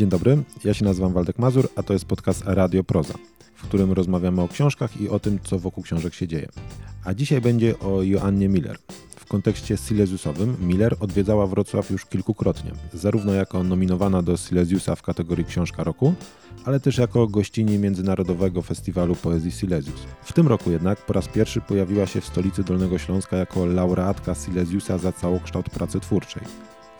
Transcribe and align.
Dzień 0.00 0.08
dobry, 0.08 0.42
ja 0.64 0.74
się 0.74 0.84
nazywam 0.84 1.12
Waldek 1.12 1.38
Mazur, 1.38 1.68
a 1.76 1.82
to 1.82 1.92
jest 1.92 2.04
podcast 2.04 2.42
Radio 2.46 2.84
Proza, 2.84 3.14
w 3.54 3.62
którym 3.62 3.92
rozmawiamy 3.92 4.42
o 4.42 4.48
książkach 4.48 5.00
i 5.00 5.08
o 5.08 5.18
tym, 5.18 5.38
co 5.44 5.58
wokół 5.58 5.84
książek 5.84 6.14
się 6.14 6.28
dzieje. 6.28 6.48
A 7.04 7.14
dzisiaj 7.14 7.40
będzie 7.40 7.78
o 7.78 8.02
Joannie 8.02 8.48
Miller. 8.48 8.78
W 9.16 9.26
kontekście 9.26 9.76
Silesiusowym 9.76 10.56
Miller 10.60 10.96
odwiedzała 11.00 11.46
Wrocław 11.46 11.90
już 11.90 12.06
kilkukrotnie, 12.06 12.72
zarówno 12.92 13.32
jako 13.32 13.64
nominowana 13.64 14.22
do 14.22 14.36
Silesiusa 14.36 14.96
w 14.96 15.02
kategorii 15.02 15.44
Książka 15.44 15.84
Roku, 15.84 16.14
ale 16.64 16.80
też 16.80 16.98
jako 16.98 17.26
gościni 17.26 17.78
Międzynarodowego 17.78 18.62
Festiwalu 18.62 19.16
Poezji 19.16 19.50
Silesius. 19.50 20.06
W 20.22 20.32
tym 20.32 20.48
roku 20.48 20.70
jednak 20.70 21.06
po 21.06 21.12
raz 21.12 21.28
pierwszy 21.28 21.60
pojawiła 21.60 22.06
się 22.06 22.20
w 22.20 22.26
stolicy 22.26 22.64
Dolnego 22.64 22.98
Śląska 22.98 23.36
jako 23.36 23.66
laureatka 23.66 24.34
Silesiusa 24.34 24.98
za 24.98 25.12
całokształt 25.12 25.70
pracy 25.70 26.00
twórczej. 26.00 26.42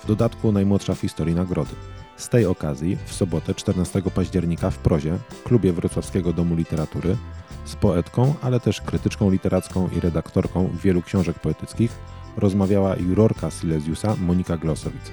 W 0.04 0.06
dodatku 0.06 0.52
najmłodsza 0.52 0.94
w 0.94 1.00
historii 1.00 1.34
nagrody. 1.34 1.74
Z 2.20 2.28
tej 2.28 2.46
okazji 2.46 2.98
w 3.06 3.12
sobotę 3.12 3.54
14 3.54 4.02
października 4.14 4.70
w 4.70 4.78
Prozie, 4.78 5.18
klubie 5.44 5.72
Wrocławskiego 5.72 6.32
Domu 6.32 6.54
Literatury, 6.56 7.16
z 7.64 7.76
poetką, 7.76 8.34
ale 8.42 8.60
też 8.60 8.80
krytyczką 8.80 9.30
literacką 9.30 9.88
i 9.96 10.00
redaktorką 10.00 10.70
wielu 10.82 11.02
książek 11.02 11.38
poetyckich 11.38 11.90
rozmawiała 12.36 12.96
jurorka 12.96 13.50
Silesiusa 13.50 14.16
Monika 14.20 14.56
Glosowicz. 14.56 15.10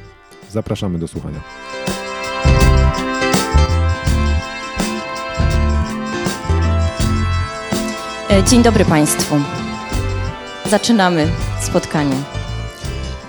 Zapraszamy 0.49 0.99
do 0.99 1.07
słuchania. 1.07 1.39
E, 8.29 8.43
Dzień 8.43 8.63
dobry 8.63 8.85
Państwu. 8.85 9.35
Zaczynamy 10.65 11.27
spotkanie. 11.61 12.36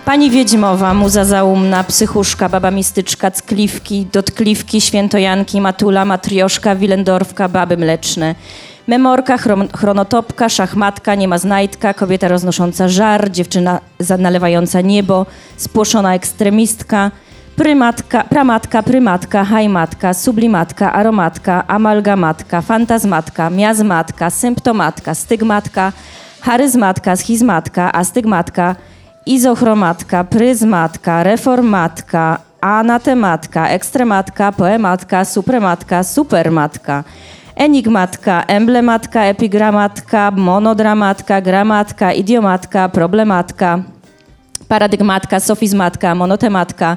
Pani 0.08 0.30
Wiedźmowa, 0.30 0.94
muza 0.94 1.24
zaumna, 1.24 1.84
psychuszka, 1.84 2.48
baba 2.48 2.70
mistyczka, 2.70 3.30
ckliwki, 3.30 4.06
dotkliwki, 4.12 4.80
świętojanki, 4.80 5.60
matula, 5.60 6.04
matrioszka, 6.04 6.76
wilendorfka, 6.76 7.48
baby 7.48 7.76
mleczne. 7.76 8.34
Memorka, 8.87 9.37
chron- 9.37 9.76
chronotopka, 9.78 10.48
szachmatka, 10.48 11.15
niemaznajdka, 11.15 11.95
kobieta 11.95 12.28
roznosząca 12.28 12.88
żar, 12.88 13.30
dziewczyna 13.30 13.80
nalewająca 14.18 14.80
niebo, 14.80 15.26
spłoszona 15.56 16.15
ekstremistka, 16.15 17.10
prymatka, 17.56 18.24
pramatka, 18.24 18.82
prymatka, 18.82 19.45
hajmatka, 19.45 20.15
sublimatka, 20.15 20.93
aromatka, 20.93 21.66
amalgamatka, 21.66 22.62
fantazmatka, 22.62 23.50
miazmatka, 23.50 24.30
symptomatka, 24.30 25.15
stygmatka, 25.15 25.93
charyzmatka, 26.40 27.16
schizmatka, 27.16 27.93
astygmatka, 27.93 28.76
izochromatka, 29.29 30.24
pryzmatka, 30.24 31.23
reformatka, 31.23 32.38
anatematka, 32.60 33.68
ekstrematka, 33.68 34.52
poematka, 34.52 35.24
suprematka, 35.24 36.02
supermatka, 36.02 37.04
enigmatka, 37.56 38.45
emblematka, 38.49 39.24
epigramatka, 39.24 40.30
monodramatka, 40.30 41.40
gramatka, 41.40 42.10
idiomatka, 42.12 42.88
problematka, 42.88 43.79
paradygmatka, 44.68 45.40
sofizmatka, 45.40 46.15
monotematka, 46.15 46.96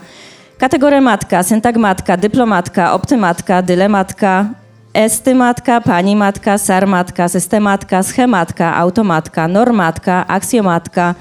kategorematka, 0.59 1.43
syntagmatka, 1.43 2.15
dyplomatka, 2.15 2.93
optymatka, 2.93 3.61
dylematka, 3.61 4.45
estymatka, 4.93 5.81
panimatka, 5.81 6.57
sarmatka, 6.57 7.27
systematka, 7.27 8.03
schematka, 8.03 8.71
automatka, 8.79 9.47
normatka, 9.47 10.25
aksjomatka, 10.27 11.15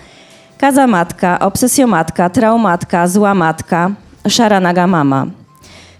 kazamatka, 0.61 1.39
obsesjomatka, 1.39 2.31
traumatka, 2.31 3.09
złamatka, 3.09 3.91
szaranaga 4.29 4.87
mama. 4.87 5.27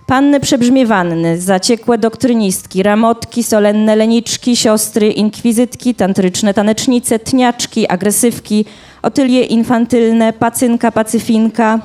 Panny 0.07 0.41
przebrzmiewanny, 0.41 1.41
zaciekłe 1.41 1.99
doktrynistki, 1.99 2.83
ramotki, 2.83 3.43
solenne 3.43 3.97
leniczki, 3.97 4.57
siostry, 4.57 5.11
inkwizytki, 5.11 5.95
tantryczne 5.95 6.55
tanecznice, 6.55 7.19
tniaczki, 7.19 7.89
agresywki, 7.89 8.65
otylie 9.03 9.45
infantylne, 9.45 10.33
pacynka, 10.33 10.93
pacyfinka, 10.93 11.79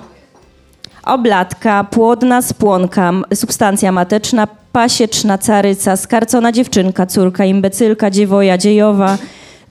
oblatka, 1.03 1.83
płodna 1.83 2.41
spłonka, 2.41 3.11
substancja 3.33 3.91
mateczna, 3.91 4.47
pasieczna 4.71 5.37
caryca, 5.37 5.97
skarcona 5.97 6.51
dziewczynka, 6.51 7.05
córka, 7.05 7.45
imbecylka, 7.45 8.09
dziewoja, 8.09 8.57
dziejowa, 8.57 9.17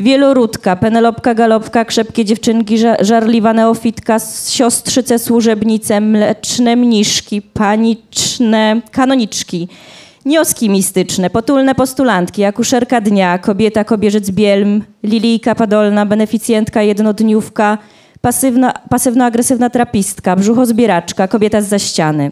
wieloródka, 0.01 0.77
penelopka, 0.77 1.35
galopka, 1.35 1.85
krzepkie 1.85 2.25
dziewczynki, 2.25 2.79
ża- 2.79 3.05
żarliwa 3.05 3.53
neofitka, 3.53 4.19
siostrzyce, 4.49 5.19
służebnice, 5.19 6.01
mleczne 6.01 6.77
mniszki, 6.77 7.43
paniczne 7.43 8.81
kanoniczki, 8.91 9.69
nioski 10.25 10.71
mistyczne, 10.71 11.31
potulne 11.31 11.75
postulantki, 11.75 12.45
akuszerka 12.45 13.01
dnia, 13.01 13.39
kobieta, 13.39 13.85
kobierzec 13.85 14.31
bielm, 14.31 14.85
lilijka 15.03 15.55
padolna, 15.55 16.07
beneficjentka, 16.07 16.83
jednodniówka, 16.83 17.79
pasywno-agresywna 18.91 19.71
trapistka, 19.71 20.37
brzuchozbieraczka, 20.37 21.29
kobieta 21.29 21.61
z 21.61 21.83
ściany. 21.83 22.31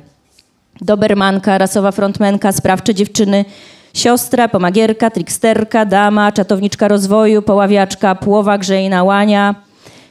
Dobermanka, 0.81 1.59
rasowa 1.59 1.93
frontmenka, 1.93 2.53
sprawcze 2.53 2.95
dziewczyny, 2.95 3.45
siostra, 3.95 4.49
pomagierka, 4.49 5.11
triksterka, 5.11 5.85
dama, 5.85 6.33
czatowniczka 6.33 6.89
rozwoju, 6.89 7.43
poławiaczka, 7.43 8.15
płowa, 8.15 8.59
grzejna, 8.59 9.05
łania, 9.05 9.55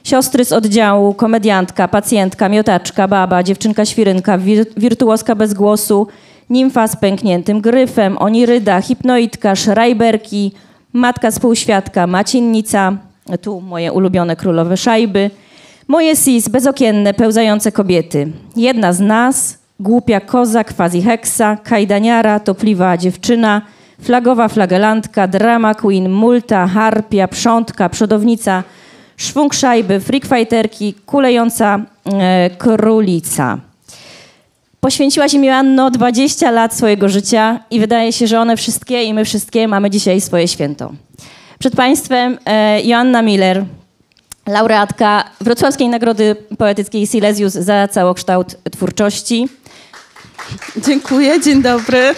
siostry 0.04 0.44
z 0.44 0.52
oddziału, 0.52 1.14
komediantka, 1.14 1.88
pacjentka, 1.88 2.48
miotaczka, 2.48 3.08
baba, 3.08 3.42
dziewczynka 3.42 3.84
świrynka, 3.84 4.38
wir, 4.38 4.64
wirtuoska 4.76 5.34
bez 5.34 5.54
głosu, 5.54 6.06
nimfa 6.50 6.88
z 6.88 6.96
pękniętym 6.96 7.60
gryfem, 7.60 8.18
oniryda, 8.18 8.80
hipnoidka, 8.80 9.56
szrajberki, 9.56 10.52
matka 10.92 11.30
współświadka, 11.30 12.06
maciennica, 12.06 12.92
tu 13.40 13.60
moje 13.60 13.92
ulubione 13.92 14.36
królowe 14.36 14.76
szajby, 14.76 15.30
moje 15.88 16.16
sis, 16.16 16.48
bezokienne, 16.48 17.14
pełzające 17.14 17.72
kobiety. 17.72 18.32
Jedna 18.56 18.92
z 18.92 19.00
nas, 19.00 19.58
głupia 19.82 20.20
koza, 20.20 20.64
quasi-heksa, 20.64 21.56
kajdaniara, 21.56 22.40
topliwa 22.40 22.96
dziewczyna, 22.96 23.62
flagowa 24.02 24.48
flagelantka, 24.48 25.28
drama 25.28 25.74
queen, 25.74 26.10
multa, 26.10 26.66
harpia, 26.66 27.28
przątka, 27.28 27.88
przodownica, 27.88 28.62
szwung 29.16 29.54
szajby, 29.54 30.00
freakfighterki, 30.00 30.94
kulejąca 31.06 31.80
e, 32.04 32.50
królica. 32.58 33.58
Poświęciłaś 34.80 35.34
im 35.34 35.44
Joanno 35.44 35.90
20 35.90 36.50
lat 36.50 36.74
swojego 36.74 37.08
życia 37.08 37.60
i 37.70 37.80
wydaje 37.80 38.12
się, 38.12 38.26
że 38.26 38.40
one 38.40 38.56
wszystkie 38.56 39.04
i 39.04 39.14
my 39.14 39.24
wszystkie 39.24 39.68
mamy 39.68 39.90
dzisiaj 39.90 40.20
swoje 40.20 40.48
święto. 40.48 40.92
Przed 41.58 41.76
Państwem 41.76 42.38
e, 42.46 42.82
Joanna 42.82 43.22
Miller, 43.22 43.64
laureatka 44.46 45.24
Wrocławskiej 45.40 45.88
Nagrody 45.88 46.36
Poetyckiej 46.58 47.06
Silesius 47.06 47.52
za 47.52 47.88
całokształt 47.88 48.56
twórczości. 48.70 49.48
Dziękuję, 50.76 51.40
dzień 51.40 51.62
dobry. 51.62 52.14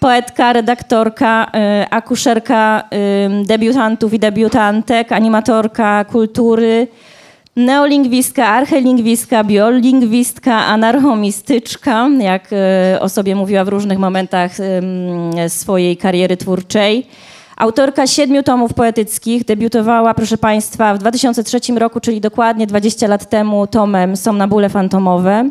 Poetka, 0.00 0.52
redaktorka, 0.52 1.50
y, 1.84 1.90
akuszerka 1.90 2.88
debiutantów 3.44 4.14
i 4.14 4.18
debiutantek, 4.18 5.12
animatorka 5.12 6.04
kultury, 6.04 6.88
neolingwistka, 7.56 8.46
archelingwistka, 8.46 9.44
biolingwistka, 9.44 10.66
anarchomistyczka, 10.66 12.08
jak 12.20 12.52
y, 12.52 13.00
o 13.00 13.08
sobie 13.08 13.36
mówiła 13.36 13.64
w 13.64 13.68
różnych 13.68 13.98
momentach 13.98 14.52
swojej 15.48 15.96
kariery 15.96 16.36
twórczej. 16.36 17.06
Autorka 17.60 18.06
siedmiu 18.06 18.42
tomów 18.42 18.74
poetyckich, 18.74 19.44
debiutowała, 19.44 20.14
proszę 20.14 20.38
Państwa, 20.38 20.94
w 20.94 20.98
2003 20.98 21.60
roku, 21.78 22.00
czyli 22.00 22.20
dokładnie 22.20 22.66
20 22.66 23.08
lat 23.08 23.28
temu, 23.28 23.66
tomem 23.66 24.16
Somnambule 24.16 24.68
Fantomowe. 24.68 25.50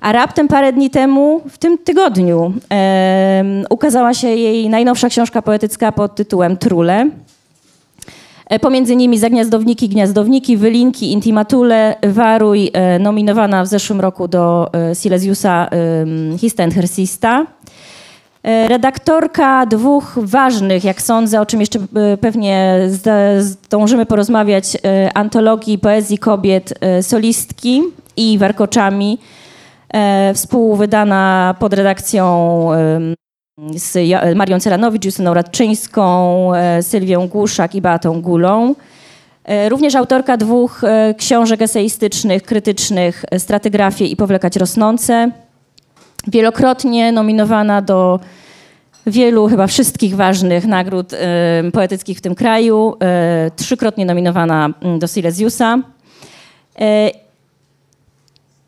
A 0.00 0.12
raptem 0.12 0.48
parę 0.48 0.72
dni 0.72 0.90
temu, 0.90 1.40
w 1.48 1.58
tym 1.58 1.78
tygodniu, 1.78 2.52
ukazała 3.70 4.14
się 4.14 4.28
jej 4.28 4.68
najnowsza 4.68 5.08
książka 5.08 5.42
poetycka 5.42 5.92
pod 5.92 6.14
tytułem 6.14 6.56
Trule. 6.56 7.10
E, 8.46 8.58
Pomiędzy 8.58 8.96
nimi 8.96 9.18
Zagniazdowniki, 9.18 9.88
Gniazdowniki, 9.88 10.56
Wylinki, 10.56 11.12
Intimatule, 11.12 11.96
Waruj, 12.02 12.70
e, 12.72 12.98
nominowana 12.98 13.64
w 13.64 13.66
zeszłym 13.66 14.00
roku 14.00 14.28
do 14.28 14.70
e, 14.74 14.94
Silesiusa 14.94 15.68
Histen 16.38 16.70
Hersista. 16.70 17.46
E, 18.42 18.68
Redaktorka 18.68 19.66
dwóch 19.66 20.18
ważnych, 20.22 20.84
jak 20.84 21.02
sądzę, 21.02 21.40
o 21.40 21.46
czym 21.46 21.60
jeszcze 21.60 21.78
e, 21.78 22.16
pewnie 22.16 22.80
zdążymy 23.38 24.06
porozmawiać, 24.06 24.76
e, 24.84 25.10
antologii 25.14 25.78
poezji 25.78 26.18
kobiet 26.18 26.74
solistki 27.02 27.82
i 28.16 28.38
warkoczami, 28.38 29.18
współwydana 30.34 31.54
pod 31.58 31.74
redakcją 31.74 32.68
z 33.76 33.96
Marią 34.36 34.60
Ceranowicz, 34.60 35.04
Justyną 35.04 35.34
Radczyńską, 35.34 36.50
Sylwią 36.80 37.28
Głuszak 37.28 37.74
i 37.74 37.80
Beatą 37.80 38.22
Gulą. 38.22 38.74
Również 39.68 39.94
autorka 39.94 40.36
dwóch 40.36 40.82
książek 41.18 41.62
eseistycznych, 41.62 42.42
krytycznych, 42.42 43.24
Stratygrafie 43.38 44.06
i 44.06 44.16
Powlekać 44.16 44.56
Rosnące. 44.56 45.30
Wielokrotnie 46.28 47.12
nominowana 47.12 47.82
do 47.82 48.20
wielu, 49.06 49.48
chyba 49.48 49.66
wszystkich 49.66 50.16
ważnych 50.16 50.66
nagród 50.66 51.12
poetyckich 51.72 52.18
w 52.18 52.20
tym 52.20 52.34
kraju. 52.34 52.94
Trzykrotnie 53.56 54.06
nominowana 54.06 54.70
mm, 54.82 54.98
do 54.98 55.06
Silesiusa. 55.06 55.78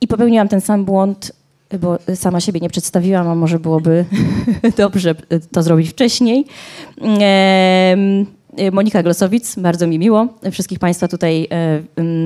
I 0.01 0.09
popełniłam 0.09 0.49
ten 0.49 0.61
sam 0.61 0.85
błąd, 0.85 1.33
bo 1.81 1.99
sama 2.15 2.41
siebie 2.41 2.61
nie 2.61 2.71
przedstawiłam, 2.71 3.29
a 3.29 3.35
może 3.35 3.59
byłoby 3.59 4.05
dobrze 4.77 5.15
to 5.53 5.63
zrobić 5.63 5.91
wcześniej. 5.91 6.45
Monika 8.73 9.03
Glosowic, 9.03 9.57
bardzo 9.57 9.87
mi 9.87 9.99
miło 9.99 10.29
wszystkich 10.53 10.79
Państwa 10.79 11.09
tutaj 11.09 11.49
e, 11.51 11.83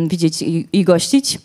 widzieć 0.08 0.42
i 0.72 0.84
gościć. 0.84 1.38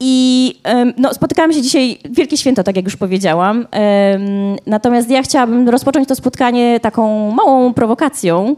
E, 0.00 0.04
I 0.04 0.60
no, 0.96 1.14
spotykamy 1.14 1.54
się 1.54 1.62
dzisiaj, 1.62 1.98
wielkie 2.10 2.36
święto, 2.36 2.62
tak 2.62 2.76
jak 2.76 2.84
już 2.84 2.96
powiedziałam. 2.96 3.66
Natomiast 4.66 5.10
ja 5.10 5.22
chciałabym 5.22 5.68
rozpocząć 5.68 6.08
to 6.08 6.14
spotkanie 6.14 6.80
taką 6.80 7.30
małą 7.30 7.74
prowokacją, 7.74 8.56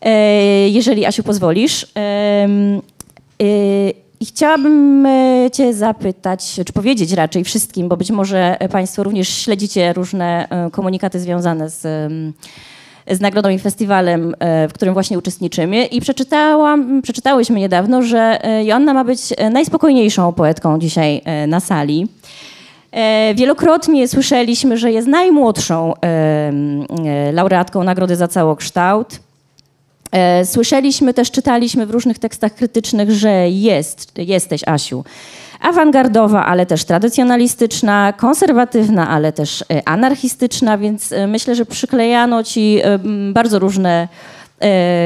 e, 0.00 0.68
jeżeli 0.68 1.06
Asiu 1.06 1.22
pozwolisz. 1.22 1.86
I 4.20 4.26
chciałabym 4.26 5.06
e, 5.06 5.50
Cię 5.52 5.74
zapytać, 5.74 6.60
czy 6.66 6.72
powiedzieć 6.72 7.12
raczej 7.12 7.44
wszystkim, 7.44 7.88
bo 7.88 7.96
być 7.96 8.10
może 8.10 8.56
Państwo 8.70 9.02
również 9.02 9.28
śledzicie 9.28 9.92
różne 9.92 10.48
e, 10.48 10.70
komunikaty 10.70 11.20
związane 11.20 11.70
z, 11.70 12.12
z 13.10 13.20
nagrodą 13.20 13.48
i 13.48 13.58
festiwalem, 13.58 14.34
e, 14.38 14.68
w 14.68 14.72
którym 14.72 14.94
właśnie 14.94 15.18
uczestniczymy. 15.18 15.84
I 15.84 16.00
przeczytałam, 16.00 17.02
przeczytałyśmy 17.02 17.60
niedawno, 17.60 18.02
że 18.02 18.40
Joanna 18.64 18.94
ma 18.94 19.04
być 19.04 19.20
najspokojniejszą 19.50 20.32
poetką 20.32 20.78
dzisiaj 20.78 21.22
na 21.48 21.60
sali. 21.60 22.08
Wielokrotnie 23.34 24.08
słyszeliśmy, 24.08 24.78
że 24.78 24.92
jest 24.92 25.08
najmłodszą 25.08 25.94
laureatką 27.32 27.84
nagrody 27.84 28.16
za 28.16 28.28
całokształt. 28.28 29.20
E, 30.12 30.46
słyszeliśmy 30.46 31.14
też, 31.14 31.30
czytaliśmy 31.30 31.86
w 31.86 31.90
różnych 31.90 32.18
tekstach 32.18 32.54
krytycznych, 32.54 33.10
że 33.10 33.50
jest, 33.50 34.12
jesteś, 34.18 34.60
Asiu, 34.66 35.04
awangardowa, 35.60 36.46
ale 36.46 36.66
też 36.66 36.84
tradycjonalistyczna, 36.84 38.12
konserwatywna, 38.12 39.08
ale 39.08 39.32
też 39.32 39.62
e, 39.62 39.88
anarchistyczna, 39.88 40.78
więc 40.78 41.12
e, 41.12 41.26
myślę, 41.26 41.54
że 41.54 41.66
przyklejano 41.66 42.44
ci 42.44 42.80
bardzo 43.32 43.58
różne 43.58 44.08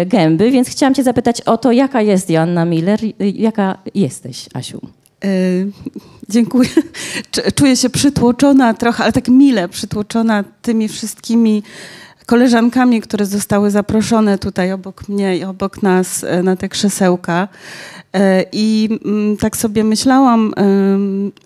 gęby, 0.07 0.51
więc 0.51 0.69
chciałam 0.69 0.95
cię 0.95 1.03
zapytać 1.03 1.41
o 1.41 1.59
to, 1.59 1.73
jaka 1.73 2.03
jest 2.03 2.31
Joanna 2.31 2.65
Miller, 2.65 3.01
jaka 3.19 3.79
jesteś, 3.95 4.49
Asiu? 4.55 4.81
dziękuję. 6.29 6.69
Czuję 7.55 7.77
się 7.77 7.91
przytłoczona 7.91 8.75
trochę, 8.75 9.05
ale 9.05 9.13
tak 9.13 9.29
mile 9.29 9.69
przytłoczona 9.69 10.45
tymi 10.63 10.89
wszystkimi 10.89 11.63
koleżankami, 12.33 13.01
które 13.01 13.27
zostały 13.27 13.71
zaproszone 13.71 14.39
tutaj 14.39 14.73
obok 14.73 15.09
mnie 15.09 15.37
i 15.37 15.45
obok 15.45 15.83
nas 15.83 16.25
e, 16.25 16.43
na 16.43 16.57
te 16.57 16.69
krzesełka. 16.69 17.49
E, 18.13 18.45
I 18.53 18.99
mm, 19.05 19.37
tak 19.37 19.57
sobie 19.57 19.85
myślałam 19.85 20.53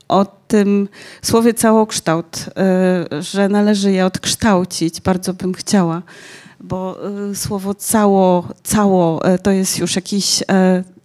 o 0.08 0.26
tym 0.48 0.88
słowie 1.22 1.54
całokształt, 1.54 2.44
e, 2.56 3.22
że 3.22 3.48
należy 3.48 3.92
je 3.92 4.06
odkształcić. 4.06 5.00
Bardzo 5.00 5.34
bym 5.34 5.54
chciała, 5.54 6.02
bo 6.60 6.98
słowo 7.34 7.74
cało, 7.74 8.48
cało 8.62 9.22
to 9.42 9.50
jest 9.50 9.78
już 9.78 9.96
jakiś 9.96 10.42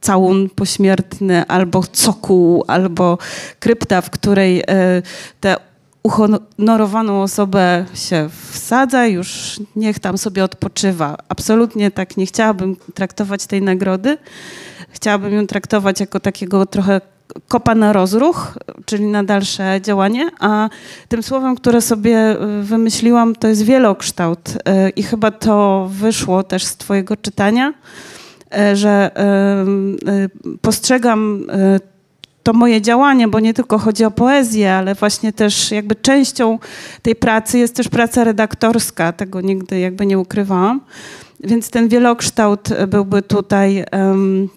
całun 0.01 0.49
pośmiertny, 0.49 1.47
albo 1.47 1.83
cokół, 1.83 2.63
albo 2.67 3.17
krypta, 3.59 4.01
w 4.01 4.09
której 4.09 4.63
te 5.39 5.70
uhonorowaną 6.03 7.21
osobę 7.21 7.85
się 7.93 8.29
wsadza, 8.51 9.05
już 9.05 9.59
niech 9.75 9.99
tam 9.99 10.17
sobie 10.17 10.43
odpoczywa. 10.43 11.17
Absolutnie 11.29 11.91
tak 11.91 12.17
nie 12.17 12.25
chciałabym 12.25 12.75
traktować 12.93 13.47
tej 13.47 13.61
nagrody. 13.61 14.17
Chciałabym 14.89 15.33
ją 15.33 15.47
traktować 15.47 15.99
jako 15.99 16.19
takiego 16.19 16.65
trochę 16.65 17.01
kopa 17.47 17.75
na 17.75 17.93
rozruch, 17.93 18.57
czyli 18.85 19.05
na 19.05 19.23
dalsze 19.23 19.79
działanie, 19.81 20.29
a 20.39 20.69
tym 21.07 21.23
słowem, 21.23 21.55
które 21.55 21.81
sobie 21.81 22.41
y, 22.59 22.63
wymyśliłam, 22.63 23.35
to 23.35 23.47
jest 23.47 23.63
wielokształt 23.63 24.49
y, 24.49 24.89
i 24.89 25.03
chyba 25.03 25.31
to 25.31 25.87
wyszło 25.91 26.43
też 26.43 26.63
z 26.63 26.77
twojego 26.77 27.17
czytania, 27.17 27.73
y, 28.71 28.75
że 28.75 29.11
postrzegam 30.61 31.47
to 32.43 32.53
moje 32.53 32.81
działanie, 32.81 33.27
bo 33.27 33.39
nie 33.39 33.53
tylko 33.53 33.77
chodzi 33.77 34.05
o 34.05 34.11
poezję, 34.11 34.73
ale 34.73 34.95
właśnie 34.95 35.33
też 35.33 35.71
jakby 35.71 35.95
częścią 35.95 36.59
tej 37.01 37.15
pracy 37.15 37.59
jest 37.59 37.75
też 37.75 37.89
praca 37.89 38.23
redaktorska. 38.23 39.13
Tego 39.13 39.41
nigdy 39.41 39.79
jakby 39.79 40.05
nie 40.05 40.19
ukrywałam. 40.19 40.81
Więc 41.39 41.69
ten 41.69 41.87
wielokształt 41.87 42.69
byłby 42.87 43.21
tutaj 43.21 43.85
um, 43.91 44.49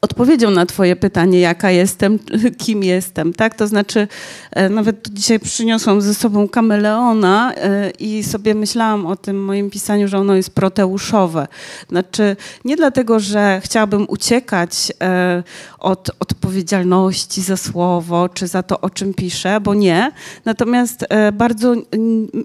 odpowiedzią 0.00 0.50
na 0.50 0.66
twoje 0.66 0.96
pytanie, 0.96 1.40
jaka 1.40 1.70
jestem, 1.70 2.18
kim 2.64 2.82
jestem, 2.82 3.32
tak? 3.32 3.54
To 3.54 3.66
znaczy, 3.66 4.08
e, 4.52 4.68
nawet 4.68 5.08
dzisiaj 5.08 5.40
przyniosłam 5.40 6.00
ze 6.00 6.14
sobą 6.14 6.48
kameleona 6.48 7.52
e, 7.54 7.90
i 7.90 8.22
sobie 8.24 8.54
myślałam 8.54 9.06
o 9.06 9.16
tym 9.16 9.44
moim 9.44 9.70
pisaniu, 9.70 10.08
że 10.08 10.18
ono 10.18 10.34
jest 10.34 10.50
proteuszowe. 10.50 11.48
Znaczy, 11.88 12.36
nie 12.64 12.76
dlatego, 12.76 13.20
że 13.20 13.60
chciałabym 13.64 14.06
uciekać 14.08 14.92
e, 15.02 15.42
od 15.78 16.10
odpowiedzialności 16.20 17.42
za 17.42 17.56
słowo, 17.56 18.28
czy 18.28 18.46
za 18.46 18.62
to, 18.62 18.80
o 18.80 18.90
czym 18.90 19.14
piszę, 19.14 19.60
bo 19.60 19.74
nie. 19.74 20.12
Natomiast 20.44 21.06
bardzo, 21.32 21.74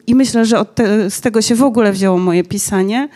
i 0.08 0.16
myślę, 0.16 0.46
że 0.46 0.66
te, 0.66 1.10
z 1.10 1.22
tego 1.22 1.42
się 1.42 1.56
w 1.56 1.64
ogóle 1.64 1.92
wzięło 1.92 2.18
moje 2.18 2.44
pisanie, 2.44 3.10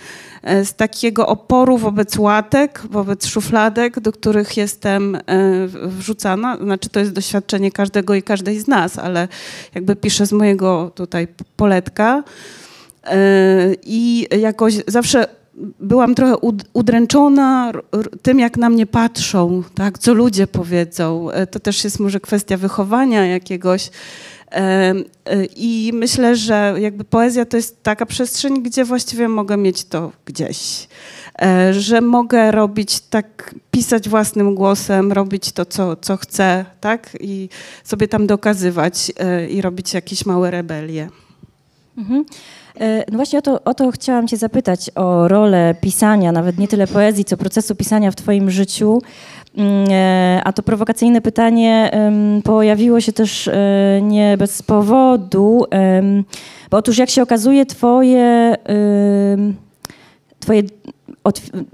z 0.64 0.74
takiego 0.74 1.28
oporu 1.28 1.78
wobec 1.78 2.18
łatek, 2.18 2.82
wobec 2.90 3.28
szufladek, 3.28 4.00
do 4.00 4.12
których 4.12 4.58
jestem 4.58 5.16
e, 5.16 5.22
wrzucana. 5.68 6.58
Znaczy 6.58 6.90
to 6.90 7.00
jest 7.00 7.12
doświadczenie 7.12 7.72
każdego 7.72 8.16
i 8.16 8.24
każdej 8.24 8.60
z 8.60 8.68
nas, 8.68 9.00
ale 9.00 9.28
jakby 9.76 9.96
piszę 9.96 10.26
z 10.26 10.32
mojego 10.32 10.92
tutaj 10.96 11.28
poletka. 11.56 12.24
E, 13.04 13.18
I 13.84 14.28
jakoś 14.40 14.74
zawsze 14.88 15.28
byłam 15.80 16.16
trochę 16.16 16.36
udręczona 16.74 17.72
tym, 18.22 18.40
jak 18.40 18.58
na 18.58 18.70
mnie 18.70 18.86
patrzą, 18.86 19.64
tak, 19.76 20.00
co 20.00 20.14
ludzie 20.14 20.48
powiedzą. 20.48 21.28
To 21.52 21.60
też 21.60 21.84
jest 21.84 22.00
może 22.00 22.20
kwestia 22.20 22.58
wychowania 22.58 23.26
jakiegoś. 23.26 23.90
E, 24.52 24.94
I 25.56 25.92
myślę, 25.94 26.36
że 26.36 26.76
jakby 26.80 27.04
poezja 27.04 27.46
to 27.46 27.58
jest 27.58 27.84
taka 27.84 28.06
przestrzeń, 28.06 28.64
gdzie 28.64 28.86
właściwie 28.86 29.28
mogę 29.28 29.58
mieć 29.58 29.86
to 29.86 30.12
gdzieś. 30.26 30.88
E, 31.42 31.74
że 31.74 32.02
mogę 32.02 32.52
robić 32.52 33.00
tak, 33.00 33.56
pisać 33.72 34.10
własnym 34.10 34.56
głosem, 34.56 35.12
robić 35.12 35.52
to, 35.52 35.66
co, 35.66 35.96
co 35.96 36.18
chcę, 36.18 36.66
tak? 36.82 37.18
I 37.20 37.50
sobie 37.84 38.08
tam 38.08 38.28
dokazywać 38.28 39.12
e, 39.20 39.48
i 39.48 39.62
robić 39.62 39.94
jakieś 39.94 40.26
małe 40.26 40.52
rebelie. 40.52 41.10
Mhm. 41.98 42.26
No 43.12 43.18
właśnie 43.18 43.40
o 43.40 43.42
to, 43.42 43.64
o 43.64 43.74
to 43.74 43.92
chciałam 43.92 44.28
Cię 44.28 44.38
zapytać, 44.38 44.92
o 44.96 45.28
rolę 45.28 45.76
pisania, 45.82 46.32
nawet 46.32 46.58
nie 46.58 46.68
tyle 46.68 46.88
poezji, 46.88 47.26
co 47.26 47.38
procesu 47.38 47.76
pisania 47.76 48.12
w 48.12 48.16
Twoim 48.16 48.52
życiu. 48.52 49.02
Mm, 49.58 49.92
e, 49.92 50.42
a 50.44 50.54
to 50.54 50.64
prowokacyjne 50.64 51.22
pytanie 51.22 51.92
pojawiło 52.44 53.02
się 53.02 53.14
też 53.14 53.48
e, 53.48 53.54
nie 54.02 54.38
bez 54.38 54.64
powodu, 54.64 55.66
bo 56.72 56.78
otóż 56.78 56.98
jak 56.98 57.10
się 57.10 57.22
okazuje, 57.22 57.66
twoje, 57.66 58.56
twoje 60.40 60.64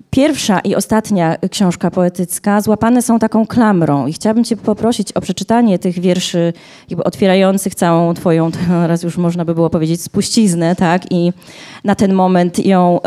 pierwsza 0.09 0.59
i 0.59 0.75
ostatnia 0.75 1.37
książka 1.51 1.91
poetycka 1.91 2.61
złapane 2.61 3.01
są 3.01 3.19
taką 3.19 3.47
klamrą 3.47 4.07
i 4.07 4.13
chciałabym 4.13 4.43
cię 4.43 4.57
poprosić 4.57 5.11
o 5.11 5.21
przeczytanie 5.21 5.79
tych 5.79 5.99
wierszy 5.99 6.53
jakby 6.89 7.03
otwierających 7.03 7.75
całą 7.75 8.13
twoją, 8.13 8.51
teraz 8.67 9.03
już 9.03 9.17
można 9.17 9.45
by 9.45 9.55
było 9.55 9.69
powiedzieć, 9.69 10.01
spuściznę, 10.01 10.75
tak, 10.75 11.11
i 11.11 11.33
na 11.83 11.95
ten 11.95 12.13
moment 12.13 12.65
ją 12.65 12.99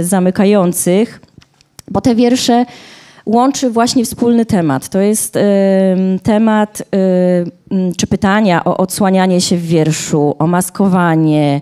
zamykających, 0.00 1.20
bo 1.90 2.00
te 2.00 2.14
wiersze 2.14 2.66
łączy 3.26 3.70
właśnie 3.70 4.04
wspólny 4.04 4.46
temat. 4.46 4.88
To 4.88 5.00
jest 5.00 5.36
y, 5.36 5.40
temat 6.22 6.80
y, 6.80 7.92
czy 7.96 8.06
pytania 8.06 8.64
o 8.64 8.76
odsłanianie 8.76 9.40
się 9.40 9.56
w 9.56 9.66
wierszu, 9.66 10.36
o 10.38 10.46
maskowanie, 10.46 11.60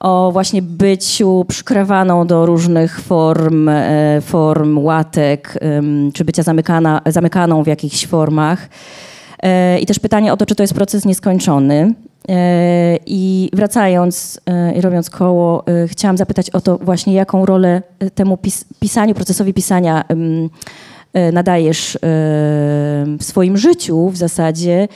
o 0.00 0.30
właśnie 0.32 0.62
byciu 0.62 1.44
przykrywaną 1.48 2.26
do 2.26 2.46
różnych 2.46 3.00
form, 3.00 3.68
y, 3.68 4.20
form 4.20 4.78
łatek, 4.78 5.58
czy 6.14 6.24
bycia 6.24 6.42
zamykana, 6.42 7.00
zamykaną 7.06 7.62
w 7.62 7.66
jakichś 7.66 8.06
formach. 8.06 8.68
I 9.80 9.86
też 9.86 9.98
pytanie 9.98 10.32
o 10.32 10.36
to, 10.36 10.46
czy 10.46 10.54
to 10.54 10.62
jest 10.62 10.74
proces 10.74 11.04
nieskończony. 11.04 11.94
I 13.06 13.50
wracając 13.52 14.40
i 14.76 14.80
robiąc 14.80 15.10
koło, 15.10 15.64
chciałam 15.86 16.16
zapytać 16.16 16.50
o 16.50 16.60
to 16.60 16.78
właśnie, 16.78 17.14
jaką 17.14 17.46
rolę 17.46 17.82
temu 18.14 18.36
pis 18.36 18.64
pisaniu, 18.80 19.14
procesowi 19.14 19.54
pisania 19.54 20.04
nadajesz 21.32 21.98
w 23.18 23.20
swoim 23.20 23.56
życiu 23.56 24.10
w 24.10 24.16
zasadzie, 24.16 24.88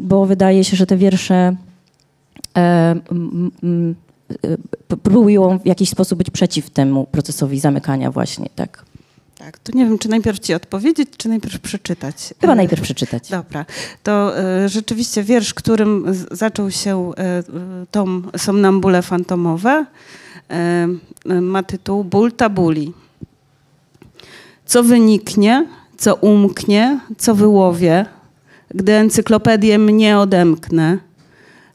bo 0.00 0.26
wydaje 0.26 0.64
się, 0.64 0.76
że 0.76 0.86
te 0.86 0.96
wiersze 0.96 1.56
próbują 5.02 5.58
w 5.58 5.66
jakiś 5.66 5.88
sposób 5.88 6.18
być 6.18 6.30
przeciw 6.30 6.70
temu 6.70 7.06
procesowi 7.10 7.60
zamykania 7.60 8.10
właśnie, 8.10 8.48
tak. 8.54 8.84
Tak, 9.38 9.58
to 9.58 9.72
nie 9.78 9.84
wiem, 9.84 9.98
czy 9.98 10.08
najpierw 10.08 10.38
ci 10.38 10.54
odpowiedzieć, 10.54 11.08
czy 11.16 11.28
najpierw 11.28 11.60
przeczytać. 11.60 12.34
Chyba 12.40 12.54
najpierw 12.54 12.82
przeczytać. 12.82 13.30
Dobra, 13.30 13.66
to 14.02 14.32
rzeczywiście 14.66 15.22
wiersz, 15.22 15.54
którym 15.54 16.04
zaczął 16.30 16.70
się 16.70 17.12
tom 17.90 18.30
Somnambule 18.36 19.02
Fantomowe, 19.02 19.86
ma 21.40 21.62
tytuł 21.62 22.04
Ból 22.04 22.32
tabuli. 22.32 22.92
Co 24.66 24.82
wyniknie, 24.82 25.66
co 25.96 26.14
umknie, 26.14 27.00
co 27.18 27.34
wyłowię, 27.34 28.06
gdy 28.74 28.92
encyklopedię 28.92 29.78
mnie 29.78 30.18
odemknę, 30.18 30.98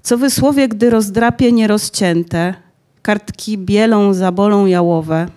co 0.01 0.17
wysłowie, 0.17 0.67
gdy 0.67 0.89
rozdrapię 0.89 1.51
nierozcięte, 1.51 2.53
kartki 3.01 3.57
bielą 3.57 4.13
zabolą 4.13 4.65
jałowe, 4.65 5.27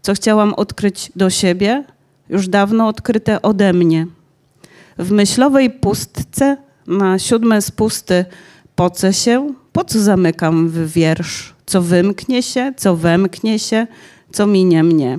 co 0.00 0.14
chciałam 0.14 0.54
odkryć 0.54 1.12
do 1.16 1.30
siebie, 1.30 1.84
już 2.28 2.48
dawno 2.48 2.88
odkryte 2.88 3.42
ode 3.42 3.72
mnie. 3.72 4.06
W 4.98 5.10
myślowej 5.10 5.70
pustce 5.70 6.56
na 6.86 7.18
siódme 7.18 7.62
spusty 7.62 8.24
poce 8.76 9.12
się, 9.12 9.54
po 9.72 9.84
co 9.84 10.00
zamykam 10.00 10.68
w 10.68 10.92
wiersz, 10.92 11.54
co 11.66 11.82
wymknie 11.82 12.42
się, 12.42 12.72
co 12.76 12.96
wemknie 12.96 13.58
się, 13.58 13.86
co 14.32 14.46
minie 14.46 14.82
mnie. 14.84 15.18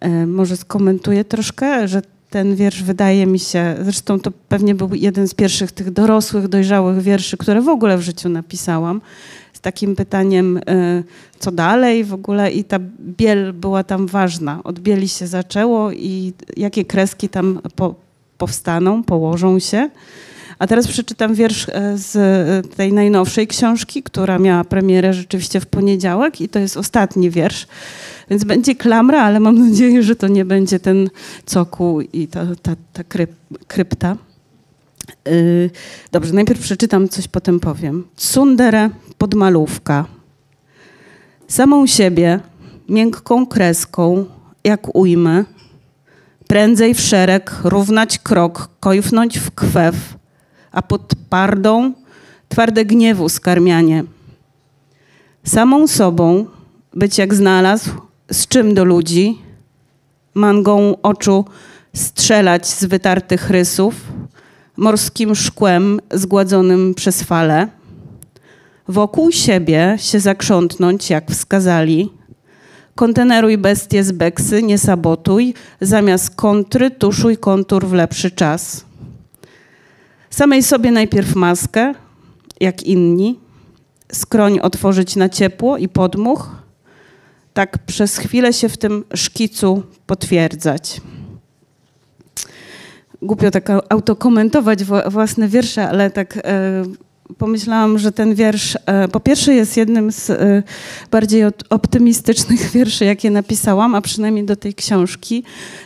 E, 0.00 0.26
może 0.26 0.56
skomentuję 0.56 1.24
troszkę, 1.24 1.88
że 1.88 2.02
ten 2.30 2.56
wiersz 2.56 2.82
wydaje 2.82 3.26
mi 3.26 3.38
się, 3.38 3.74
zresztą 3.82 4.20
to 4.20 4.30
pewnie 4.48 4.74
był 4.74 4.94
jeden 4.94 5.28
z 5.28 5.34
pierwszych 5.34 5.72
tych 5.72 5.90
dorosłych, 5.90 6.48
dojrzałych 6.48 7.00
wierszy, 7.00 7.36
które 7.36 7.62
w 7.62 7.68
ogóle 7.68 7.98
w 7.98 8.00
życiu 8.00 8.28
napisałam, 8.28 9.00
z 9.52 9.60
takim 9.60 9.96
pytaniem, 9.96 10.56
y, 10.56 11.04
co 11.38 11.50
dalej 11.52 12.04
w 12.04 12.14
ogóle 12.14 12.52
i 12.52 12.64
ta 12.64 12.78
biel 13.00 13.52
była 13.52 13.84
tam 13.84 14.06
ważna. 14.06 14.60
Od 14.64 14.80
bieli 14.80 15.08
się 15.08 15.26
zaczęło 15.26 15.92
i 15.92 16.32
jakie 16.56 16.84
kreski 16.84 17.28
tam 17.28 17.60
po, 17.76 17.94
powstaną, 18.38 19.02
położą 19.02 19.58
się. 19.58 19.90
A 20.58 20.66
teraz 20.66 20.88
przeczytam 20.88 21.34
wiersz 21.34 21.68
e, 21.68 21.98
z 21.98 22.16
e, 22.16 22.68
tej 22.76 22.92
najnowszej 22.92 23.46
książki, 23.46 24.02
która 24.02 24.38
miała 24.38 24.64
premierę 24.64 25.12
rzeczywiście 25.12 25.60
w 25.60 25.66
poniedziałek 25.66 26.40
i 26.40 26.48
to 26.48 26.58
jest 26.58 26.76
ostatni 26.76 27.30
wiersz. 27.30 27.66
Więc 28.30 28.44
będzie 28.44 28.74
klamra, 28.74 29.22
ale 29.22 29.40
mam 29.40 29.68
nadzieję, 29.68 30.02
że 30.02 30.16
to 30.16 30.28
nie 30.28 30.44
będzie 30.44 30.80
ten 30.80 31.10
cokół 31.46 32.00
i 32.00 32.28
ta, 32.28 32.46
ta, 32.62 32.76
ta 32.92 33.04
kryp, 33.04 33.30
krypta. 33.66 34.16
Yy, 35.26 35.70
dobrze, 36.12 36.32
najpierw 36.32 36.60
przeczytam 36.60 37.08
coś, 37.08 37.28
potem 37.28 37.60
powiem. 37.60 38.04
Tsundere 38.16 38.90
podmalówka. 39.18 40.04
Samą 41.48 41.86
siebie, 41.86 42.40
miękką 42.88 43.46
kreską, 43.46 44.24
jak 44.64 44.96
ujmę, 44.96 45.44
prędzej 46.46 46.94
w 46.94 47.00
szereg, 47.00 47.60
równać 47.64 48.18
krok, 48.18 48.68
kojfnąć 48.80 49.38
w 49.38 49.50
kwew, 49.50 49.96
a 50.72 50.82
pod 50.82 51.12
pardą 51.30 51.92
twarde 52.48 52.84
gniewu 52.84 53.28
skarmianie. 53.28 54.04
Samą 55.44 55.86
sobą 55.86 56.46
być 56.94 57.18
jak 57.18 57.34
znalazł, 57.34 57.90
z 58.34 58.48
czym 58.48 58.74
do 58.74 58.84
ludzi, 58.84 59.38
mangą 60.34 60.94
oczu 61.02 61.44
strzelać 61.94 62.66
z 62.66 62.84
wytartych 62.84 63.50
rysów, 63.50 63.94
morskim 64.76 65.34
szkłem 65.34 66.00
zgładzonym 66.10 66.94
przez 66.94 67.22
fale, 67.22 67.68
wokół 68.88 69.32
siebie 69.32 69.96
się 69.98 70.20
zakrzątnąć, 70.20 71.10
jak 71.10 71.30
wskazali, 71.30 72.12
konteneruj 72.94 73.58
bestie 73.58 74.04
z 74.04 74.12
beksy, 74.12 74.62
nie 74.62 74.78
sabotuj, 74.78 75.54
zamiast 75.80 76.30
kontry 76.30 76.90
tuszuj 76.90 77.36
kontur 77.36 77.86
w 77.86 77.92
lepszy 77.92 78.30
czas. 78.30 78.84
Samej 80.30 80.62
sobie 80.62 80.90
najpierw 80.90 81.34
maskę, 81.34 81.94
jak 82.60 82.82
inni, 82.82 83.38
skroń 84.12 84.60
otworzyć 84.60 85.16
na 85.16 85.28
ciepło 85.28 85.76
i 85.76 85.88
podmuch, 85.88 86.63
tak 87.54 87.78
przez 87.78 88.16
chwilę 88.16 88.52
się 88.52 88.68
w 88.68 88.76
tym 88.76 89.04
szkicu 89.14 89.82
potwierdzać. 90.06 91.00
Głupio 93.22 93.50
tak 93.50 93.70
autokomentować 93.88 94.84
własne 95.06 95.48
wiersze, 95.48 95.88
ale 95.88 96.10
tak 96.10 96.36
e, 96.36 96.40
pomyślałam, 97.38 97.98
że 97.98 98.12
ten 98.12 98.34
wiersz 98.34 98.78
e, 98.86 99.08
po 99.08 99.20
pierwsze 99.20 99.54
jest 99.54 99.76
jednym 99.76 100.12
z 100.12 100.30
e, 100.30 100.62
bardziej 101.10 101.44
optymistycznych 101.70 102.70
wierszy, 102.74 103.04
jakie 103.04 103.30
napisałam, 103.30 103.94
a 103.94 104.00
przynajmniej 104.00 104.44
do 104.44 104.56
tej 104.56 104.74
książki. 104.74 105.44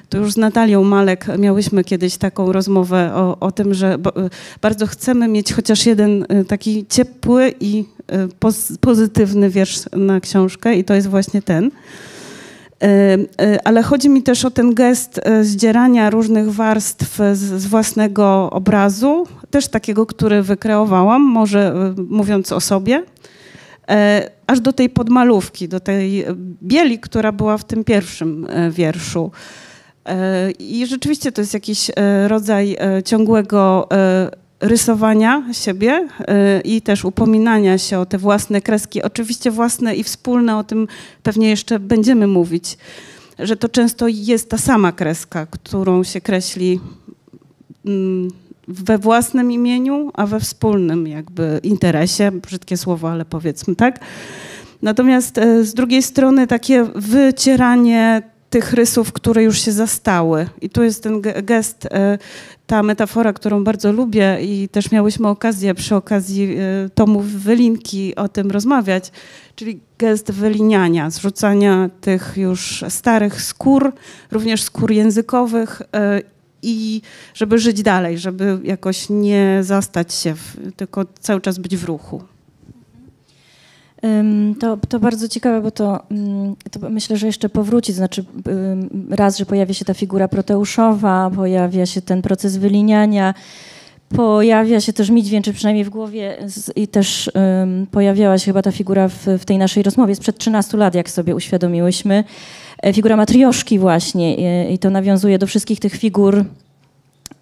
To 0.09 0.19
już 0.19 0.33
z 0.33 0.37
Natalią 0.37 0.85
Malek 0.85 1.27
miałyśmy 1.39 1.85
kiedyś 1.85 2.17
taką 2.17 2.53
rozmowę 2.53 3.13
o, 3.15 3.39
o 3.41 3.53
tym, 3.53 3.75
że 3.75 3.99
bardzo 4.63 4.87
chcemy 4.87 5.29
mieć 5.29 5.53
chociaż 5.53 5.87
jeden 5.87 6.27
taki 6.49 6.87
ciepły 6.89 7.55
i 7.61 7.85
pozytywny 8.81 9.51
wiersz 9.51 9.81
na 9.97 10.21
książkę 10.21 10.75
i 10.75 10.85
to 10.85 10.95
jest 10.95 11.09
właśnie 11.09 11.43
ten. 11.43 11.71
E, 12.83 13.19
e, 13.41 13.67
ale 13.67 13.83
chodzi 13.83 14.09
mi 14.09 14.23
też 14.23 14.45
o 14.45 14.51
ten 14.51 14.75
gest 14.75 15.21
e, 15.23 15.45
zdzierania 15.45 16.11
różnych 16.11 16.53
warstw 16.53 17.17
z, 17.17 17.39
z, 17.39 17.67
własnego 17.67 18.51
obrazu, 18.51 19.27
też 19.51 19.69
takiego, 19.69 20.07
który 20.07 20.43
wykreowałam, 20.43 21.23
może 21.23 21.95
mówiąc 22.09 22.53
o 22.53 22.61
sobie, 22.61 23.03
aż 24.47 24.61
do 24.61 24.73
tej 24.73 24.91
podmalówki, 24.91 25.69
do 25.69 25.81
tej 25.81 26.25
bieli, 26.63 26.99
która 26.99 27.33
była 27.33 27.59
w 27.59 27.65
tym 27.65 27.85
pierwszym 27.85 28.47
wierszu. 28.71 29.31
I 30.59 30.87
rzeczywiście 30.87 31.33
to 31.33 31.41
jest 31.41 31.55
jakiś 31.55 31.91
rodzaj 32.27 32.77
ciągłego 33.05 33.89
rysowania 34.61 35.45
siebie 35.53 36.09
y, 36.21 36.61
i 36.61 36.83
też 36.83 37.05
upominania 37.05 37.79
się 37.79 37.99
o 37.99 38.07
te 38.07 38.19
własne 38.19 38.61
kreski, 38.61 39.03
oczywiście 39.03 39.51
własne 39.51 39.97
i 39.97 40.05
wspólne, 40.05 40.57
o 40.57 40.65
tym 40.65 40.89
pewnie 41.23 41.51
jeszcze 41.51 41.79
będziemy 41.79 42.27
mówić, 42.27 42.79
że 43.39 43.57
to 43.57 43.69
często 43.69 44.09
jest 44.09 44.51
ta 44.51 44.59
sama 44.59 44.93
kreska, 44.93 45.47
którą 45.47 46.05
się 46.05 46.21
kreśli 46.21 46.81
mm, 47.87 48.31
we 48.69 48.99
własnym 48.99 49.53
imieniu, 49.53 50.11
a 50.15 50.27
we 50.27 50.41
wspólnym 50.41 51.07
jakby 51.07 51.61
interesie, 51.63 52.33
brzydkie 52.33 52.77
słowo, 52.77 53.11
ale 53.11 53.25
powiedzmy 53.25 53.77
tak. 53.77 54.01
Natomiast 54.83 55.39
y, 55.39 55.65
z 55.65 55.75
drugiej 55.75 56.03
strony 56.03 56.47
takie 56.47 56.85
wycieranie 56.95 58.23
tych 58.51 58.73
rysów, 58.73 59.13
które 59.13 59.43
już 59.43 59.61
się 59.61 59.73
zastały. 59.73 60.49
I 60.61 60.71
tu 60.71 60.83
jest 60.83 61.03
ten 61.03 61.21
gest, 61.43 61.87
e, 61.87 62.19
ta 62.67 62.83
metafora, 62.83 63.33
którą 63.33 63.65
bardzo 63.65 63.93
lubię 63.93 64.39
i 64.41 64.69
też 64.69 64.91
miałyśmy 64.91 65.29
okazję 65.29 65.75
przy 65.75 65.95
okazji 65.95 66.57
e, 66.57 66.89
tomu 66.91 67.21
Wylinki 67.21 68.17
o 68.17 68.29
tym 68.29 68.51
rozmawiać, 68.51 69.13
czyli 69.55 69.81
gest 69.99 70.31
wyliniania, 70.31 71.11
zrzucania 71.11 71.91
tych 72.01 72.33
już 72.37 72.85
starych 72.89 73.43
skór, 73.43 73.93
również 74.31 74.63
skór 74.63 74.91
językowych 74.91 75.83
e, 75.95 76.23
i 76.63 77.03
żeby 77.35 77.59
żyć 77.59 77.83
dalej, 77.83 78.19
żeby 78.19 78.59
jakoś 78.65 79.07
nie 79.11 79.59
zastać 79.63 80.15
się, 80.15 80.35
tylko 80.77 81.05
cały 81.21 81.41
czas 81.41 81.59
być 81.59 81.77
w 81.77 81.85
ruchu. 81.85 82.23
To, 84.61 84.77
to 84.89 85.01
bardzo 85.01 85.29
ciekawe, 85.29 85.61
bo 85.61 85.71
to, 85.71 86.03
to, 86.71 86.91
myślę, 86.91 87.17
że 87.17 87.27
jeszcze 87.27 87.49
powróci. 87.49 87.93
Znaczy, 87.93 88.25
raz, 89.11 89.39
że 89.39 89.47
pojawia 89.47 89.75
się 89.75 89.85
ta 89.85 89.95
figura 89.95 90.29
proteuszowa, 90.29 91.31
pojawia 91.35 91.87
się 91.87 92.03
ten 92.03 92.23
proces 92.23 92.57
wyliniania, 92.57 93.35
pojawia 94.09 94.81
się 94.81 94.93
też 94.93 95.11
mi 95.11 95.23
dźwięczy, 95.23 95.53
przynajmniej 95.53 95.85
w 95.85 95.91
głowie, 95.91 96.39
i 96.77 96.89
też 96.89 97.31
um, 97.35 97.87
pojawiała 97.91 98.39
się 98.39 98.45
chyba 98.45 98.63
ta 98.63 98.73
figura 98.73 99.09
w, 99.09 99.27
w, 99.39 99.45
tej 99.45 99.59
naszej 99.59 99.83
rozmowie 99.83 100.15
sprzed 100.15 100.39
13 100.39 100.77
lat, 100.77 100.95
jak 100.95 101.11
sobie 101.11 101.35
uświadomiłyśmy. 101.35 102.25
E, 102.83 102.93
figura 102.93 103.17
matrioszki 103.17 103.79
właśnie 103.79 104.35
i, 104.37 104.75
i 104.75 104.79
to 104.79 104.91
nawiązuje 104.91 105.39
do 105.39 105.47
wszystkich 105.47 105.81
tych 105.81 105.95
figur, 105.97 106.45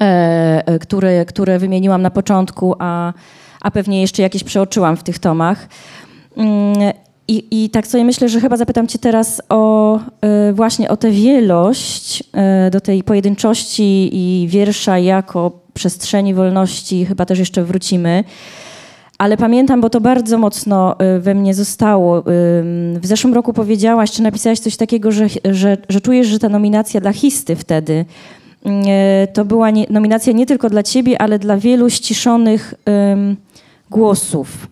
e, 0.00 0.62
e, 0.66 0.78
które, 0.78 1.24
które 1.24 1.58
wymieniłam 1.58 2.02
na 2.02 2.10
początku, 2.10 2.74
a, 2.78 3.12
a 3.60 3.70
pewnie 3.70 4.00
jeszcze 4.00 4.22
jakieś 4.22 4.44
przeoczyłam 4.44 4.96
w 4.96 5.02
tych 5.02 5.18
tomach. 5.18 5.68
Mm, 6.36 6.92
I, 7.28 7.64
I 7.64 7.70
tak 7.70 7.86
sobie 7.86 8.04
myślę, 8.04 8.28
że 8.28 8.40
chyba 8.40 8.56
zapytam 8.56 8.86
Cię 8.86 8.98
teraz 8.98 9.42
o 9.48 9.96
y, 10.50 10.52
właśnie 10.52 10.88
o 10.88 10.96
tę 10.96 11.10
wielość, 11.10 12.20
y, 12.66 12.70
do 12.70 12.80
tej 12.80 13.02
pojedynczości 13.02 14.10
i 14.12 14.48
wiersza 14.48 14.98
jako 14.98 15.60
przestrzeni 15.74 16.34
wolności 16.34 17.06
chyba 17.06 17.26
też 17.26 17.38
jeszcze 17.38 17.64
wrócimy. 17.64 18.24
Ale 19.18 19.36
pamiętam, 19.36 19.80
bo 19.80 19.90
to 19.90 20.00
bardzo 20.00 20.38
mocno 20.38 20.96
y, 21.16 21.20
we 21.20 21.34
mnie 21.34 21.54
zostało. 21.54 22.22
W 22.96 23.02
zeszłym 23.02 23.34
roku 23.34 23.52
powiedziałaś, 23.52 24.10
czy 24.10 24.22
napisałaś 24.22 24.58
coś 24.58 24.76
takiego, 24.76 25.12
że, 25.12 25.26
że, 25.50 25.76
że 25.88 26.00
czujesz, 26.00 26.26
że 26.26 26.38
ta 26.38 26.48
nominacja 26.48 27.00
dla 27.00 27.12
Histy 27.12 27.56
wtedy 27.56 28.04
to 29.32 29.44
była 29.44 29.70
nie, 29.70 29.86
nominacja 29.90 30.32
nie 30.32 30.46
tylko 30.46 30.70
dla 30.70 30.82
ciebie, 30.82 31.22
ale 31.22 31.38
dla 31.38 31.56
wielu 31.56 31.90
ściszonych 31.90 32.74
głosów. 33.90 34.66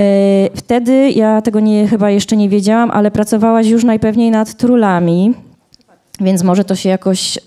Y, 0.00 0.50
wtedy 0.54 1.10
ja 1.10 1.42
tego 1.42 1.60
nie, 1.60 1.88
chyba 1.88 2.10
jeszcze 2.10 2.36
nie 2.36 2.48
wiedziałam, 2.48 2.90
ale 2.90 3.10
pracowałaś 3.10 3.66
już 3.66 3.84
najpewniej 3.84 4.30
nad 4.30 4.54
trulami. 4.54 5.34
Więc 6.20 6.42
może 6.42 6.64
to 6.64 6.74
się 6.76 6.88
jakoś, 6.88 7.38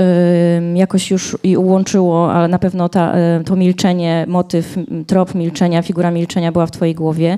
jakoś 0.75 1.11
już 1.11 1.37
i 1.43 1.57
ułączyło, 1.57 2.33
ale 2.33 2.47
na 2.47 2.59
pewno 2.59 2.89
ta, 2.89 3.13
to 3.45 3.55
milczenie, 3.55 4.25
motyw, 4.27 4.75
trop 5.07 5.35
milczenia, 5.35 5.81
figura 5.81 6.11
milczenia 6.11 6.51
była 6.51 6.65
w 6.65 6.71
twojej 6.71 6.95
głowie. 6.95 7.37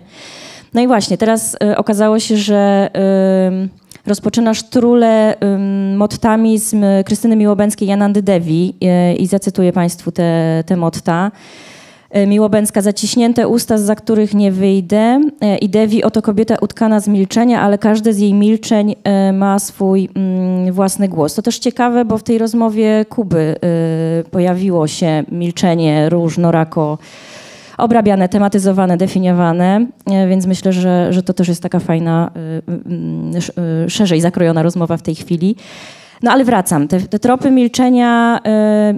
No 0.73 0.81
i 0.81 0.87
właśnie, 0.87 1.17
teraz 1.17 1.57
y, 1.63 1.77
okazało 1.77 2.19
się, 2.19 2.37
że 2.37 2.89
rozpoczynasz 4.05 4.63
trulę 4.63 5.35
mottami 5.95 6.59
z 6.59 6.75
Krystyny 7.05 7.35
Miłobęckiej, 7.35 7.87
Janandy 7.87 8.21
Devi 8.21 8.73
y, 8.83 9.15
i 9.15 9.27
zacytuję 9.27 9.73
Państwu 9.73 10.11
te, 10.11 10.63
te 10.65 10.77
motta. 10.77 11.31
E, 12.13 12.27
Miłobęcka, 12.27 12.81
zaciśnięte 12.81 13.47
usta, 13.47 13.77
za 13.77 13.95
których 13.95 14.33
nie 14.33 14.51
wyjdę. 14.51 15.21
E, 15.41 15.57
I 15.57 15.69
Devi, 15.69 16.03
oto 16.03 16.21
kobieta 16.21 16.55
utkana 16.61 16.99
z 16.99 17.07
milczenia, 17.07 17.61
ale 17.61 17.77
każde 17.77 18.13
z 18.13 18.19
jej 18.19 18.33
milczeń 18.33 18.95
e, 19.03 19.33
ma 19.33 19.59
swój 19.59 20.09
mm, 20.15 20.73
własny 20.73 21.09
głos. 21.09 21.35
To 21.35 21.41
też 21.41 21.59
ciekawe, 21.59 22.05
bo 22.05 22.17
w 22.17 22.23
tej 22.23 22.37
rozmowie 22.37 23.05
Kuby 23.09 23.55
pojawiło 24.31 24.87
się 24.87 25.23
milczenie 25.31 26.09
różnorako 26.09 26.97
obrabiane, 27.77 28.29
tematyzowane, 28.29 28.97
definiowane, 28.97 29.85
więc 30.29 30.45
myślę, 30.45 30.73
że, 30.73 31.13
że 31.13 31.23
to 31.23 31.33
też 31.33 31.47
jest 31.47 31.63
taka 31.63 31.79
fajna, 31.79 32.31
szerzej 33.87 34.21
zakrojona 34.21 34.63
rozmowa 34.63 34.97
w 34.97 35.01
tej 35.01 35.15
chwili. 35.15 35.55
No 36.23 36.31
ale 36.31 36.43
wracam, 36.43 36.87
te, 36.87 36.99
te 36.99 37.19
tropy 37.19 37.51
milczenia, 37.51 38.39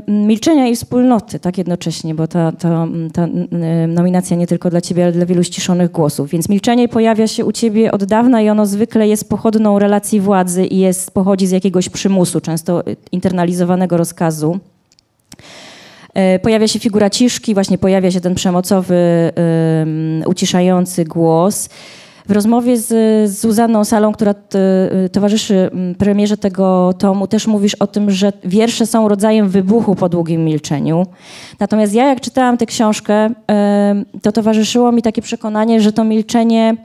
y, 0.07 0.11
milczenia 0.11 0.67
i 0.67 0.75
wspólnoty, 0.75 1.39
tak 1.39 1.57
jednocześnie, 1.57 2.15
bo 2.15 2.27
ta, 2.27 2.51
ta, 2.51 2.87
ta 3.13 3.25
y, 3.25 3.87
nominacja 3.87 4.37
nie 4.37 4.47
tylko 4.47 4.69
dla 4.69 4.81
ciebie, 4.81 5.03
ale 5.03 5.11
dla 5.11 5.25
wielu 5.25 5.43
ściszonych 5.43 5.91
głosów. 5.91 6.29
Więc 6.29 6.49
milczenie 6.49 6.87
pojawia 6.87 7.27
się 7.27 7.45
u 7.45 7.51
ciebie 7.51 7.91
od 7.91 8.03
dawna 8.03 8.41
i 8.41 8.49
ono 8.49 8.65
zwykle 8.65 9.07
jest 9.07 9.29
pochodną 9.29 9.79
relacji 9.79 10.19
władzy 10.19 10.65
i 10.65 10.79
jest, 10.79 11.11
pochodzi 11.11 11.47
z 11.47 11.51
jakiegoś 11.51 11.89
przymusu, 11.89 12.41
często 12.41 12.83
internalizowanego 13.11 13.97
rozkazu. 13.97 14.59
Pojawia 16.41 16.67
się 16.67 16.79
figura 16.79 17.09
ciszki, 17.09 17.53
właśnie 17.53 17.77
pojawia 17.77 18.11
się 18.11 18.21
ten 18.21 18.35
przemocowy, 18.35 18.95
y, 20.23 20.29
uciszający 20.29 21.05
głos. 21.05 21.69
W 22.27 22.31
rozmowie 22.31 22.77
z, 22.77 22.87
z 23.31 23.41
Zuzanną 23.41 23.83
Salą, 23.83 24.11
która 24.11 24.33
t, 24.33 24.59
y, 25.05 25.09
towarzyszy 25.09 25.69
mm, 25.71 25.95
premierze 25.95 26.37
tego 26.37 26.93
tomu, 26.97 27.27
też 27.27 27.47
mówisz 27.47 27.75
o 27.75 27.87
tym, 27.87 28.11
że 28.11 28.33
wiersze 28.43 28.85
są 28.85 29.07
rodzajem 29.07 29.49
wybuchu 29.49 29.95
po 29.95 30.09
długim 30.09 30.45
milczeniu. 30.45 31.05
Natomiast 31.59 31.93
ja, 31.93 32.07
jak 32.07 32.21
czytałam 32.21 32.57
tę 32.57 32.65
książkę, 32.65 33.29
to 34.21 34.31
towarzyszyło 34.31 34.91
mi 34.91 35.01
takie 35.01 35.21
przekonanie, 35.21 35.81
że 35.81 35.93
to 35.93 36.03
milczenie 36.03 36.75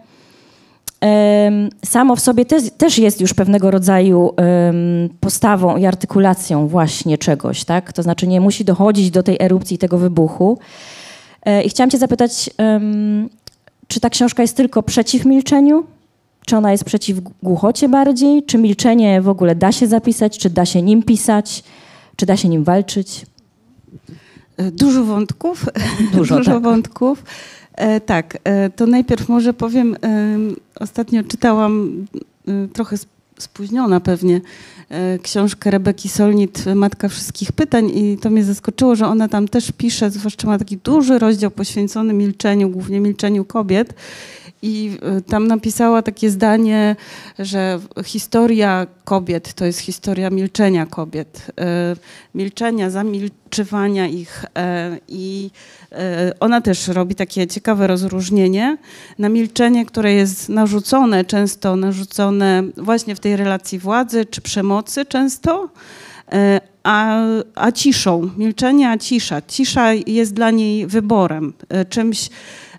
samo 1.84 2.16
w 2.16 2.20
sobie 2.20 2.44
też, 2.44 2.62
też 2.78 2.98
jest 2.98 3.20
już 3.20 3.34
pewnego 3.34 3.70
rodzaju 3.70 4.34
postawą 5.20 5.76
i 5.76 5.86
artykulacją 5.86 6.68
właśnie 6.68 7.18
czegoś, 7.18 7.64
tak? 7.64 7.92
To 7.92 8.02
znaczy 8.02 8.26
nie 8.26 8.40
musi 8.40 8.64
dochodzić 8.64 9.10
do 9.10 9.22
tej 9.22 9.36
erupcji, 9.40 9.78
tego 9.78 9.98
wybuchu. 9.98 10.58
E, 11.44 11.62
I 11.62 11.68
chciałam 11.68 11.90
cię 11.90 11.98
zapytać, 11.98 12.50
czy 13.90 14.00
ta 14.00 14.10
książka 14.10 14.42
jest 14.42 14.56
tylko 14.56 14.82
przeciw 14.82 15.24
milczeniu? 15.26 15.84
Czy 16.46 16.56
ona 16.56 16.72
jest 16.72 16.84
przeciw 16.84 17.18
głuchocie 17.42 17.88
bardziej? 17.88 18.42
Czy 18.42 18.58
milczenie 18.58 19.22
w 19.22 19.28
ogóle 19.28 19.54
da 19.54 19.72
się 19.72 19.86
zapisać? 19.86 20.38
Czy 20.38 20.50
da 20.50 20.66
się 20.66 20.82
nim 20.82 21.02
pisać? 21.02 21.64
Czy 22.16 22.26
da 22.26 22.36
się 22.36 22.48
nim 22.48 22.64
walczyć? 22.64 23.26
Dużo 24.72 25.04
wątków. 25.04 25.66
Dużo, 26.12 26.36
Dużo 26.38 26.52
tak. 26.52 26.62
wątków. 26.62 27.24
E, 27.74 28.00
tak, 28.00 28.38
e, 28.44 28.70
to 28.70 28.86
najpierw 28.86 29.28
może 29.28 29.54
powiem, 29.54 29.94
e, 29.94 30.38
ostatnio 30.80 31.22
czytałam 31.22 32.06
e, 32.48 32.68
trochę 32.68 32.96
spóźniona 33.40 34.00
pewnie 34.00 34.40
e, 34.88 35.18
książkę 35.18 35.70
Rebeki 35.70 36.08
Solnit, 36.08 36.66
Matka 36.74 37.08
Wszystkich 37.08 37.52
Pytań 37.52 37.90
i 37.94 38.18
to 38.18 38.30
mnie 38.30 38.44
zaskoczyło, 38.44 38.96
że 38.96 39.06
ona 39.06 39.28
tam 39.28 39.48
też 39.48 39.72
pisze, 39.72 40.10
zwłaszcza 40.10 40.46
ma 40.46 40.58
taki 40.58 40.76
duży 40.76 41.18
rozdział 41.18 41.50
poświęcony 41.50 42.12
milczeniu, 42.14 42.70
głównie 42.70 43.00
milczeniu 43.00 43.44
kobiet 43.44 43.94
i 44.62 44.98
e, 45.02 45.20
tam 45.20 45.46
napisała 45.46 46.02
takie 46.02 46.30
zdanie, 46.30 46.96
że 47.38 47.80
historia 48.04 48.86
kobiet 49.04 49.54
to 49.54 49.64
jest 49.64 49.78
historia 49.78 50.30
milczenia 50.30 50.86
kobiet. 50.86 51.46
E, 51.60 51.96
milczenia, 52.34 52.90
zamilczywania 52.90 54.06
ich. 54.06 54.44
E, 54.56 54.98
I 55.08 55.50
ona 56.40 56.60
też 56.60 56.88
robi 56.88 57.14
takie 57.14 57.46
ciekawe 57.46 57.86
rozróżnienie 57.86 58.76
na 59.18 59.28
milczenie, 59.28 59.86
które 59.86 60.12
jest 60.12 60.48
narzucone, 60.48 61.24
często 61.24 61.76
narzucone 61.76 62.62
właśnie 62.76 63.14
w 63.14 63.20
tej 63.20 63.36
relacji 63.36 63.78
władzy 63.78 64.24
czy 64.24 64.40
przemocy 64.40 65.04
często, 65.04 65.68
a, 66.82 67.22
a 67.54 67.72
ciszą. 67.72 68.30
Milczenie, 68.36 68.90
a 68.90 68.98
cisza. 68.98 69.42
Cisza 69.42 69.92
jest 69.92 70.34
dla 70.34 70.50
niej 70.50 70.86
wyborem, 70.86 71.52
czymś 71.88 72.28
E, 72.28 72.69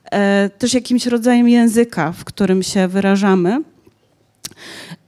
też 0.58 0.74
jakimś 0.74 1.06
rodzajem 1.06 1.50
języka, 1.50 2.12
w 2.12 2.24
którym 2.24 2.64
się 2.64 2.88
wyrażamy. 2.88 3.62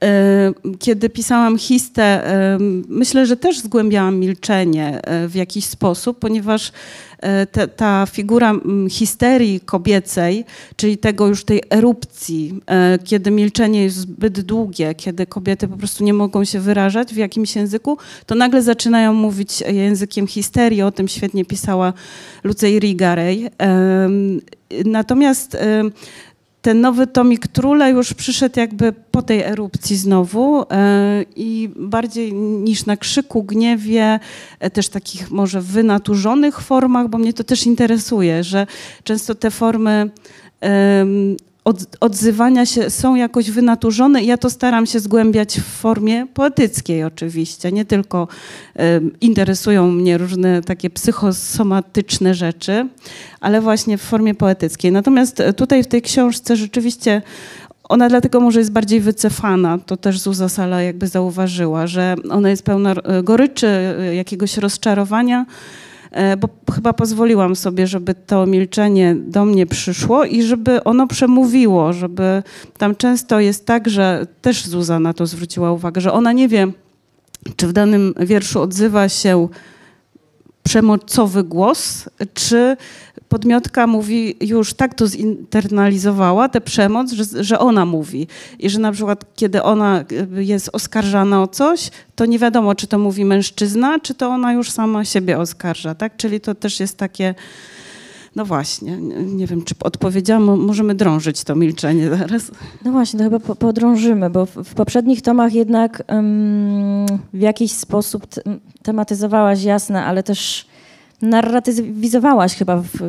E, 0.04 0.52
kiedy 0.78 1.10
pisałam 1.10 1.58
histę, 1.58 2.02
e, 2.02 2.58
myślę, 2.88 3.26
że 3.26 3.36
też 3.36 3.58
zgłębiałam 3.58 4.18
milczenie 4.18 5.00
w 5.28 5.34
jakiś 5.34 5.64
sposób, 5.64 6.18
ponieważ 6.18 6.72
te, 7.52 7.68
ta 7.68 8.06
figura 8.06 8.54
histerii 8.90 9.60
kobiecej, 9.60 10.44
czyli 10.76 10.98
tego 10.98 11.26
już 11.26 11.44
tej 11.44 11.62
erupcji, 11.70 12.60
kiedy 13.04 13.30
milczenie 13.30 13.82
jest 13.82 13.96
zbyt 13.96 14.40
długie, 14.40 14.94
kiedy 14.94 15.26
kobiety 15.26 15.68
po 15.68 15.76
prostu 15.76 16.04
nie 16.04 16.14
mogą 16.14 16.44
się 16.44 16.60
wyrażać 16.60 17.14
w 17.14 17.16
jakimś 17.16 17.56
języku, 17.56 17.98
to 18.26 18.34
nagle 18.34 18.62
zaczynają 18.62 19.12
mówić 19.12 19.60
językiem 19.60 20.26
histerii. 20.26 20.82
O 20.82 20.92
tym 20.92 21.08
świetnie 21.08 21.44
pisała 21.44 21.92
Lucej 22.44 22.78
Rigarej. 22.78 23.50
Natomiast 24.84 25.56
ten 26.64 26.80
nowy 26.80 27.06
tomik 27.06 27.48
Trule 27.48 27.90
już 27.90 28.14
przyszedł 28.14 28.60
jakby 28.60 28.92
po 28.92 29.22
tej 29.22 29.40
erupcji 29.40 29.96
znowu 29.96 30.62
e, 30.62 31.24
i 31.36 31.70
bardziej 31.76 32.32
niż 32.34 32.86
na 32.86 32.96
krzyku, 32.96 33.42
gniewie, 33.42 34.20
e, 34.60 34.70
też 34.70 34.88
takich 34.88 35.30
może 35.30 35.60
wynaturzonych 35.60 36.60
formach, 36.60 37.08
bo 37.08 37.18
mnie 37.18 37.32
to 37.32 37.44
też 37.44 37.66
interesuje, 37.66 38.44
że 38.44 38.66
często 39.04 39.34
te 39.34 39.50
formy 39.50 40.10
od, 41.64 41.96
odzywania 42.00 42.66
się 42.66 42.90
są 42.90 43.14
jakoś 43.14 43.50
wynaturzone 43.50 44.24
ja 44.24 44.36
to 44.36 44.50
staram 44.50 44.86
się 44.86 45.00
zgłębiać 45.00 45.60
w 45.60 45.64
formie 45.64 46.26
poetyckiej 46.34 47.04
oczywiście. 47.04 47.72
Nie 47.72 47.84
tylko 47.84 48.28
interesują 49.20 49.90
mnie 49.90 50.18
różne 50.18 50.62
takie 50.62 50.90
psychosomatyczne 50.90 52.34
rzeczy, 52.34 52.88
ale 53.40 53.60
właśnie 53.60 53.98
w 53.98 54.02
formie 54.02 54.34
poetyckiej. 54.34 54.92
Natomiast 54.92 55.42
tutaj 55.56 55.82
w 55.82 55.86
tej 55.86 56.02
książce 56.02 56.56
rzeczywiście 56.56 57.22
ona 57.88 58.08
dlatego 58.08 58.40
może 58.40 58.58
jest 58.58 58.72
bardziej 58.72 59.00
wycofana, 59.00 59.78
to 59.86 59.96
też 59.96 60.20
Zuza 60.20 60.48
Sala 60.48 60.82
jakby 60.82 61.06
zauważyła, 61.06 61.86
że 61.86 62.14
ona 62.30 62.50
jest 62.50 62.62
pełna 62.62 62.92
e, 62.92 63.22
goryczy, 63.22 63.66
e, 63.66 64.14
jakiegoś 64.14 64.56
rozczarowania, 64.56 65.46
E, 65.46 65.83
bo 66.38 66.48
chyba 66.74 66.92
pozwoliłam 66.92 67.56
sobie, 67.56 67.86
żeby 67.86 68.14
to 68.14 68.46
milczenie 68.46 69.14
do 69.14 69.44
mnie 69.44 69.66
przyszło 69.66 70.24
i 70.24 70.42
żeby 70.42 70.84
ono 70.84 71.06
przemówiło, 71.06 71.92
żeby 71.92 72.42
tam 72.78 72.96
często 72.96 73.40
jest 73.40 73.66
tak, 73.66 73.88
że 73.88 74.26
też 74.42 74.66
Zuza 74.66 75.00
na 75.00 75.12
to 75.12 75.26
zwróciła 75.26 75.72
uwagę, 75.72 76.00
że 76.00 76.12
ona 76.12 76.32
nie 76.32 76.48
wie, 76.48 76.72
czy 77.56 77.66
w 77.66 77.72
danym 77.72 78.14
wierszu 78.20 78.60
odzywa 78.60 79.08
się 79.08 79.48
przemocowy 80.62 81.44
głos, 81.44 82.08
czy 82.34 82.76
podmiotka 83.34 83.86
mówi, 83.86 84.36
już 84.40 84.74
tak 84.74 84.94
to 84.94 85.06
zinternalizowała, 85.06 86.48
tę 86.48 86.60
przemoc, 86.60 87.12
że, 87.12 87.44
że 87.44 87.58
ona 87.58 87.86
mówi. 87.86 88.26
I 88.58 88.70
że 88.70 88.78
na 88.78 88.92
przykład, 88.92 89.24
kiedy 89.36 89.62
ona 89.62 90.04
jest 90.36 90.70
oskarżana 90.72 91.42
o 91.42 91.48
coś, 91.48 91.90
to 92.14 92.26
nie 92.26 92.38
wiadomo, 92.38 92.74
czy 92.74 92.86
to 92.86 92.98
mówi 92.98 93.24
mężczyzna, 93.24 94.00
czy 94.00 94.14
to 94.14 94.28
ona 94.28 94.52
już 94.52 94.70
sama 94.70 95.04
siebie 95.04 95.38
oskarża, 95.38 95.94
tak? 95.94 96.16
Czyli 96.16 96.40
to 96.40 96.54
też 96.54 96.80
jest 96.80 96.96
takie... 96.96 97.34
No 98.36 98.44
właśnie, 98.44 98.96
nie 99.26 99.46
wiem, 99.46 99.62
czy 99.62 99.74
odpowiedziałam, 99.80 100.44
możemy 100.60 100.94
drążyć 100.94 101.44
to 101.44 101.54
milczenie 101.54 102.10
zaraz. 102.10 102.50
No 102.84 102.92
właśnie, 102.92 103.18
to 103.18 103.24
chyba 103.24 103.54
podrążymy, 103.54 104.30
bo 104.30 104.46
w 104.46 104.74
poprzednich 104.74 105.22
tomach 105.22 105.54
jednak 105.54 106.02
w 107.32 107.40
jakiś 107.40 107.72
sposób 107.72 108.26
tematyzowałaś 108.82 109.62
jasne, 109.62 110.04
ale 110.04 110.22
też 110.22 110.66
narratywizowałaś 111.24 112.54
chyba, 112.54 112.76
w, 112.76 113.00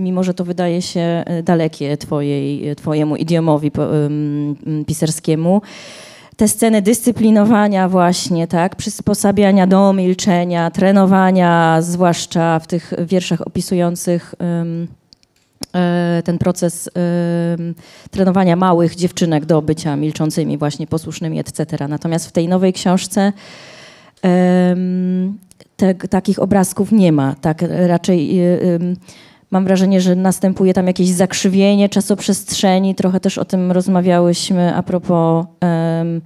mimo 0.00 0.22
że 0.22 0.34
to 0.34 0.44
wydaje 0.44 0.82
się 0.82 1.24
dalekie 1.44 1.96
twojej, 1.96 2.76
twojemu 2.76 3.16
idiomowi 3.16 3.70
pisarskiemu, 4.86 5.62
te 6.36 6.48
sceny 6.48 6.82
dyscyplinowania 6.82 7.88
właśnie, 7.88 8.46
tak, 8.46 8.76
przysposabiania 8.76 9.66
do 9.66 9.92
milczenia, 9.92 10.70
trenowania, 10.70 11.82
zwłaszcza 11.82 12.58
w 12.58 12.66
tych 12.66 12.92
wierszach 13.06 13.46
opisujących 13.46 14.34
um, 14.38 14.88
ten 16.24 16.38
proces 16.38 16.90
um, 17.58 17.74
trenowania 18.10 18.56
małych 18.56 18.94
dziewczynek 18.94 19.46
do 19.46 19.62
bycia 19.62 19.96
milczącymi, 19.96 20.58
właśnie 20.58 20.86
posłusznymi, 20.86 21.38
etc. 21.38 21.88
Natomiast 21.88 22.28
w 22.28 22.32
tej 22.32 22.48
nowej 22.48 22.72
książce 22.72 23.32
um, 24.22 25.38
te, 25.76 25.94
takich 25.94 26.38
obrazków 26.38 26.92
nie 26.92 27.12
ma. 27.12 27.34
Tak 27.40 27.64
raczej 27.86 28.40
mam 29.50 29.64
wrażenie, 29.64 30.00
że 30.00 30.14
następuje 30.14 30.74
tam 30.74 30.86
jakieś 30.86 31.08
zakrzywienie 31.08 31.88
czasoprzestrzeni. 31.88 32.94
Trochę 32.94 33.20
też 33.20 33.38
o 33.38 33.44
tym 33.44 33.72
rozmawiałyśmy 33.72 34.74
a 34.74 34.82
propos 34.82 35.46
um, 35.62 36.20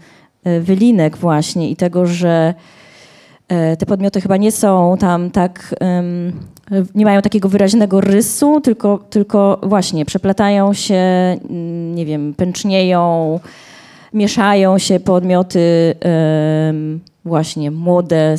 wylinek 0.60 1.16
właśnie 1.16 1.70
i 1.70 1.76
tego, 1.76 2.06
że 2.06 2.54
e, 3.48 3.76
te 3.76 3.86
podmioty 3.86 4.20
chyba 4.20 4.36
nie 4.36 4.52
są 4.52 4.96
tam 5.00 5.30
tak, 5.30 5.74
nie 6.94 7.04
mają 7.04 7.22
takiego 7.22 7.48
wyraźnego 7.48 8.00
rysu, 8.00 8.60
tylko, 8.60 8.98
tylko 9.10 9.60
właśnie 9.62 10.04
przeplatają 10.04 10.72
się, 10.72 10.94
mm, 10.94 11.94
nie 11.94 12.06
wiem, 12.06 12.34
pęcznieją, 12.34 13.40
mieszają 14.12 14.78
się 14.78 15.00
podmioty 15.00 15.94
właśnie 17.28 17.70
młode, 17.70 18.36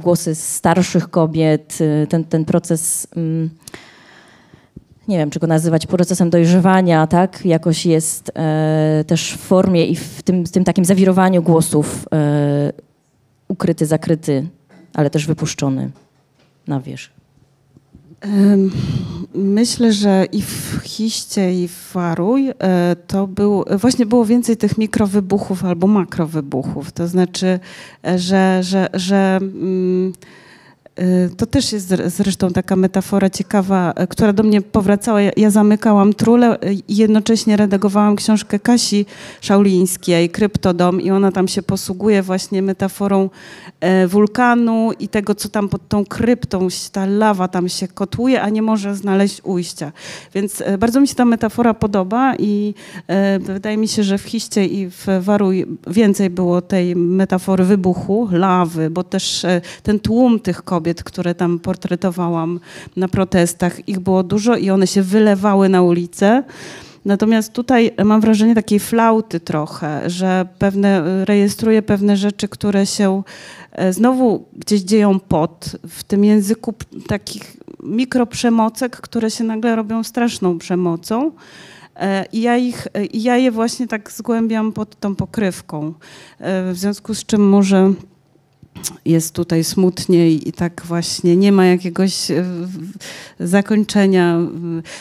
głosy 0.00 0.34
starszych 0.34 1.10
kobiet, 1.10 1.78
y, 1.80 2.06
ten, 2.06 2.24
ten 2.24 2.44
proces 2.44 3.06
um, 3.16 3.50
nie 5.08 5.18
wiem, 5.18 5.30
czy 5.30 5.38
go 5.38 5.46
nazywać 5.46 5.86
procesem 5.86 6.30
dojrzewania, 6.30 7.06
tak? 7.06 7.46
Jakoś 7.46 7.86
jest 7.86 8.32
e, 8.34 9.04
też 9.06 9.32
w 9.32 9.38
formie 9.38 9.86
i 9.86 9.96
w 9.96 10.22
tym, 10.22 10.44
tym 10.44 10.64
takim 10.64 10.84
zawirowaniu 10.84 11.42
głosów 11.42 12.08
e, 12.14 12.72
ukryty, 13.48 13.86
zakryty, 13.86 14.46
ale 14.94 15.10
też 15.10 15.26
wypuszczony 15.26 15.90
na 16.66 16.80
wierzch. 16.80 17.19
Myślę, 19.34 19.92
że 19.92 20.26
i 20.32 20.42
w 20.42 20.80
Hiście, 20.84 21.54
i 21.54 21.68
w 21.68 21.92
Waruj 21.92 22.48
e, 22.48 22.96
to 23.06 23.26
był, 23.26 23.64
właśnie 23.78 24.06
było 24.06 24.24
więcej 24.24 24.56
tych 24.56 24.78
mikrowybuchów 24.78 25.64
albo 25.64 25.86
makrowybuchów. 25.86 26.92
To 26.92 27.08
znaczy, 27.08 27.60
e, 28.06 28.18
że, 28.18 28.60
że, 28.62 28.88
że 28.94 29.38
mm, 29.42 30.12
to 31.36 31.46
też 31.46 31.72
jest 31.72 31.94
zresztą 32.06 32.50
taka 32.50 32.76
metafora 32.76 33.30
ciekawa, 33.30 33.94
y, 34.02 34.06
która 34.06 34.32
do 34.32 34.42
mnie 34.42 34.60
powracała. 34.62 35.20
Ja 35.36 35.50
zamykałam 35.50 36.12
trulę 36.12 36.58
i 36.88 36.96
jednocześnie 36.96 37.56
redagowałam 37.56 38.16
książkę 38.16 38.58
Kasi 38.58 39.06
Szaulińskiej, 39.40 40.30
Kryptodom 40.30 41.00
i 41.00 41.10
ona 41.10 41.32
tam 41.32 41.48
się 41.48 41.62
posługuje 41.62 42.22
właśnie 42.22 42.62
metaforą 42.62 43.30
e, 43.80 44.06
wulkanu 44.06 44.92
i 44.98 45.08
tego, 45.08 45.34
co 45.34 45.48
tam 45.48 45.68
pod 45.68 45.88
tą 45.88 46.04
kryptą, 46.04 46.68
ta 46.92 47.06
lawa 47.06 47.48
tam 47.48 47.68
się 47.68 47.88
kotłuje, 47.88 48.42
a 48.42 48.48
nie 48.48 48.62
może 48.62 48.94
znaleźć 48.96 49.40
ujścia. 49.44 49.92
Więc 50.34 50.60
e, 50.60 50.78
bardzo 50.78 51.00
mi 51.00 51.08
się 51.08 51.14
ta 51.14 51.24
metafora 51.24 51.74
podoba 51.74 52.34
i 52.38 52.74
e, 53.06 53.38
wydaje 53.38 53.76
mi 53.76 53.88
się, 53.88 54.02
że 54.02 54.18
w 54.18 54.22
Hiście 54.22 54.66
i 54.66 54.90
w 54.90 55.06
Waruj 55.20 55.66
więcej 55.86 56.30
było 56.30 56.62
tej 56.62 56.96
metafory 56.96 57.64
wybuchu, 57.64 58.28
lawy, 58.32 58.90
bo 58.90 59.04
też 59.04 59.46
ten 59.82 60.00
tłum 60.00 60.40
tych 60.40 60.62
kobiet, 60.62 60.89
kobiet, 60.90 61.04
które 61.04 61.34
tam 61.34 61.58
portretowałam 61.58 62.60
na 62.96 63.08
protestach. 63.08 63.88
Ich 63.88 64.00
było 64.00 64.22
dużo 64.22 64.56
i 64.56 64.70
one 64.70 64.86
się 64.86 65.02
wylewały 65.02 65.68
na 65.68 65.82
ulicę. 65.82 66.42
Natomiast 67.04 67.52
tutaj 67.52 67.90
mam 68.04 68.20
wrażenie 68.20 68.54
takiej 68.54 68.80
flauty 68.80 69.40
trochę, 69.40 70.10
że 70.10 70.46
pewne, 70.58 71.24
rejestruję 71.24 71.82
pewne 71.82 72.16
rzeczy, 72.16 72.48
które 72.48 72.86
się 72.86 73.22
e, 73.72 73.92
znowu 73.92 74.44
gdzieś 74.56 74.80
dzieją 74.80 75.20
pod, 75.20 75.76
w 75.88 76.04
tym 76.04 76.24
języku 76.24 76.74
takich 77.06 77.56
mikroprzemocek, 77.82 78.96
które 78.96 79.30
się 79.30 79.44
nagle 79.44 79.76
robią 79.76 80.04
straszną 80.04 80.58
przemocą. 80.58 81.32
E, 81.96 82.24
I 82.32 82.40
ja, 82.40 82.56
ich, 82.56 82.88
ja 83.14 83.36
je 83.36 83.50
właśnie 83.50 83.86
tak 83.86 84.12
zgłębiam 84.12 84.72
pod 84.72 85.00
tą 85.00 85.14
pokrywką. 85.14 85.94
E, 86.38 86.72
w 86.72 86.76
związku 86.76 87.14
z 87.14 87.24
czym 87.24 87.48
może 87.48 87.92
jest 89.04 89.34
tutaj 89.34 89.64
smutniej 89.64 90.48
i 90.48 90.52
tak 90.52 90.82
właśnie 90.84 91.36
nie 91.36 91.52
ma 91.52 91.66
jakiegoś 91.66 92.30
e, 92.30 92.44
zakończenia. 93.40 94.38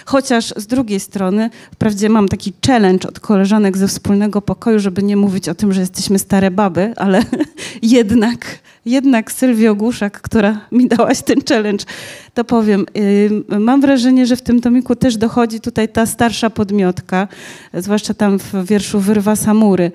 Chociaż 0.06 0.54
z 0.58 0.68
drugiej 0.68 1.00
strony, 1.00 1.50
wprawdzie 1.74 2.10
mam 2.10 2.28
taki 2.28 2.54
challenge 2.68 3.08
od 3.08 3.20
koleżanek 3.20 3.78
ze 3.78 3.88
wspólnego 3.88 4.42
pokoju, 4.42 4.80
żeby 4.80 5.04
nie 5.04 5.18
mówić 5.18 5.50
o 5.50 5.56
tym, 5.56 5.74
że 5.74 5.82
jesteśmy 5.82 6.20
stare 6.20 6.52
baby, 6.52 6.94
ale 6.96 7.24
jednak, 7.82 8.60
jednak 8.86 9.32
Sylwio 9.32 9.76
Głuszak, 9.76 10.22
która 10.22 10.62
mi 10.72 10.88
dałaś 10.88 11.22
ten 11.22 11.42
challenge, 11.50 11.86
to 12.34 12.44
powiem. 12.44 12.86
Mam 13.60 13.82
wrażenie, 13.82 14.26
że 14.26 14.36
w 14.36 14.42
tym 14.42 14.62
tomiku 14.62 14.96
też 14.96 15.18
dochodzi 15.18 15.60
tutaj 15.60 15.90
ta 15.90 16.06
starsza 16.06 16.50
podmiotka, 16.50 17.28
zwłaszcza 17.74 18.14
tam 18.14 18.40
w 18.40 18.66
wierszu 18.66 19.00
Wyrwa 19.00 19.36
Samury 19.36 19.92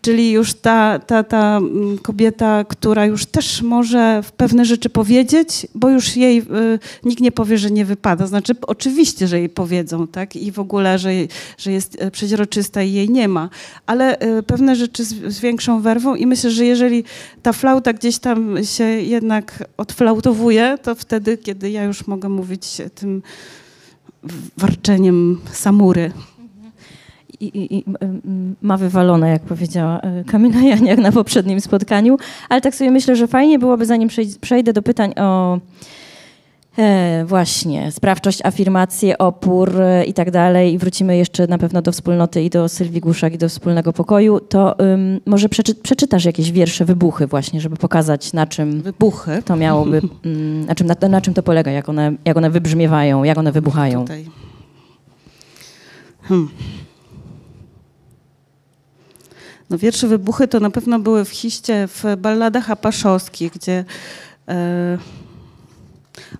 czyli 0.00 0.30
już 0.30 0.54
ta, 0.54 0.98
ta, 0.98 1.24
ta 1.24 1.56
mm, 1.56 1.98
kobieta, 1.98 2.64
która 2.64 3.06
już 3.06 3.26
też 3.26 3.62
może 3.62 4.22
pewne 4.36 4.64
rzeczy 4.64 4.90
powiedzieć, 4.90 5.66
bo 5.74 5.90
już 5.90 6.16
jej 6.16 6.38
y, 6.38 6.78
nikt 7.04 7.20
nie 7.20 7.32
powie, 7.32 7.58
że 7.58 7.70
nie 7.70 7.84
wypada. 7.84 8.26
Znaczy, 8.26 8.54
oczywiście, 8.66 9.28
że 9.28 9.38
jej 9.38 9.48
powiedzą, 9.48 10.06
tak? 10.06 10.36
I 10.36 10.52
w 10.52 10.58
ogóle, 10.58 10.98
że, 10.98 11.10
że 11.58 11.72
jest 11.72 11.96
e, 12.00 12.10
przeźroczysta 12.10 12.82
i 12.82 12.92
jej 12.92 13.10
nie 13.10 13.28
ma. 13.28 13.50
Ale 13.86 14.20
y, 14.38 14.42
pewne 14.42 14.76
rzeczy 14.76 15.04
z, 15.04 15.34
z 15.34 15.40
większą 15.40 15.80
werwą 15.80 16.14
i 16.14 16.26
myślę, 16.26 16.50
że 16.50 16.64
jeżeli 16.64 17.04
ta 17.42 17.52
flauta 17.52 17.92
gdzieś 17.92 18.18
tam 18.18 18.64
się 18.64 18.84
jednak 18.84 19.68
odflautowuje, 19.76 20.78
to 20.82 20.94
wtedy, 20.94 21.38
kiedy 21.38 21.70
ja 21.70 21.84
już 21.84 22.06
mogę 22.06 22.28
mówić 22.28 22.82
tym 22.94 23.22
warczeniem 24.56 25.40
samury 25.52 26.12
i, 27.40 27.76
i, 27.76 27.84
ma 28.62 28.76
wywalone, 28.76 29.30
jak 29.30 29.42
powiedziała 29.42 30.00
e, 30.00 30.24
Kamila 30.24 30.60
Janiak 30.60 30.98
na 30.98 31.12
poprzednim 31.12 31.60
spotkaniu. 31.60 32.18
Ale 32.48 32.60
tak 32.60 32.74
sobie 32.74 32.90
myślę, 32.90 33.16
że 33.16 33.26
fajnie 33.26 33.58
byłoby, 33.58 33.86
zanim 33.86 34.08
przejdę 34.40 34.72
do 34.72 34.82
pytań 34.82 35.12
o 35.16 35.58
e, 36.78 37.24
właśnie 37.24 37.92
sprawczość, 37.92 38.40
afirmację, 38.44 39.18
opór 39.18 39.80
e, 39.80 40.04
i 40.04 40.14
tak 40.14 40.30
dalej, 40.30 40.72
i 40.72 40.78
wrócimy 40.78 41.16
jeszcze 41.16 41.46
na 41.46 41.58
pewno 41.58 41.82
do 41.82 41.92
wspólnoty 41.92 42.42
i 42.42 42.50
do 42.50 42.68
Sylwii 42.68 43.00
Głuszak 43.00 43.34
i 43.34 43.38
do 43.38 43.48
wspólnego 43.48 43.92
pokoju, 43.92 44.40
to 44.40 44.76
um, 44.78 45.20
może 45.26 45.48
przeczy 45.48 45.74
przeczytasz 45.74 46.24
jakieś 46.24 46.52
wiersze, 46.52 46.84
wybuchy 46.84 47.26
właśnie, 47.26 47.60
żeby 47.60 47.76
pokazać 47.76 48.32
na 48.32 48.46
czym 48.46 48.82
wybuchy. 48.82 49.42
to 49.44 49.56
miałoby, 49.56 50.00
um, 50.24 50.64
na, 50.68 50.74
czym, 50.74 50.86
na, 50.86 51.08
na, 51.08 51.20
czym 51.20 51.34
to 51.34 51.42
polega, 51.42 51.70
jak 51.70 51.88
one, 51.88 52.12
jak 52.24 52.36
one 52.36 52.50
wybrzmiewają, 52.50 53.24
jak 53.24 53.38
one 53.38 53.52
wybuchają. 53.52 54.00
Tutaj. 54.00 54.26
Hmm. 56.22 56.48
No 59.70 59.78
wiersze 59.78 60.08
wybuchy 60.08 60.48
to 60.48 60.60
na 60.60 60.70
pewno 60.70 60.98
były 60.98 61.24
w 61.24 61.30
hiście 61.30 61.88
w 61.88 62.04
balladach 62.18 62.70
apaszowskich, 62.70 63.52
gdzie... 63.52 63.84
E, 64.48 64.98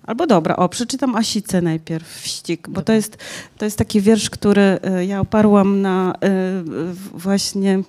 albo 0.03 0.27
dobra, 0.27 0.55
o, 0.55 0.69
przeczytam 0.69 1.15
Asicę 1.15 1.61
najpierw, 1.61 2.21
Wścig, 2.21 2.69
bo 2.69 2.81
to 2.81 2.93
jest, 2.93 3.17
to 3.57 3.65
jest 3.65 3.77
taki 3.77 4.01
wiersz, 4.01 4.29
który 4.29 4.61
e, 4.61 5.05
ja 5.05 5.19
oparłam 5.19 5.81
na 5.81 6.13
e, 6.13 6.63
właśnie 7.13 7.79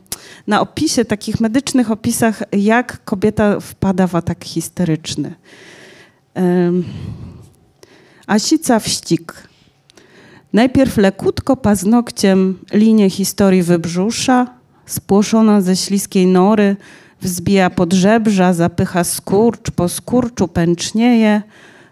na 0.47 0.61
opisie, 0.61 1.05
takich 1.05 1.41
medycznych 1.41 1.91
opisach, 1.91 2.43
jak 2.53 3.05
kobieta 3.05 3.61
wpada 3.61 4.07
w 4.07 4.15
atak 4.15 4.45
histeryczny. 4.45 5.35
Asica 8.27 8.81
Wścig. 8.81 9.49
Najpierw 10.53 10.97
lekutko 10.97 11.57
paznokciem 11.57 12.59
linię 12.73 13.11
historii 13.11 13.63
wybrzusza, 13.63 14.58
spłoszona 14.89 15.61
ze 15.61 15.77
śliskiej 15.77 16.27
nory, 16.27 16.77
wzbija 17.23 17.71
pod 17.71 17.93
żebrza, 17.93 18.53
zapycha 18.53 19.05
skurcz, 19.05 19.71
po 19.71 19.89
skurczu 19.89 20.49
pęcznieje, 20.49 21.43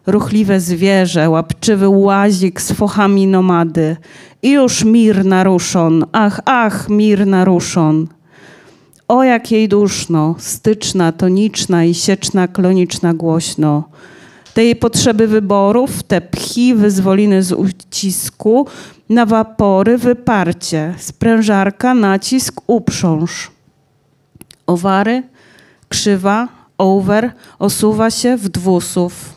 ruchliwe 0.06 0.60
zwierzę, 0.60 1.30
łapczywy 1.30 1.88
łazik 1.88 2.60
z 2.60 2.72
fochami 2.72 3.26
nomady. 3.26 3.96
I 4.42 4.50
już 4.50 4.84
mir 4.84 5.24
naruszon, 5.24 6.04
ach, 6.12 6.40
ach, 6.44 6.88
mir 6.88 7.26
naruszon. 7.26 8.06
O 9.08 9.22
jak 9.22 9.52
jej 9.52 9.68
duszno, 9.68 10.34
styczna, 10.38 11.12
toniczna 11.12 11.84
i 11.84 11.94
sieczna, 11.94 12.48
kloniczna 12.48 13.14
głośno. 13.14 13.88
Te 14.56 14.64
jej 14.64 14.76
potrzeby 14.76 15.26
wyborów, 15.28 16.02
te 16.02 16.20
pchi, 16.20 16.74
wyzwoliny 16.74 17.42
z 17.42 17.52
ucisku, 17.52 18.66
na 19.08 19.26
wapory 19.26 19.98
wyparcie, 19.98 20.94
sprężarka, 20.98 21.94
nacisk, 21.94 22.60
uprząż. 22.66 23.50
Owary, 24.66 25.22
krzywa, 25.88 26.48
over, 26.78 27.32
osuwa 27.58 28.10
się 28.10 28.36
w 28.36 28.48
dwusów. 28.48 29.34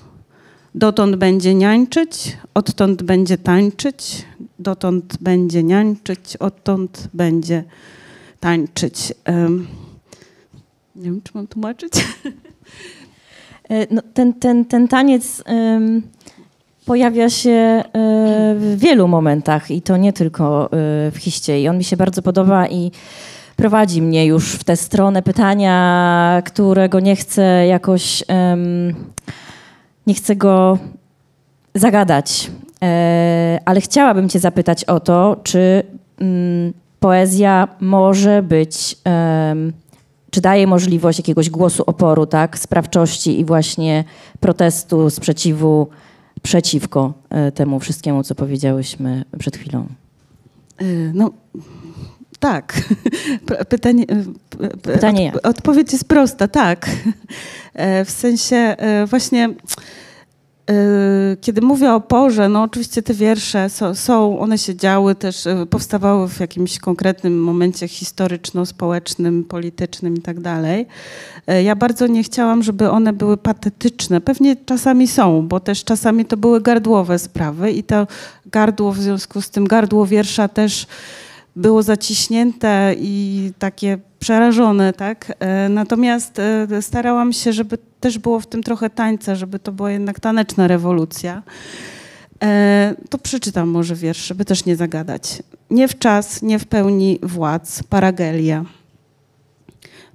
Dotąd 0.76 1.16
będzie 1.16 1.54
niańczyć, 1.56 2.38
odtąd 2.54 3.04
będzie 3.04 3.38
tańczyć, 3.38 4.26
dotąd 4.60 5.18
będzie 5.22 5.64
niańczyć, 5.64 6.38
odtąd 6.38 7.08
będzie 7.14 7.64
tańczyć. 8.40 9.14
Um, 9.28 9.68
nie 10.96 11.04
wiem, 11.04 11.22
czy 11.24 11.32
mam 11.34 11.48
tłumaczyć. 11.48 11.94
E, 13.70 13.88
no, 13.94 14.02
ten, 14.14 14.34
ten, 14.34 14.66
ten 14.66 14.88
taniec 14.88 15.44
pojawia 16.86 17.30
się 17.30 17.52
e, 17.52 17.84
w 18.56 18.76
wielu 18.78 19.08
momentach 19.08 19.72
i 19.72 19.82
to 19.82 19.98
nie 19.98 20.14
tylko 20.14 20.66
e, 20.66 20.68
w 21.12 21.18
hiście. 21.18 21.62
I 21.62 21.68
on 21.68 21.78
mi 21.78 21.84
się 21.84 21.98
bardzo 21.98 22.22
podoba 22.22 22.68
i 22.68 22.92
prowadzi 23.56 24.02
mnie 24.02 24.26
już 24.26 24.54
w 24.54 24.64
tę 24.64 24.76
stronę 24.76 25.22
pytania, 25.22 26.42
którego 26.46 27.00
nie 27.00 27.16
chcę 27.16 27.68
jakoś, 27.68 28.24
nie 30.08 30.14
chcę 30.14 30.36
go 30.36 30.78
zagadać. 31.76 32.52
Ale 33.66 33.82
chciałabym 33.82 34.30
cię 34.30 34.40
zapytać 34.40 34.84
o 34.84 35.00
to, 35.00 35.38
czy 35.44 35.84
um, 36.22 36.74
poezja 37.00 37.68
może 37.80 38.44
być 38.44 38.96
czy 40.32 40.42
daje 40.42 40.68
możliwość 40.68 41.20
jakiegoś 41.20 41.50
głosu 41.50 41.84
oporu, 41.88 42.26
tak, 42.26 42.60
sprawczości 42.60 43.40
i 43.40 43.46
właśnie 43.46 44.04
protestu, 44.40 45.10
sprzeciwu 45.10 45.88
przeciwko 46.42 47.14
e, 47.30 47.52
temu 47.52 47.80
wszystkiemu, 47.80 48.24
co 48.24 48.36
powiedziałyśmy 48.36 49.26
przed 49.40 49.58
chwilą? 49.58 49.88
E, 50.78 50.86
no, 51.14 51.32
tak. 52.40 52.82
Pytanie, 53.70 54.06
e, 54.60 54.78
Pytanie? 54.78 55.34
Odpowiedź 55.44 55.94
jest 55.94 56.08
prosta, 56.08 56.48
tak. 56.48 56.90
W 58.06 58.12
sensie 58.12 58.76
właśnie 59.08 59.50
kiedy 61.42 61.62
mówię 61.62 61.94
o 61.94 62.02
porze, 62.02 62.50
no 62.50 62.64
oczywiście 62.64 63.02
te 63.02 63.14
wiersze 63.14 63.70
są, 63.70 63.96
są, 63.96 64.40
one 64.40 64.58
się 64.58 64.76
działy 64.76 65.16
też, 65.16 65.46
y, 65.46 65.66
powstawały 65.70 66.30
w 66.30 66.40
jakimś 66.40 66.80
konkretnym 66.80 67.44
momencie 67.44 67.88
historyczno-społecznym, 67.88 69.44
politycznym 69.44 70.18
i 70.18 70.22
tak 70.22 70.40
dalej. 70.40 70.88
Y, 71.52 71.64
ja 71.64 71.76
bardzo 71.76 72.08
nie 72.08 72.24
chciałam, 72.24 72.64
żeby 72.64 72.90
one 72.90 73.14
były 73.14 73.38
patetyczne. 73.38 74.22
Pewnie 74.22 74.56
czasami 74.56 75.08
są, 75.08 75.48
bo 75.48 75.60
też 75.60 75.84
czasami 75.84 76.26
to 76.26 76.38
były 76.38 76.62
gardłowe 76.62 77.20
sprawy 77.20 77.72
i 77.72 77.84
to 77.84 78.08
gardło 78.46 78.92
w 78.92 78.98
związku 78.98 79.42
z 79.42 79.50
tym, 79.50 79.68
gardło 79.68 80.06
wiersza 80.06 80.48
też 80.48 80.88
było 81.56 81.84
zaciśnięte 81.84 82.96
i 82.98 83.52
takie 83.60 83.98
przerażone, 84.20 84.94
tak? 84.94 85.34
E, 85.40 85.70
natomiast 85.70 86.40
e, 86.40 86.82
starałam 86.82 87.34
się, 87.34 87.54
żeby 87.54 87.78
też 88.00 88.18
było 88.18 88.40
w 88.40 88.48
tym 88.48 88.64
trochę 88.64 88.90
tańca, 88.90 89.36
żeby 89.36 89.60
to 89.60 89.72
była 89.72 89.92
jednak 89.92 90.20
taneczna 90.20 90.68
rewolucja. 90.68 91.44
E, 92.44 92.96
to 93.10 93.18
przeczytam 93.18 93.70
może 93.70 93.96
wiersz, 93.96 94.28
żeby 94.28 94.46
też 94.46 94.66
nie 94.66 94.76
zagadać. 94.76 95.44
Nie 95.70 95.88
w 95.88 96.00
czas, 96.00 96.42
nie 96.42 96.60
w 96.60 96.66
pełni 96.66 97.20
władz, 97.24 97.84
paragelia. 97.84 98.66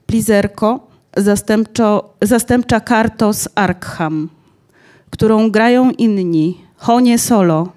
Plizerko, 0.07 0.87
zastępczo, 1.16 2.14
zastępcza 2.23 2.81
kartos 2.81 3.49
Arkham, 3.55 4.29
którą 5.11 5.51
grają 5.51 5.90
inni, 5.90 6.61
honie 6.77 7.18
solo, 7.18 7.73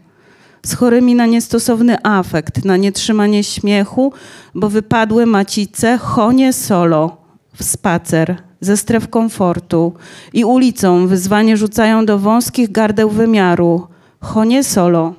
z 0.68 0.74
chorymi 0.74 1.16
na 1.16 1.26
niestosowny 1.26 1.98
afekt, 2.04 2.66
na 2.66 2.78
nietrzymanie 2.78 3.44
śmiechu, 3.44 4.14
bo 4.56 4.70
wypadły 4.70 5.26
macice, 5.26 5.98
chonie 5.98 6.54
solo 6.54 7.18
w 7.54 7.64
spacer 7.64 8.36
ze 8.62 8.78
stref 8.78 9.10
komfortu 9.10 9.94
i 10.34 10.46
ulicą 10.46 11.08
wyzwanie 11.08 11.58
rzucają 11.58 12.06
do 12.06 12.20
wąskich 12.20 12.72
gardeł 12.72 13.10
wymiaru, 13.10 13.88
chonie 14.20 14.64
solo. 14.64 15.14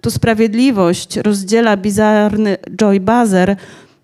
Tu 0.00 0.10
sprawiedliwość 0.10 1.16
rozdziela 1.16 1.76
bizarny 1.76 2.56
Joy 2.76 3.00
Bazer, 3.00 3.56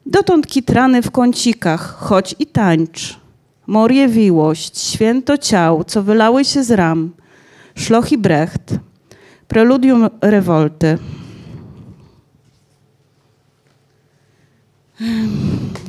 dotąd 0.07 0.47
kitrany 0.47 1.03
w 1.03 1.11
kącikach, 1.11 1.97
choć 1.99 2.35
i 2.39 2.47
tańcz. 2.47 3.21
Moriewiłość, 3.67 4.79
święto 4.79 5.39
ciał, 5.39 5.85
co 5.85 6.03
wylały 6.03 6.45
się 6.45 6.65
z 6.65 6.71
ram, 6.71 7.11
szloch 7.75 8.13
i 8.13 8.19
brecht. 8.19 8.79
Preludium 9.49 10.09
rewolty. 10.21 10.99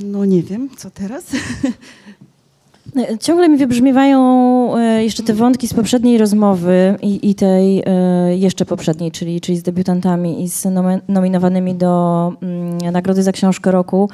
No 0.06 0.26
nie 0.26 0.44
wiem, 0.44 0.70
co 0.78 0.92
teraz? 0.92 1.24
Ciągle 3.22 3.50
mi 3.50 3.58
wybrzmiewają 3.58 4.20
e, 4.78 5.04
jeszcze 5.04 5.24
te 5.24 5.34
wątki 5.34 5.68
z 5.68 5.74
poprzedniej 5.74 6.18
rozmowy 6.18 6.96
i, 7.02 7.30
i 7.30 7.36
tej 7.36 7.84
e, 7.86 8.38
jeszcze 8.38 8.66
poprzedniej, 8.66 9.12
czyli, 9.12 9.42
czyli 9.42 9.58
z 9.58 9.64
debiutantami 9.64 10.44
i 10.44 10.50
z 10.50 10.68
nominowanymi 11.08 11.76
do 11.76 12.34
mm, 12.42 12.78
Nagrody 12.92 13.24
za 13.24 13.32
Książkę 13.32 13.72
Roku. 13.72 14.10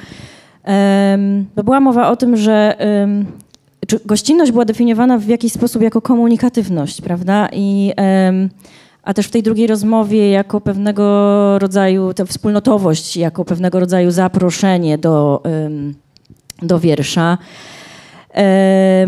Bo 1.56 1.64
była 1.64 1.80
mowa 1.80 2.10
o 2.10 2.16
tym, 2.16 2.38
że 2.38 2.78
gościnność 4.06 4.52
była 4.52 4.66
definiowana 4.66 5.18
w 5.18 5.28
jakiś 5.28 5.54
sposób 5.54 5.82
jako 5.82 6.02
komunikatywność, 6.02 7.02
prawda? 7.02 7.50
I 7.52 7.94
a 9.04 9.14
też 9.14 9.28
w 9.28 9.32
tej 9.32 9.44
drugiej 9.44 9.68
rozmowie 9.68 10.30
jako 10.30 10.62
pewnego 10.62 11.60
rodzaju, 11.60 12.14
tę 12.14 12.26
wspólnotowość, 12.26 13.18
jako 13.18 13.46
pewnego 13.46 13.80
rodzaju 13.80 14.12
zaproszenie 14.12 14.98
do, 14.98 15.44
do 16.62 16.80
wiersza. 16.80 17.38
E, 18.36 19.08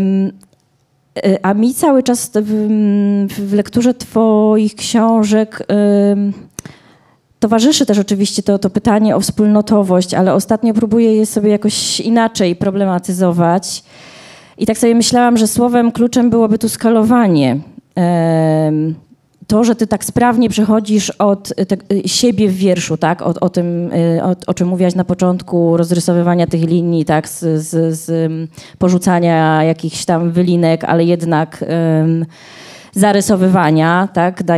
a 1.42 1.54
mi 1.54 1.74
cały 1.74 2.02
czas 2.02 2.30
w, 2.34 2.68
w 3.28 3.52
lekturze 3.52 3.94
Twoich 3.94 4.74
książek 4.74 5.66
towarzyszy 7.44 7.86
też 7.86 7.98
oczywiście 7.98 8.42
to, 8.42 8.58
to 8.58 8.70
pytanie 8.70 9.16
o 9.16 9.20
wspólnotowość, 9.20 10.14
ale 10.14 10.34
ostatnio 10.34 10.74
próbuję 10.74 11.16
je 11.16 11.26
sobie 11.26 11.50
jakoś 11.50 12.00
inaczej 12.00 12.56
problematyzować. 12.56 13.84
I 14.58 14.66
tak 14.66 14.78
sobie 14.78 14.94
myślałam, 14.94 15.36
że 15.36 15.46
słowem 15.46 15.92
kluczem 15.92 16.30
byłoby 16.30 16.58
tu 16.58 16.68
skalowanie 16.68 17.60
to, 19.46 19.64
że 19.64 19.74
ty 19.74 19.86
tak 19.86 20.04
sprawnie 20.04 20.48
przechodzisz 20.48 21.10
od 21.10 21.52
te, 21.68 21.76
siebie 22.08 22.48
w 22.48 22.56
wierszu, 22.56 22.96
tak? 22.96 23.22
O, 23.22 23.34
o 23.40 23.48
tym, 23.48 23.92
y, 23.92 24.22
o, 24.24 24.36
o, 24.46 24.54
czym 24.54 24.68
mówiłaś 24.68 24.94
na 24.94 25.04
początku, 25.04 25.76
rozrysowywania 25.76 26.46
tych 26.46 26.62
linii, 26.62 27.04
tak? 27.04 27.28
Z, 27.28 27.66
z, 27.66 27.98
z 27.98 28.32
porzucania 28.78 29.64
jakichś 29.64 30.04
tam 30.04 30.30
wylinek, 30.30 30.84
ale 30.84 31.04
jednak 31.04 31.64
um, 32.00 32.26
zarysowywania, 32.92 34.08
tak? 34.12 34.42
Da, 34.42 34.54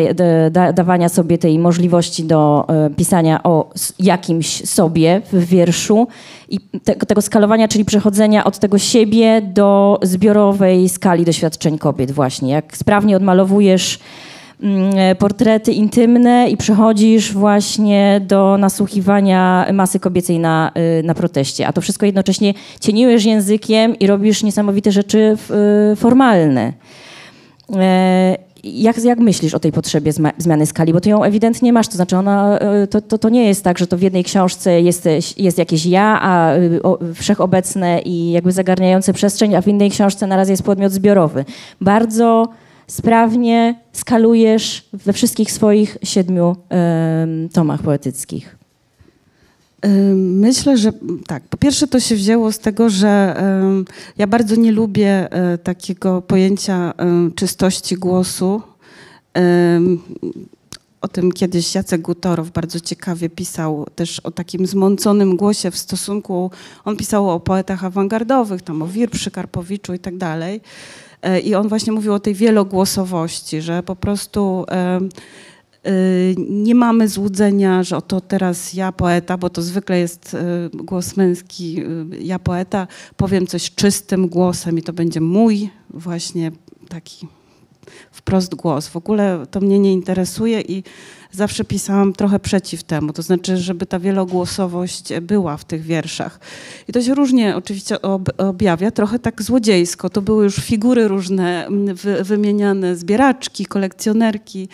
da, 0.51 0.73
dawania 0.73 1.09
sobie 1.09 1.39
tej 1.39 1.59
możliwości 1.59 2.25
do 2.25 2.67
pisania 2.97 3.43
o 3.43 3.71
jakimś 3.99 4.69
sobie 4.69 5.23
w 5.33 5.45
wierszu 5.45 6.09
i 6.49 6.61
te, 6.61 6.95
tego 6.95 7.23
skalowania, 7.23 7.69
czyli 7.69 7.85
przechodzenia 7.85 8.45
od 8.45 8.59
tego 8.59 8.79
siebie 8.79 9.43
do 9.43 9.99
zbiorowej 10.03 10.89
skali 10.89 11.25
doświadczeń 11.25 11.79
kobiet 11.79 12.11
właśnie. 12.11 12.53
Jak 12.53 12.77
sprawnie 12.77 13.17
odmalowujesz 13.17 13.99
portrety 15.19 15.73
intymne 15.73 16.51
i 16.51 16.57
przechodzisz 16.57 17.33
właśnie 17.33 18.21
do 18.27 18.59
nasłuchiwania 18.59 19.67
masy 19.73 20.01
kobiecej 20.01 20.39
na, 20.39 20.73
y, 21.01 21.03
na 21.03 21.15
proteście. 21.15 21.67
A 21.67 21.73
to 21.73 21.81
wszystko 21.81 22.07
jednocześnie 22.07 22.55
cieniujesz 22.81 23.25
językiem 23.25 23.99
i 23.99 24.07
robisz 24.07 24.43
niesamowite 24.43 24.93
rzeczy 24.93 25.37
y, 25.93 25.97
formalne. 25.97 26.73
E, 27.77 28.37
jak, 28.65 29.05
jak 29.05 29.19
myślisz 29.19 29.55
o 29.55 29.61
tej 29.61 29.73
potrzebie 29.73 30.13
zmiany 30.39 30.67
skali? 30.67 30.93
Bo 30.93 31.01
ty 31.01 31.09
ją 31.09 31.23
ewidentnie 31.23 31.73
masz, 31.73 31.89
to 31.89 31.95
znaczy 31.95 32.17
ona, 32.17 32.59
y, 32.85 32.87
to, 32.87 33.01
to, 33.01 33.19
to 33.19 33.29
nie 33.29 33.49
jest 33.49 33.65
tak, 33.65 33.79
że 33.79 33.87
to 33.87 33.97
w 33.97 34.03
jednej 34.03 34.25
książce 34.25 34.81
jesteś, 34.81 35.39
jest 35.39 35.59
jakieś 35.59 35.87
ja, 35.87 36.19
a 36.23 36.53
wszechobecne 37.15 38.01
i 38.05 38.31
jakby 38.31 38.53
zagarniające 38.53 39.13
przestrzeń, 39.13 39.55
a 39.55 39.63
w 39.63 39.69
innej 39.69 39.91
książce 39.91 40.27
na 40.27 40.37
razie 40.37 40.53
jest 40.53 40.63
podmiot 40.63 40.93
zbiorowy. 40.93 41.45
Bardzo 41.81 42.49
sprawnie 42.87 43.81
skalujesz 43.93 44.89
we 44.93 45.13
wszystkich 45.13 45.53
swoich 45.53 45.99
siedmiu 46.03 46.57
tomach 47.53 47.83
poetyckich? 47.83 48.57
Myślę, 50.15 50.79
że 50.79 50.93
tak. 51.27 51.43
Po 51.43 51.57
pierwsze, 51.57 51.87
to 51.87 52.01
się 52.01 52.15
wzięło 52.15 52.53
z 52.53 52.59
tego, 52.59 52.91
że 52.91 53.43
ja 54.19 54.27
bardzo 54.27 54.57
nie 54.57 54.73
lubię 54.73 55.33
e, 55.33 55.59
takiego 55.59 56.23
pojęcia 56.23 56.93
czystości 57.35 57.97
głosu. 57.97 58.63
O 61.01 61.09
tym 61.09 61.33
kiedyś 61.33 61.75
Jacek 61.75 62.01
Gutorow 62.01 62.51
bardzo 62.51 62.81
ciekawie 62.81 63.31
pisał 63.31 63.87
też 63.95 64.21
o 64.21 64.31
takim 64.31 64.67
zmąconym 64.67 65.37
głosie 65.37 65.71
w 65.71 65.79
stosunku, 65.79 66.51
on 66.85 66.97
pisał 66.97 67.31
o 67.31 67.41
poetach 67.41 67.85
awangardowych, 67.85 68.63
tam 68.63 68.83
o 68.83 68.87
Wirprzy, 68.87 69.31
Karpowiczu 69.31 69.95
i 69.95 69.99
tak 69.99 70.17
dalej. 70.17 70.61
E, 71.27 71.41
I 71.41 71.55
on 71.55 71.69
właśnie 71.69 71.93
mówił 71.93 72.15
o 72.15 72.21
tej 72.21 72.35
wielogłosowości, 72.35 73.61
że 73.61 73.83
po 73.83 73.97
prostu 73.97 74.65
e, 74.69 74.75
e, 74.77 75.01
nie 76.49 76.75
mamy 76.75 77.09
złudzenia, 77.09 77.83
że 77.83 77.97
oto 77.97 78.21
teraz 78.21 78.75
ja 78.75 78.93
poeta, 78.93 79.39
bo 79.39 79.51
to 79.51 79.63
zwykle 79.63 79.99
jest 79.99 80.37
głos 80.75 81.17
męski, 81.17 81.83
ja 82.21 82.39
poeta, 82.39 82.87
powiem 83.17 83.47
coś 83.47 83.75
czystym 83.75 84.29
głosem 84.29 84.79
i 84.79 84.83
to 84.83 84.93
będzie 84.93 85.21
mój 85.21 85.71
właśnie 85.91 86.53
taki 86.89 87.29
wprost 88.11 88.55
głos. 88.55 88.89
W 88.89 88.97
ogóle 88.97 89.47
to 89.51 89.61
mnie 89.61 89.79
nie 89.79 89.93
interesuje 89.93 90.61
i 90.61 90.85
zawsze 91.33 91.65
pisałam 91.65 92.13
trochę 92.13 92.41
przeciw 92.41 92.83
temu, 92.83 93.13
to 93.13 93.23
znaczy, 93.23 93.57
żeby 93.57 93.87
ta 93.87 93.99
wielogłosowość 93.99 95.21
była 95.21 95.57
w 95.57 95.65
tych 95.65 95.83
wierszach. 95.83 96.41
I 96.89 96.93
to 96.93 97.03
się 97.03 97.15
różnie 97.15 97.57
oczywiście 97.57 97.97
objawia, 98.39 98.91
trochę 98.91 99.19
tak 99.19 99.43
złodziejsko. 99.43 100.11
To 100.11 100.23
były 100.23 100.45
już 100.45 100.57
figury 100.57 101.09
różne 101.09 101.69
wy, 101.95 102.25
wymieniane, 102.25 102.97
zbieraczki, 102.97 103.67
kolekcjonerki. 103.67 104.69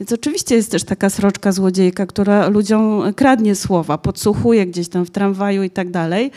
Więc 0.00 0.12
oczywiście 0.12 0.54
jest 0.54 0.70
też 0.70 0.84
taka 0.84 1.10
sroczka 1.10 1.52
złodziejka, 1.52 2.06
która 2.06 2.48
ludziom 2.48 3.14
kradnie 3.14 3.54
słowa, 3.54 3.98
podsłuchuje 3.98 4.66
gdzieś 4.66 4.88
tam 4.88 5.04
w 5.04 5.10
tramwaju 5.10 5.62
i 5.62 5.70
tak 5.70 5.90
dalej. 5.90 6.30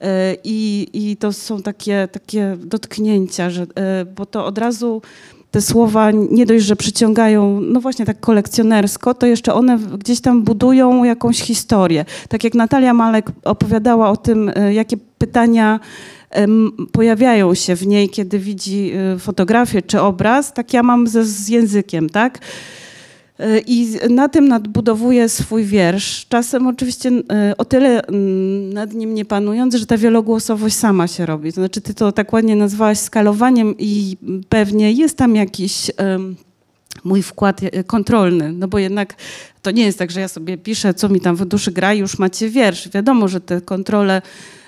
E, 0.00 0.36
I, 0.44 0.88
I 0.92 1.16
to 1.16 1.32
są 1.32 1.62
takie, 1.62 2.08
takie 2.12 2.56
dotknięcia, 2.64 3.50
że, 3.50 3.62
e, 3.62 4.04
bo 4.04 4.26
to 4.26 4.46
od 4.46 4.58
razu 4.58 5.02
te 5.52 5.62
słowa 5.62 6.10
nie 6.10 6.46
dość, 6.46 6.64
że 6.64 6.76
przyciągają, 6.76 7.60
no 7.60 7.80
właśnie 7.80 8.04
tak 8.06 8.20
kolekcjonersko, 8.20 9.14
to 9.14 9.26
jeszcze 9.26 9.54
one 9.54 9.78
gdzieś 9.78 10.20
tam 10.20 10.42
budują 10.42 11.04
jakąś 11.04 11.40
historię. 11.40 12.04
Tak 12.28 12.44
jak 12.44 12.54
Natalia 12.54 12.94
Malek 12.94 13.30
opowiadała 13.44 14.10
o 14.10 14.16
tym, 14.16 14.50
e, 14.54 14.74
jakie 14.74 14.96
pytania 15.18 15.80
pojawiają 16.92 17.54
się 17.54 17.76
w 17.76 17.86
niej, 17.86 18.08
kiedy 18.08 18.38
widzi 18.38 18.92
fotografię 19.18 19.82
czy 19.82 20.00
obraz, 20.00 20.52
tak 20.52 20.72
ja 20.72 20.82
mam 20.82 21.06
ze, 21.06 21.24
z 21.24 21.48
językiem, 21.48 22.10
tak? 22.10 22.38
I 23.66 23.98
na 24.10 24.28
tym 24.28 24.48
nadbudowuje 24.48 25.28
swój 25.28 25.64
wiersz. 25.64 26.26
Czasem 26.28 26.66
oczywiście 26.66 27.10
e, 27.32 27.54
o 27.58 27.64
tyle 27.64 28.02
nad 28.72 28.94
nim 28.94 29.14
nie 29.14 29.24
panując, 29.24 29.74
że 29.74 29.86
ta 29.86 29.98
wielogłosowość 29.98 30.76
sama 30.76 31.08
się 31.08 31.26
robi. 31.26 31.52
To 31.52 31.60
znaczy 31.60 31.80
ty 31.80 31.94
to 31.94 32.12
tak 32.12 32.32
ładnie 32.32 32.56
nazwałaś 32.56 32.98
skalowaniem 32.98 33.74
i 33.78 34.16
pewnie 34.48 34.92
jest 34.92 35.16
tam 35.16 35.36
jakiś 35.36 35.90
mój 37.04 37.22
wkład 37.22 37.60
e, 37.62 37.84
kontrolny, 37.84 38.52
no 38.52 38.68
bo 38.68 38.78
jednak 38.78 39.14
to 39.62 39.70
nie 39.70 39.84
jest 39.84 39.98
tak, 39.98 40.10
że 40.10 40.20
ja 40.20 40.28
sobie 40.28 40.58
piszę, 40.58 40.94
co 40.94 41.08
mi 41.08 41.20
tam 41.20 41.36
w 41.36 41.44
duszy 41.44 41.72
gra 41.72 41.94
i 41.94 41.98
już 41.98 42.18
macie 42.18 42.48
wiersz. 42.48 42.88
Wiadomo, 42.88 43.28
że 43.28 43.40
te 43.40 43.60
kontrole 43.60 44.22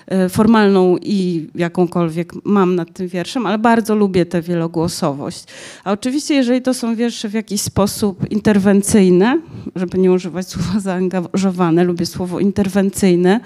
E, 0.07 0.29
formalną 0.29 0.97
i 0.97 1.47
jakąkolwiek 1.55 2.33
mam 2.43 2.75
nad 2.75 2.93
tym 2.93 3.07
wierszem, 3.07 3.45
ale 3.45 3.57
bardzo 3.57 3.95
lubię 3.95 4.25
tę 4.25 4.41
wielogłosowość. 4.41 5.43
A 5.83 5.91
oczywiście, 5.91 6.35
jeżeli 6.35 6.61
to 6.61 6.73
są 6.73 6.95
wiersze 6.95 7.29
w 7.29 7.33
jakiś 7.33 7.61
sposób 7.61 8.31
interwencyjne, 8.31 9.41
żeby 9.75 9.97
nie 9.97 10.11
używać 10.11 10.47
słowa 10.49 10.79
zaangażowane, 10.79 11.83
lubię 11.83 12.05
słowo 12.05 12.39
interwencyjne, 12.39 13.39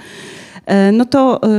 no 0.94 1.06
to 1.06 1.44
e, 1.44 1.50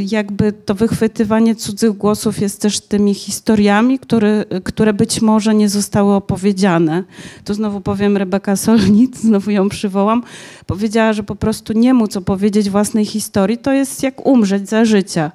jakby 0.00 0.52
to 0.52 0.74
wychwytywanie 0.74 1.54
cudzych 1.54 1.92
głosów 1.92 2.40
jest 2.40 2.62
też 2.62 2.80
tymi 2.80 3.14
historiami, 3.14 3.98
które, 3.98 4.44
które 4.64 4.92
być 4.92 5.22
może 5.22 5.54
nie 5.54 5.68
zostały 5.68 6.14
opowiedziane. 6.14 7.04
Tu 7.44 7.54
znowu 7.54 7.80
powiem 7.80 8.16
Rebeka 8.16 8.56
Solnit, 8.56 9.16
znowu 9.26 9.50
ją 9.50 9.68
przywołam, 9.68 10.22
powiedziała, 10.66 11.12
że 11.12 11.22
po 11.22 11.36
prostu 11.36 11.72
nie 11.72 11.94
móc 11.94 12.16
opowiedzieć 12.16 12.70
własnej 12.70 13.04
historii 13.04 13.58
to 13.58 13.72
jest 13.72 14.02
jak 14.02 14.26
umrzeć 14.26 14.68
za 14.68 14.84
życia. 14.84 15.32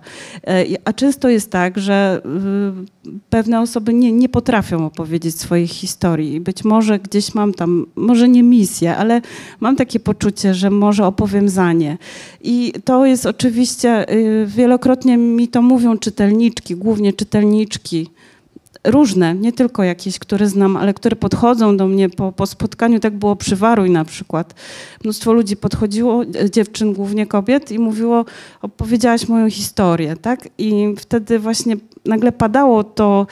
E, 0.47 0.65
a 0.85 0.93
często 0.93 1.29
jest 1.29 1.51
tak, 1.51 1.79
że 1.79 2.21
pewne 3.29 3.61
osoby 3.61 3.93
nie, 3.93 4.11
nie 4.11 4.29
potrafią 4.29 4.85
opowiedzieć 4.85 5.39
swoich 5.39 5.71
historii 5.71 6.33
i 6.33 6.39
być 6.39 6.63
może 6.63 6.99
gdzieś 6.99 7.33
mam 7.33 7.53
tam, 7.53 7.85
może 7.95 8.29
nie 8.29 8.43
misję, 8.43 8.97
ale 8.97 9.21
mam 9.59 9.75
takie 9.75 9.99
poczucie, 9.99 10.53
że 10.53 10.69
może 10.69 11.05
opowiem 11.05 11.49
za 11.49 11.73
nie. 11.73 11.97
I 12.41 12.73
to 12.85 13.05
jest 13.05 13.24
oczywiście, 13.25 14.13
y, 14.13 14.45
wielokrotnie 14.47 15.17
mi 15.17 15.47
to 15.47 15.61
mówią 15.61 15.97
czytelniczki, 15.97 16.75
głównie 16.75 17.13
czytelniczki, 17.13 18.09
różne, 18.85 19.35
nie 19.35 19.53
tylko 19.53 19.83
jakieś, 19.83 20.19
które 20.19 20.47
znam, 20.47 20.77
ale 20.77 20.93
które 20.93 21.15
podchodzą 21.15 21.77
do 21.77 21.87
mnie 21.87 22.09
po, 22.09 22.31
po 22.31 22.45
spotkaniu, 22.45 22.99
tak 22.99 23.17
było 23.17 23.35
przy 23.35 23.55
Waruj 23.55 23.89
na 23.89 24.05
przykład. 24.05 24.53
Mnóstwo 25.03 25.33
ludzi 25.33 25.57
podchodziło, 25.57 26.23
e, 26.23 26.49
dziewczyn, 26.49 26.93
głównie 26.93 27.27
kobiet 27.27 27.71
i 27.71 27.79
mówiło, 27.79 28.25
opowiedziałaś 28.61 29.27
moją 29.27 29.49
historię, 29.49 30.15
tak? 30.21 30.49
I 30.57 30.95
wtedy 30.97 31.39
właśnie 31.39 31.75
nagle 32.05 32.31
padało 32.31 32.83
to, 32.83 33.27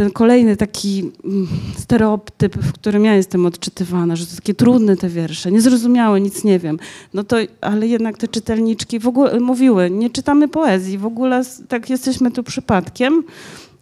ten 0.00 0.10
kolejny 0.10 0.56
taki 0.56 1.10
mm, 1.24 1.48
stereotyp, 1.78 2.56
w 2.56 2.72
którym 2.72 3.04
ja 3.04 3.14
jestem 3.14 3.46
odczytywana, 3.46 4.16
że 4.16 4.26
to 4.26 4.36
takie 4.36 4.54
trudne 4.54 4.96
te 4.96 5.08
wiersze, 5.08 5.52
niezrozumiałe, 5.52 6.20
nic 6.20 6.44
nie 6.44 6.58
wiem. 6.58 6.78
No 7.14 7.24
to, 7.24 7.36
ale 7.60 7.86
jednak 7.86 8.18
te 8.18 8.28
czytelniczki 8.28 8.98
w 8.98 9.08
ogóle 9.08 9.40
mówiły, 9.40 9.90
nie 9.90 10.10
czytamy 10.10 10.48
poezji, 10.48 10.98
w 10.98 11.06
ogóle 11.06 11.42
tak 11.68 11.90
jesteśmy 11.90 12.30
tu 12.30 12.42
przypadkiem. 12.42 13.24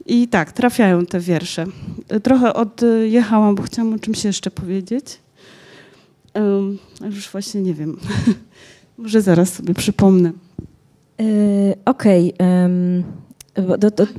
I 0.06 0.28
tak, 0.28 0.52
trafiają 0.52 1.06
te 1.06 1.20
wiersze. 1.20 1.66
Trochę 2.22 2.54
odjechałam, 2.54 3.54
bo 3.54 3.62
chciałam 3.62 3.94
o 3.94 3.98
czymś 3.98 4.24
jeszcze 4.24 4.50
powiedzieć. 4.50 5.18
Um, 6.34 6.78
już 7.04 7.30
właśnie 7.30 7.60
nie 7.60 7.74
wiem. 7.74 7.98
Może 8.98 9.22
zaraz 9.22 9.52
sobie 9.52 9.74
przypomnę. 9.74 10.32
Yy, 11.18 11.26
Okej. 11.84 12.34
Okay, 12.34 12.48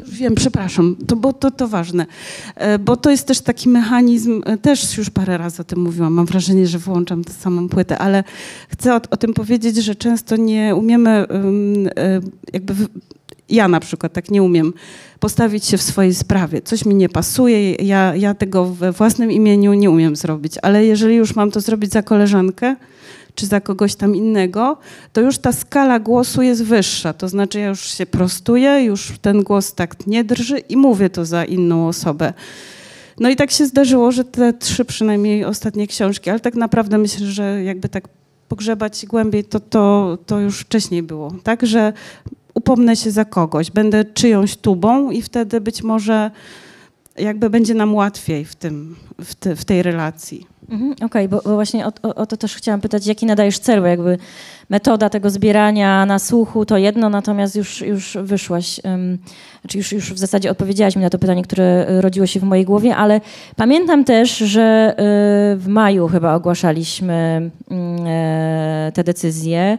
wiem, 0.08 0.36
przepraszam, 0.36 0.96
to, 1.08 1.16
bo 1.16 1.34
to, 1.34 1.52
to 1.52 1.68
ważne, 1.68 2.06
e, 2.56 2.80
bo 2.80 2.98
to 2.98 3.12
jest 3.12 3.28
też 3.28 3.42
taki 3.42 3.70
mechanizm, 3.70 4.42
e, 4.46 4.58
też 4.58 4.98
już 4.98 5.10
parę 5.10 5.38
razy 5.38 5.62
o 5.62 5.66
tym 5.66 5.80
mówiłam, 5.80 6.14
mam 6.14 6.26
wrażenie, 6.26 6.68
że 6.68 6.80
włączam 6.80 7.24
tę 7.24 7.34
samą 7.34 7.70
płytę, 7.70 7.98
ale 7.98 8.24
chcę 8.70 8.96
o, 8.96 9.02
o 9.10 9.18
tym 9.18 9.34
powiedzieć, 9.34 9.76
że 9.76 9.96
często 9.96 10.36
nie 10.36 10.76
umiemy 10.76 11.10
e, 11.10 11.26
jakby 12.54 12.74
ja 13.50 13.68
na 13.68 13.80
przykład 13.80 14.14
tak 14.14 14.32
nie 14.32 14.44
umiem 14.44 14.74
postawić 15.20 15.66
się 15.66 15.78
w 15.78 15.82
swojej 15.82 16.16
sprawie. 16.16 16.62
Coś 16.62 16.86
mi 16.86 16.96
nie 16.96 17.10
pasuje, 17.10 17.76
ja, 17.76 18.16
ja 18.16 18.34
tego 18.34 18.66
we 18.66 18.92
własnym 18.92 19.32
imieniu 19.32 19.74
nie 19.74 19.90
umiem 19.90 20.16
zrobić, 20.16 20.54
ale 20.62 20.86
jeżeli 20.86 21.16
już 21.16 21.36
mam 21.36 21.52
to 21.52 21.62
zrobić 21.62 21.92
za 21.92 22.02
koleżankę, 22.02 22.76
czy 23.36 23.46
za 23.46 23.62
kogoś 23.62 23.96
tam 23.96 24.16
innego, 24.16 24.78
to 25.14 25.22
już 25.22 25.38
ta 25.38 25.52
skala 25.52 26.00
głosu 26.00 26.42
jest 26.42 26.64
wyższa. 26.64 27.14
To 27.14 27.28
znaczy 27.28 27.60
ja 27.60 27.68
już 27.68 27.92
się 27.92 28.06
prostuję, 28.06 28.84
już 28.84 29.14
ten 29.22 29.44
głos 29.44 29.74
tak 29.74 30.08
nie 30.08 30.24
drży 30.24 30.60
i 30.60 30.78
mówię 30.78 31.10
to 31.10 31.26
za 31.26 31.46
inną 31.46 31.88
osobę. 31.88 32.34
No 33.20 33.30
i 33.30 33.36
tak 33.36 33.52
się 33.52 33.66
zdarzyło, 33.66 34.12
że 34.12 34.24
te 34.24 34.54
trzy 34.54 34.86
przynajmniej 34.86 35.46
ostatnie 35.46 35.88
książki, 35.88 36.30
ale 36.30 36.40
tak 36.40 36.56
naprawdę 36.56 36.98
myślę, 36.98 37.28
że 37.28 37.64
jakby 37.64 37.90
tak 37.90 38.08
pogrzebać 38.48 39.06
głębiej, 39.06 39.44
to, 39.44 39.60
to, 39.60 40.18
to 40.26 40.40
już 40.40 40.60
wcześniej 40.60 41.04
było. 41.04 41.34
Tak, 41.44 41.66
że 41.66 41.94
upomnę 42.54 42.96
się 42.96 43.12
za 43.12 43.26
kogoś, 43.26 43.72
będę 43.72 44.06
czyjąś 44.06 44.58
tubą 44.58 45.12
i 45.12 45.22
wtedy 45.22 45.62
być 45.62 45.84
może 45.84 46.32
jakby 47.18 47.50
będzie 47.50 47.74
nam 47.74 47.96
łatwiej 47.96 48.46
w, 48.46 48.56
tym, 48.56 48.96
w, 49.24 49.36
te, 49.36 49.56
w 49.56 49.66
tej 49.66 49.84
relacji. 49.84 50.48
Mhm, 50.72 50.92
Okej, 50.92 51.06
okay, 51.06 51.30
bo, 51.30 51.42
bo, 51.46 51.56
właśnie 51.56 51.88
o, 51.88 51.92
o, 52.04 52.16
o, 52.16 52.26
to 52.26 52.38
też 52.38 52.56
chciałam 52.56 52.82
pytać, 52.82 53.08
jaki 53.08 53.26
nadajesz 53.26 53.60
cel, 53.60 53.84
jakby 53.84 54.18
metoda 54.70 55.10
tego 55.10 55.30
zbierania 55.30 56.06
na 56.06 56.20
słuchu 56.20 56.66
to 56.66 56.78
jedno, 56.78 57.10
natomiast 57.10 57.56
już, 57.56 57.82
już 57.82 58.18
wyszłaś, 58.22 58.80
um, 58.84 59.18
znaczy 59.62 59.78
już, 59.78 59.92
już 59.92 60.14
w 60.14 60.18
zasadzie 60.18 60.52
odpowiedziałaś 60.52 60.96
mi 60.96 61.02
na 61.02 61.10
to 61.10 61.20
pytanie, 61.20 61.44
które 61.44 62.02
rodziło 62.02 62.26
się 62.26 62.40
w 62.40 62.44
mojej 62.44 62.66
głowie, 62.66 62.96
ale 62.96 63.22
pamiętam 63.56 64.04
też, 64.04 64.38
że 64.38 64.94
y, 64.94 65.58
w 65.58 65.68
maju 65.68 66.08
chyba 66.08 66.36
ogłaszaliśmy 66.36 67.52
y, 68.90 68.92
te 68.92 69.04
decyzje. 69.04 69.78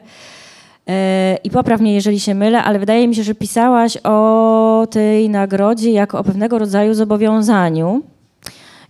E, 0.89 1.39
I 1.45 1.51
popraw 1.51 1.81
mnie, 1.81 1.95
jeżeli 1.95 2.21
się 2.21 2.35
mylę, 2.35 2.65
ale 2.65 2.79
wydaje 2.79 3.09
mi 3.09 3.15
się, 3.15 3.23
że 3.23 3.35
pisałaś 3.35 3.99
o 4.05 4.87
tej 4.91 5.29
nagrodzie 5.29 5.91
jako 5.91 6.19
o 6.19 6.25
pewnego 6.25 6.59
rodzaju 6.59 6.95
zobowiązaniu. 6.95 8.03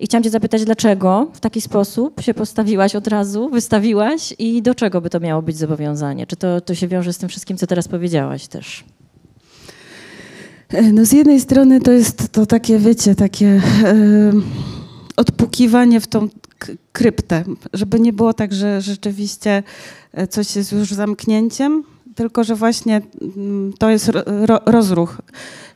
I 0.01 0.07
chciałam 0.07 0.25
Cię 0.25 0.31
zapytać, 0.31 0.65
dlaczego 0.65 1.31
w 1.33 1.41
taki 1.41 1.61
sposób 1.61 2.23
się 2.23 2.35
postawiłaś 2.35 2.97
od 2.97 3.07
razu, 3.07 3.49
wystawiłaś 3.49 4.35
i 4.39 4.63
do 4.63 4.75
czego 4.75 5.01
by 5.01 5.11
to 5.11 5.21
miało 5.21 5.43
być 5.43 5.57
zobowiązanie? 5.57 6.27
Czy 6.27 6.37
to, 6.37 6.61
to 6.61 6.75
się 6.75 6.89
wiąże 6.89 7.13
z 7.13 7.19
tym 7.19 7.29
wszystkim, 7.29 7.57
co 7.57 7.67
teraz 7.67 7.89
powiedziałaś 7.89 8.49
też? 8.49 8.85
E, 10.69 10.83
no 10.93 11.05
z 11.05 11.13
jednej 11.13 11.41
strony 11.41 11.81
to 11.81 11.93
jest 11.93 12.29
to 12.33 12.47
takie, 12.47 12.79
wiecie, 12.79 13.15
takie 13.15 13.47
yy, 13.47 14.33
odpukiwanie 15.17 16.01
w 16.01 16.07
tą 16.07 16.29
kryptę, 16.93 17.45
żeby 17.73 18.01
nie 18.01 18.13
było 18.13 18.33
tak, 18.35 18.55
że 18.55 18.81
rzeczywiście 18.81 19.63
coś 20.31 20.57
jest 20.57 20.73
już 20.73 20.91
zamknięciem, 20.91 21.85
tylko 22.21 22.45
że 22.45 22.55
właśnie 22.55 23.03
mm, 23.37 23.73
to 23.79 23.91
jest 23.91 24.11
ro, 24.25 24.61
rozruch, 24.67 25.19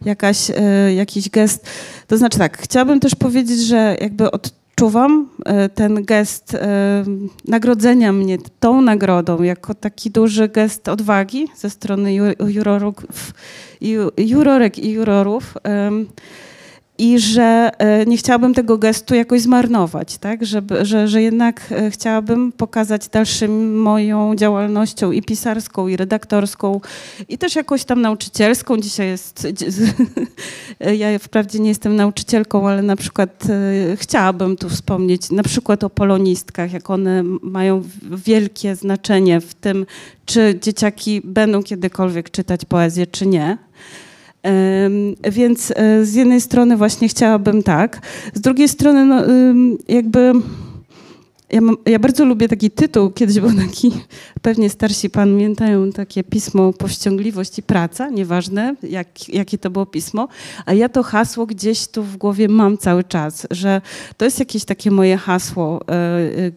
jakaś, 0.04 0.50
e, 0.50 0.94
jakiś 0.94 1.30
gest. 1.30 1.66
To 2.06 2.18
znaczy 2.18 2.38
tak, 2.38 2.58
chciałabym 2.58 3.00
też 3.00 3.14
powiedzieć, 3.14 3.60
że 3.60 3.96
jakby 4.00 4.30
odczuwam 4.30 5.28
e, 5.44 5.68
ten 5.68 6.04
gest 6.04 6.54
e, 6.54 7.04
nagrodzenia 7.44 8.12
mnie 8.12 8.38
tą 8.60 8.82
nagrodą 8.82 9.42
jako 9.42 9.74
taki 9.74 10.10
duży 10.10 10.48
gest 10.48 10.88
odwagi 10.88 11.48
ze 11.56 11.70
strony 11.70 12.14
jurorów, 12.48 12.94
jurorek 14.18 14.78
i 14.78 14.90
jurorów. 14.90 15.54
I 16.98 17.18
że 17.18 17.70
e, 17.78 18.06
nie 18.06 18.16
chciałabym 18.16 18.54
tego 18.54 18.78
gestu 18.78 19.14
jakoś 19.14 19.40
zmarnować, 19.40 20.18
tak? 20.18 20.46
Żeby, 20.46 20.84
że, 20.84 21.08
że 21.08 21.22
jednak 21.22 21.72
e, 21.72 21.90
chciałabym 21.90 22.52
pokazać 22.52 23.08
dalszym 23.08 23.80
moją 23.80 24.34
działalnością 24.36 25.12
i 25.12 25.22
pisarską, 25.22 25.88
i 25.88 25.96
redaktorską, 25.96 26.80
i 27.28 27.38
też 27.38 27.56
jakoś 27.56 27.84
tam 27.84 28.00
nauczycielską. 28.00 28.76
Dzisiaj 28.76 29.06
jest, 29.06 29.48
ja 30.98 31.18
wprawdzie 31.18 31.58
nie 31.58 31.68
jestem 31.68 31.96
nauczycielką, 31.96 32.68
ale 32.68 32.82
na 32.82 32.96
przykład 32.96 33.44
e, 33.48 33.96
chciałabym 33.96 34.56
tu 34.56 34.68
wspomnieć 34.68 35.30
na 35.30 35.42
przykład 35.42 35.84
o 35.84 35.90
polonistkach, 35.90 36.72
jak 36.72 36.90
one 36.90 37.22
mają 37.42 37.82
wielkie 38.02 38.76
znaczenie 38.76 39.40
w 39.40 39.54
tym, 39.54 39.86
czy 40.26 40.58
dzieciaki 40.62 41.20
będą 41.24 41.62
kiedykolwiek 41.62 42.30
czytać 42.30 42.64
poezję, 42.64 43.06
czy 43.06 43.26
nie. 43.26 43.58
Więc 45.30 45.72
e, 45.76 46.04
z 46.04 46.14
jednej 46.14 46.40
strony 46.40 46.76
właśnie 46.76 47.08
chciałabym 47.08 47.62
tak, 47.62 48.00
z 48.34 48.40
drugiej 48.40 48.68
strony 48.68 49.04
no, 49.04 49.22
jakby 49.88 50.32
ja, 51.54 51.60
mam, 51.60 51.76
ja, 51.86 51.98
bardzo 51.98 52.24
lubię 52.24 52.48
taki 52.48 52.70
tytuł, 52.70 53.10
kiedyś 53.10 53.40
był 53.40 53.52
taki, 53.66 53.92
pewnie 54.42 54.70
starsi 54.70 55.10
pamiętają 55.10 55.92
takie 55.92 56.24
pismo 56.24 56.72
Powściągliwość 56.72 57.58
i 57.58 57.62
praca, 57.62 58.10
nieważne 58.10 58.74
jak, 58.82 59.28
jakie 59.28 59.58
to 59.58 59.70
było 59.70 59.86
pismo, 59.86 60.28
a 60.66 60.72
ja 60.72 60.88
to 60.88 61.02
hasło 61.02 61.46
gdzieś 61.46 61.86
tu 61.86 62.02
w 62.02 62.16
głowie 62.16 62.48
mam 62.48 62.78
cały 62.78 63.04
czas, 63.04 63.46
że 63.50 63.80
to 64.16 64.24
jest 64.24 64.38
jakieś 64.38 64.64
takie 64.64 64.90
moje 64.90 65.16
hasło, 65.16 65.80
e, 65.88 65.92
e, 65.92 66.50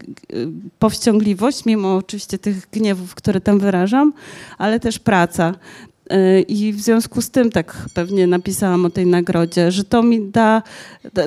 powściągliwość, 0.80 1.66
mimo 1.66 1.96
oczywiście 1.96 2.38
tych 2.38 2.70
gniewów, 2.72 3.16
które 3.16 3.42
tam 3.42 3.60
wyrażam, 3.60 4.14
ale 4.58 4.80
też 4.80 5.00
praca. 5.00 5.54
Y, 6.14 6.42
I 6.42 6.74
w 6.74 6.82
związku 6.82 7.22
z 7.22 7.30
tym 7.30 7.52
tak 7.52 7.78
pewnie 7.94 8.28
napisałam 8.28 8.86
o 8.86 8.90
tej 8.90 9.06
nagrodzie, 9.06 9.72
że 9.72 9.84
to 9.84 10.04
mi 10.04 10.22
da, 10.22 10.64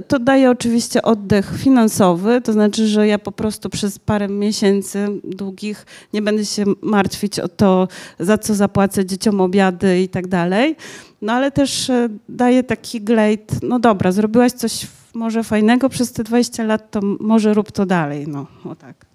to 0.08 0.18
daje 0.18 0.50
oczywiście 0.50 1.02
oddech 1.02 1.52
finansowy, 1.58 2.40
to 2.40 2.52
znaczy, 2.52 2.86
że 2.86 3.06
ja 3.06 3.18
po 3.18 3.32
prostu 3.32 3.70
przez 3.70 3.98
parę 3.98 4.28
miesięcy 4.28 5.06
długich 5.24 5.86
nie 6.12 6.22
będę 6.22 6.44
się 6.44 6.64
martwić 6.82 7.40
o 7.40 7.48
to, 7.48 7.88
za 8.18 8.38
co 8.38 8.54
zapłacę 8.54 9.06
dzieciom 9.06 9.40
obiady 9.40 10.00
i 10.00 10.08
tak 10.08 10.28
dalej. 10.28 10.76
No 11.22 11.32
ale 11.32 11.50
też 11.50 11.88
y, 11.88 12.08
daje 12.28 12.62
taki 12.62 13.00
glejt, 13.00 13.62
no 13.62 13.78
dobra, 13.78 14.12
zrobiłaś 14.12 14.52
coś 14.52 14.86
może 15.14 15.44
fajnego 15.44 15.88
przez 15.88 16.12
te 16.12 16.24
20 16.24 16.64
lat, 16.64 16.90
to 16.90 17.00
może 17.20 17.54
rób 17.54 17.72
to 17.72 17.86
dalej, 17.86 18.28
no 18.28 18.46
o 18.64 18.74
tak. 18.74 19.09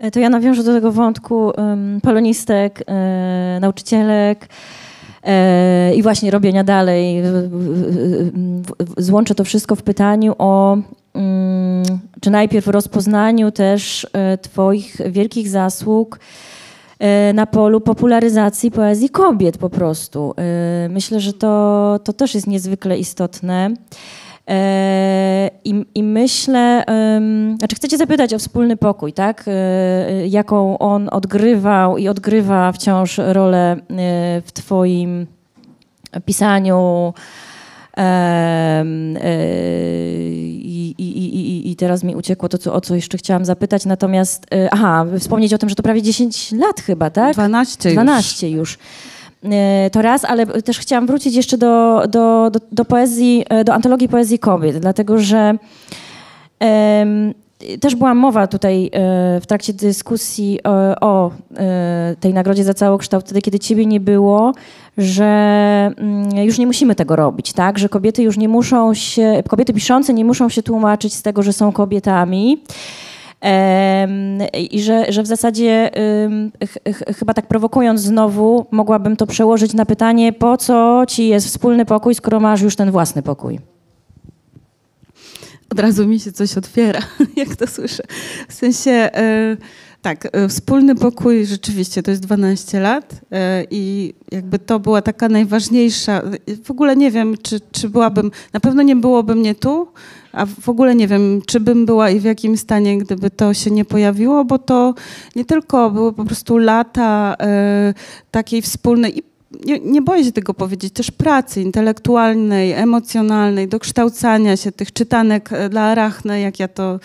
E, 0.00 0.10
to 0.10 0.20
ja 0.20 0.30
nawiążę 0.30 0.62
do 0.62 0.72
tego 0.72 0.92
wątku 0.92 1.52
polonistek, 2.02 2.84
e, 2.86 3.58
nauczycielek 3.60 4.48
e, 5.22 5.94
i 5.94 6.02
właśnie 6.02 6.30
robienia 6.30 6.64
dalej. 6.64 7.22
Złączę 8.96 9.34
to 9.34 9.44
wszystko 9.44 9.76
w 9.76 9.82
pytaniu 9.82 10.34
o, 10.38 10.76
um, 11.14 11.82
czy 12.20 12.30
najpierw 12.30 12.66
rozpoznaniu 12.66 13.50
też 13.50 14.06
Twoich 14.42 14.96
wielkich 15.10 15.48
zasług 15.48 16.20
na 17.34 17.46
polu 17.46 17.80
popularyzacji 17.80 18.70
poezji 18.70 19.10
kobiet 19.10 19.58
po 19.58 19.70
prostu. 19.70 20.34
Myślę, 20.88 21.20
że 21.20 21.32
to, 21.32 22.00
to 22.04 22.12
też 22.12 22.34
jest 22.34 22.46
niezwykle 22.46 22.98
istotne. 22.98 23.70
E, 24.50 25.50
I, 25.64 25.84
I, 25.94 26.02
myślę, 26.02 26.84
znaczy 27.58 27.76
chcę 27.76 27.88
cię 27.88 27.98
zapytać 27.98 28.34
o 28.34 28.38
wspólny 28.38 28.76
pokój, 28.76 29.12
tak? 29.12 29.44
E, 29.46 30.26
jaką 30.26 30.78
on 30.78 31.08
odgrywał 31.12 31.98
i 31.98 32.08
odgrywa 32.08 32.72
wciąż 32.72 33.18
rolę 33.18 33.72
e, 33.72 33.76
w 34.44 34.52
twoim 34.52 35.26
pisaniu. 36.24 37.12
I, 40.42 40.94
i, 40.98 41.70
i, 41.70 41.76
teraz 41.76 42.04
mi 42.04 42.16
uciekło 42.16 42.48
to, 42.48 42.58
co, 42.58 42.74
o 42.74 42.80
co 42.80 42.94
jeszcze 42.94 43.18
chciałam 43.18 43.44
zapytać. 43.44 43.84
Natomiast, 43.84 44.46
aha, 44.70 45.06
wspomnieć 45.18 45.54
o 45.54 45.58
tym, 45.58 45.68
że 45.68 45.74
to 45.74 45.82
prawie 45.82 46.02
10 46.02 46.52
lat 46.52 46.80
chyba, 46.80 47.10
tak? 47.10 47.32
12 47.32 47.90
12 47.90 48.50
już. 48.50 48.58
już. 48.58 48.78
E, 49.44 49.90
to 49.92 50.02
raz, 50.02 50.24
ale 50.24 50.46
też 50.46 50.78
chciałam 50.78 51.06
wrócić 51.06 51.34
jeszcze 51.34 51.58
do, 51.58 52.02
do, 52.08 52.50
do, 52.50 52.60
do 52.72 52.84
poezji, 52.84 53.44
e, 53.48 53.64
do 53.64 53.74
antologii 53.74 54.08
poezji 54.08 54.38
kobiet, 54.38 54.78
dlatego 54.78 55.18
że 55.18 55.54
um, 56.60 57.34
też 57.80 57.94
była 57.94 58.14
mowa 58.14 58.46
tutaj 58.46 58.86
e, 58.86 58.90
w 59.40 59.46
trakcie 59.46 59.72
dyskusji 59.72 60.58
o, 61.00 61.30
tej 62.20 62.34
nagrodzie 62.34 62.64
za 62.64 62.74
całokształt, 62.74 63.24
wtedy 63.24 63.42
kiedy 63.42 63.58
ciebie 63.58 63.86
nie 63.86 64.00
było, 64.00 64.52
że 64.98 65.24
mm, 65.96 66.36
już 66.36 66.58
nie 66.58 66.66
musimy 66.66 66.94
tego 66.94 67.16
robić, 67.16 67.52
tak? 67.52 67.78
Że 67.78 67.88
kobiety 67.88 68.22
już 68.22 68.36
nie 68.36 68.48
muszą 68.48 68.94
się, 68.94 69.42
kobiety 69.48 69.72
piszące 69.72 70.14
nie 70.14 70.24
muszą 70.24 70.48
się 70.48 70.62
tłumaczyć 70.62 71.14
z 71.14 71.22
tego, 71.22 71.42
że 71.42 71.52
są 71.52 71.72
kobietami. 71.72 72.62
I 74.70 74.82
że, 74.82 75.12
że 75.12 75.22
w 75.22 75.26
zasadzie 75.26 75.90
chyba 77.18 77.34
tak 77.34 77.46
prowokując 77.46 78.00
znowu, 78.00 78.66
mogłabym 78.70 79.16
to 79.16 79.26
przełożyć 79.26 79.74
na 79.74 79.86
pytanie, 79.86 80.32
po 80.32 80.56
co 80.56 81.04
ci 81.08 81.28
jest 81.28 81.46
wspólny 81.46 81.84
pokój, 81.84 82.14
skoro 82.14 82.40
masz 82.40 82.60
już 82.60 82.76
ten 82.76 82.90
własny 82.90 83.22
pokój? 83.22 83.58
Od 85.70 85.80
razu 85.80 86.06
mi 86.06 86.20
się 86.20 86.32
coś 86.32 86.56
otwiera, 86.56 87.00
jak 87.36 87.56
to 87.56 87.66
słyszę. 87.66 88.02
W 88.48 88.54
sensie, 88.54 88.90
e, 88.90 89.56
tak, 90.02 90.28
e, 90.32 90.48
wspólny 90.48 90.94
pokój 90.94 91.46
rzeczywiście 91.46 92.02
to 92.02 92.10
jest 92.10 92.22
12 92.22 92.80
lat 92.80 93.20
e, 93.32 93.64
i 93.70 94.14
jakby 94.32 94.58
to 94.58 94.80
była 94.80 95.02
taka 95.02 95.28
najważniejsza. 95.28 96.22
W 96.64 96.70
ogóle 96.70 96.96
nie 96.96 97.10
wiem, 97.10 97.34
czy, 97.42 97.60
czy 97.72 97.88
byłabym, 97.88 98.30
na 98.52 98.60
pewno 98.60 98.82
nie 98.82 98.96
byłoby 98.96 99.34
mnie 99.34 99.54
tu, 99.54 99.88
a 100.32 100.46
w 100.46 100.68
ogóle 100.68 100.94
nie 100.94 101.08
wiem, 101.08 101.42
czy 101.46 101.60
bym 101.60 101.86
była 101.86 102.10
i 102.10 102.20
w 102.20 102.24
jakim 102.24 102.56
stanie, 102.56 102.98
gdyby 102.98 103.30
to 103.30 103.54
się 103.54 103.70
nie 103.70 103.84
pojawiło, 103.84 104.44
bo 104.44 104.58
to 104.58 104.94
nie 105.36 105.44
tylko 105.44 105.90
były 105.90 106.12
po 106.12 106.24
prostu 106.24 106.58
lata 106.58 107.36
e, 107.40 107.94
takiej 108.30 108.62
wspólnej 108.62 109.18
i 109.18 109.22
nie, 109.64 109.78
nie, 109.80 110.02
boję 110.02 110.24
się 110.24 110.32
tego 110.32 110.54
powiedzieć, 110.54 110.94
też 110.94 111.10
pracy 111.10 111.62
intelektualnej, 111.62 112.72
emocjonalnej, 112.72 113.68
dokształcania 113.68 114.56
się 114.56 114.72
tych 114.72 114.92
czytanek 114.92 115.52
e, 115.52 115.68
dla 115.68 115.82
Arachne, 115.82 116.40
jak 116.40 116.60
ja 116.60 116.68
to 116.68 117.00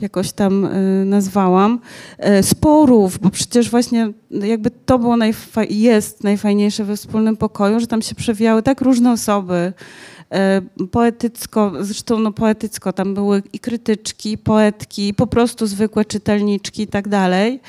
jakoś 0.00 0.32
tam 0.32 0.64
y, 0.64 1.04
nazwałam, 1.04 1.80
y, 2.38 2.42
sporów, 2.42 3.18
bo 3.18 3.30
przecież 3.30 3.70
właśnie 3.70 4.12
jakby 4.30 4.70
to 4.70 4.98
było 4.98 5.16
najfa- 5.16 5.66
jest 5.70 6.24
najfajniejsze 6.24 6.84
we 6.84 6.96
wspólnym 6.96 7.36
pokoju, 7.36 7.80
że 7.80 7.86
tam 7.86 8.02
się 8.02 8.14
przewijały 8.14 8.62
tak 8.62 8.80
różne 8.80 9.12
osoby, 9.12 9.72
y, 10.19 10.19
poetycko, 10.90 11.72
zresztą 11.80 12.18
no 12.18 12.32
poetycko, 12.32 12.92
tam 12.92 13.14
były 13.14 13.42
i 13.52 13.58
krytyczki, 13.58 14.32
i 14.32 14.38
poetki, 14.38 15.08
i 15.08 15.14
po 15.14 15.26
prostu 15.26 15.66
zwykłe 15.66 16.04
czytelniczki 16.04 16.82
i 16.82 16.86
tak 16.86 17.08
dalej. 17.08 17.60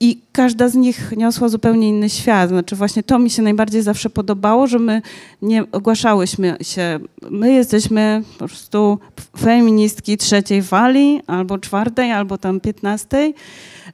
I 0.00 0.20
każda 0.32 0.68
z 0.68 0.74
nich 0.74 1.12
niosła 1.16 1.48
zupełnie 1.48 1.88
inny 1.88 2.10
świat. 2.10 2.48
Znaczy 2.48 2.76
właśnie 2.76 3.02
to 3.02 3.18
mi 3.18 3.30
się 3.30 3.42
najbardziej 3.42 3.82
zawsze 3.82 4.10
podobało, 4.10 4.66
że 4.66 4.78
my 4.78 5.02
nie 5.42 5.64
ogłaszałyśmy 5.72 6.56
się, 6.60 7.00
my 7.30 7.52
jesteśmy 7.52 8.22
po 8.38 8.48
prostu 8.48 8.98
feministki 9.38 10.16
trzeciej 10.16 10.62
fali, 10.62 11.20
albo 11.26 11.58
czwartej, 11.58 12.12
albo 12.12 12.38
tam 12.38 12.60
piętnastej. 12.60 13.34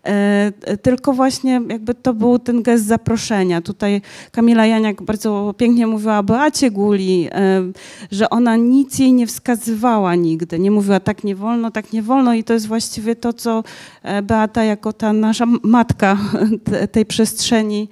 E, 0.06 0.76
tylko 0.82 1.12
właśnie 1.12 1.60
jakby 1.68 1.94
to 1.94 2.14
był 2.14 2.38
ten 2.38 2.62
gest 2.62 2.86
zaproszenia. 2.86 3.60
Tutaj 3.60 4.02
Kamila 4.30 4.66
Janiak 4.66 5.02
bardzo 5.02 5.54
pięknie 5.56 5.86
mówiła 5.86 6.18
o 6.18 6.22
Beacie 6.22 6.70
Guli, 6.70 7.28
e, 7.32 7.62
że 8.10 8.30
ona 8.30 8.56
nic 8.56 8.98
jej 8.98 9.12
nie 9.12 9.26
wskazywała 9.26 10.14
nigdy. 10.14 10.58
Nie 10.58 10.70
mówiła 10.70 11.00
tak 11.00 11.24
nie 11.24 11.36
wolno, 11.36 11.70
tak 11.70 11.92
nie 11.92 12.02
wolno 12.02 12.34
i 12.34 12.44
to 12.44 12.52
jest 12.52 12.66
właściwie 12.66 13.16
to, 13.16 13.32
co 13.32 13.64
e, 14.02 14.22
Beata 14.22 14.64
jako 14.64 14.92
ta 14.92 15.12
nasza 15.12 15.46
matka 15.62 16.18
tej 16.92 17.06
przestrzeni 17.06 17.88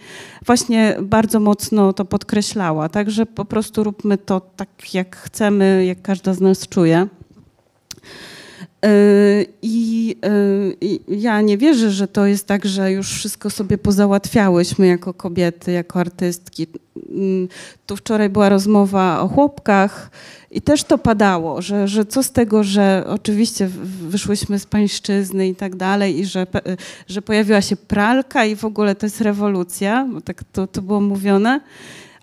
właśnie 0.47 0.97
bardzo 1.03 1.41
mocno 1.41 1.93
to 1.93 2.05
podkreślała. 2.05 2.89
Także 2.89 3.27
po 3.27 3.45
prostu 3.45 3.85
róbmy 3.85 4.19
to 4.19 4.41
tak, 4.57 4.95
jak 4.95 5.17
chcemy, 5.17 5.85
jak 5.87 6.03
każda 6.03 6.35
z 6.35 6.41
nas 6.41 6.69
czuje. 6.69 7.09
Y, 8.87 9.47
I 9.63 10.17
ja 11.09 11.41
nie 11.41 11.59
wierzę, 11.59 11.91
że 11.91 12.09
to 12.09 12.27
jest 12.27 12.47
tak, 12.47 12.65
że 12.65 12.93
już 12.93 13.13
wszystko 13.13 13.51
sobie 13.51 13.79
pozałatwiałyśmy 13.79 14.87
jako 14.87 15.15
kobiety, 15.15 15.73
jako 15.73 16.01
artystki. 16.01 16.67
Mm, 17.11 17.49
tu 17.87 17.97
wczoraj 17.97 18.29
była 18.29 18.49
rozmowa 18.49 19.21
o 19.21 19.29
chłopkach 19.29 20.11
i 20.51 20.63
też 20.63 20.85
to 20.85 20.99
padało, 20.99 21.63
że, 21.63 21.89
że 21.89 22.05
co 22.05 22.23
z 22.23 22.33
tego, 22.33 22.65
że 22.65 23.05
oczywiście 23.07 23.69
wyszłyśmy 24.09 24.59
z 24.59 24.67
pańszczyzny 24.67 25.49
i 25.49 25.55
tak 25.55 25.77
dalej 25.77 26.19
i 26.19 26.25
że, 26.25 26.47
że 27.07 27.23
pojawiła 27.23 27.61
się 27.61 27.77
pralka 27.77 28.45
i 28.45 28.57
w 28.57 28.65
ogóle 28.65 28.95
to 28.95 29.07
jest 29.07 29.21
rewolucja, 29.21 30.09
bo 30.13 30.21
tak 30.21 30.45
to, 30.53 30.67
to 30.67 30.83
było 30.83 31.01
mówione, 31.01 31.61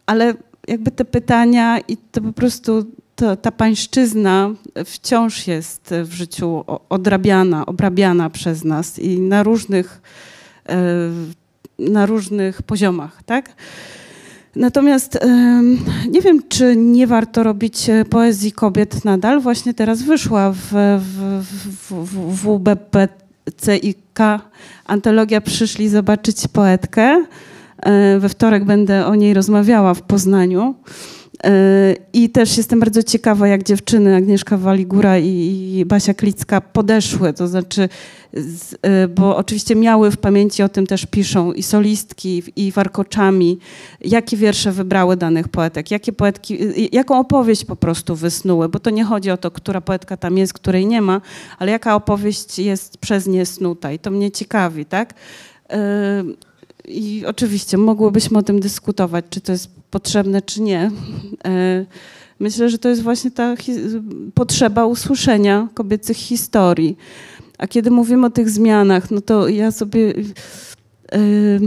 ale 0.05 0.33
jakby 0.67 0.91
te 0.91 1.05
pytania 1.05 1.79
i 1.87 1.97
to 1.97 2.21
po 2.21 2.33
prostu 2.33 2.85
to, 3.19 3.35
ta 3.35 3.51
pańszczyzna 3.51 4.49
wciąż 4.85 5.47
jest 5.47 5.93
w 6.03 6.13
życiu 6.13 6.63
odrabiana, 6.89 7.65
obrabiana 7.65 8.29
przez 8.29 8.63
nas 8.63 8.99
i 8.99 9.19
na 9.19 9.43
różnych, 9.43 10.01
e, 10.69 10.75
na 11.79 12.05
różnych 12.05 12.61
poziomach, 12.61 13.23
tak? 13.23 13.55
Natomiast 14.55 15.19
nie 16.09 16.21
wiem, 16.21 16.39
czy 16.49 16.75
nie 16.75 17.07
warto 17.07 17.43
robić 17.43 17.89
e, 17.89 18.05
poezji 18.05 18.51
kobiet 18.51 19.05
nadal. 19.05 19.41
Właśnie 19.41 19.73
teraz 19.73 20.01
wyszła 20.01 20.51
w, 20.51 20.67
w, 20.99 21.39
w, 21.89 22.05
w 22.05 22.57
WBPCIK 22.57 24.19
antologia 24.85 25.41
Przyszli 25.41 25.89
zobaczyć 25.89 26.47
poetkę. 26.47 27.25
E, 27.79 28.19
we 28.19 28.29
wtorek 28.29 28.65
będę 28.65 29.05
o 29.05 29.15
niej 29.15 29.33
rozmawiała 29.33 29.93
w 29.93 30.01
Poznaniu. 30.01 30.75
I 32.13 32.29
też 32.29 32.57
jestem 32.57 32.79
bardzo 32.79 33.03
ciekawa, 33.03 33.47
jak 33.47 33.63
dziewczyny 33.63 34.15
Agnieszka 34.15 34.57
Waligura 34.57 35.17
i 35.19 35.83
Basia 35.87 36.13
Klicka 36.13 36.61
podeszły, 36.61 37.33
to 37.33 37.47
znaczy, 37.47 37.89
e, 38.81 39.07
bo 39.07 39.37
oczywiście 39.37 39.75
miały 39.75 40.11
w 40.11 40.17
pamięci, 40.17 40.63
o 40.63 40.69
tym 40.69 40.87
też 40.87 41.05
piszą 41.05 41.53
i 41.53 41.63
solistki, 41.63 42.43
i 42.55 42.71
warkoczami, 42.71 43.59
jakie 44.01 44.37
wiersze 44.37 44.71
wybrały 44.71 45.17
danych 45.17 45.47
poetek, 45.47 45.91
jakie 45.91 46.13
poetki, 46.13 46.57
jaką 46.91 47.19
opowieść 47.19 47.65
po 47.65 47.75
prostu 47.75 48.15
wysnuły, 48.15 48.69
bo 48.69 48.79
to 48.79 48.89
nie 48.89 49.03
chodzi 49.03 49.31
o 49.31 49.37
to, 49.37 49.51
która 49.51 49.81
poetka 49.81 50.17
tam 50.17 50.37
jest, 50.37 50.53
której 50.53 50.85
nie 50.85 51.01
ma, 51.01 51.21
ale 51.59 51.71
jaka 51.71 51.95
opowieść 51.95 52.59
jest 52.59 52.97
przez 52.97 53.27
nie 53.27 53.45
snuta 53.45 53.91
i 53.91 53.99
to 53.99 54.11
mnie 54.11 54.31
ciekawi, 54.31 54.85
tak? 54.85 55.13
I 56.87 57.23
oczywiście 57.27 57.77
mogłybyśmy 57.77 58.37
o 58.37 58.43
tym 58.43 58.59
dyskutować, 58.59 59.25
czy 59.29 59.41
to 59.41 59.51
jest 59.51 59.69
potrzebne, 59.91 60.41
czy 60.41 60.61
nie. 60.61 60.91
E, 61.45 61.85
myślę, 62.39 62.69
że 62.69 62.77
to 62.77 62.89
jest 62.89 63.01
właśnie 63.01 63.31
ta 63.31 63.55
potrzeba 64.33 64.85
usłyszenia 64.85 65.67
kobiecych 65.73 66.17
historii. 66.17 66.97
A 67.57 67.67
kiedy 67.67 67.91
mówimy 67.91 68.27
o 68.27 68.29
tych 68.29 68.49
zmianach, 68.49 69.11
no 69.11 69.21
to 69.21 69.47
ja 69.47 69.71
sobie 69.71 69.99
yy, 70.01 71.59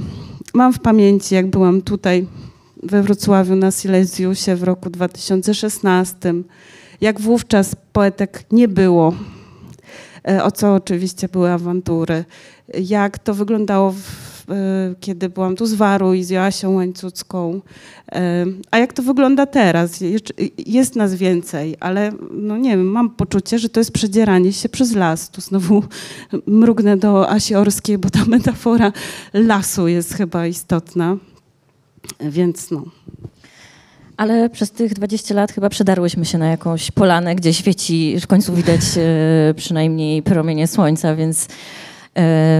mam 0.54 0.72
w 0.72 0.78
pamięci, 0.78 1.34
jak 1.34 1.46
byłam 1.46 1.82
tutaj 1.82 2.26
we 2.82 3.02
Wrocławiu 3.02 3.56
na 3.56 3.70
Silesiusie 3.70 4.56
w 4.56 4.62
roku 4.62 4.90
2016, 4.90 6.34
jak 7.00 7.20
wówczas 7.20 7.76
poetek 7.92 8.44
nie 8.52 8.68
było, 8.68 9.14
e, 10.28 10.44
o 10.44 10.50
co 10.50 10.74
oczywiście 10.74 11.28
były 11.28 11.50
awantury, 11.50 12.24
jak 12.74 13.18
to 13.18 13.34
wyglądało 13.34 13.92
w 13.92 14.31
E, 14.31 14.31
kiedy 15.00 15.28
byłam 15.28 15.56
tu 15.56 15.66
z 15.66 15.74
Waru 15.74 16.14
i 16.14 16.24
z 16.24 16.30
Joasią 16.30 16.74
Łańcucką. 16.74 17.60
E, 18.12 18.46
a 18.70 18.78
jak 18.78 18.92
to 18.92 19.02
wygląda 19.02 19.46
teraz? 19.46 20.04
Jest 20.58 20.96
nas 20.96 21.14
więcej, 21.14 21.76
ale 21.80 22.12
no 22.30 22.56
nie 22.56 22.70
wiem, 22.70 22.86
mam 22.86 23.10
poczucie, 23.10 23.58
że 23.58 23.68
to 23.68 23.80
jest 23.80 23.92
przedzieranie 23.92 24.52
się 24.52 24.68
przez 24.68 24.94
las. 24.94 25.30
Tu 25.30 25.40
znowu 25.40 25.82
mrugnę 26.46 26.96
do 26.96 27.30
Asi 27.30 27.54
Orskiej, 27.54 27.98
bo 27.98 28.10
ta 28.10 28.24
metafora 28.36 28.92
lasu 29.32 29.88
jest 29.88 30.14
chyba 30.14 30.46
istotna. 30.46 31.16
Więc 32.20 32.70
no. 32.70 32.84
Ale 34.16 34.50
przez 34.50 34.70
tych 34.70 34.94
20 34.94 35.34
lat 35.34 35.52
chyba 35.52 35.68
przedarłyśmy 35.68 36.24
się 36.24 36.38
na 36.38 36.46
jakąś 36.46 36.90
polanę, 36.90 37.34
gdzie 37.34 37.54
świeci, 37.54 38.16
w 38.20 38.26
końcu 38.26 38.54
widać 38.54 38.80
przynajmniej 39.56 40.22
promienie 40.22 40.66
słońca, 40.66 41.16
więc 41.16 41.48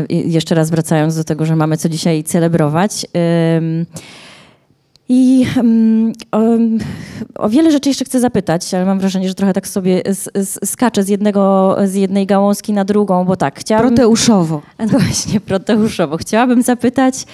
jeszcze 0.09 0.55
raz 0.55 0.71
wracając 0.71 1.17
do 1.17 1.25
tego, 1.25 1.47
że 1.47 1.57
mamy 1.57 1.77
co 1.77 1.89
dzisiaj 1.89 2.25
celebrować. 2.25 3.07
I 5.09 5.47
um, 5.57 6.13
o, 6.33 6.41
o, 7.39 7.49
wiele 7.49 7.73
rzeczy 7.73 7.89
jeszcze 7.89 8.05
chcę 8.05 8.21
zapytać, 8.21 8.75
ale 8.75 8.85
mam 8.85 8.99
wrażenie, 8.99 9.29
że 9.29 9.35
trochę 9.35 9.53
tak 9.53 9.69
sobie 9.69 10.03
skaczę 10.65 11.03
z, 11.03 11.09
jednego, 11.09 11.77
z 11.85 11.95
jednej 11.95 12.27
gałązki 12.27 12.73
na 12.73 12.85
drugą, 12.85 13.25
bo 13.25 13.37
tak, 13.37 13.61
chciałabym... 13.61 13.95
Proteuszowo. 13.95 14.63
No 14.79 14.99
właśnie, 14.99 15.41
proteuszowo. 15.41 16.17
Chciałabym 16.17 16.63
zapytać, 16.63 17.25
E, 17.25 17.27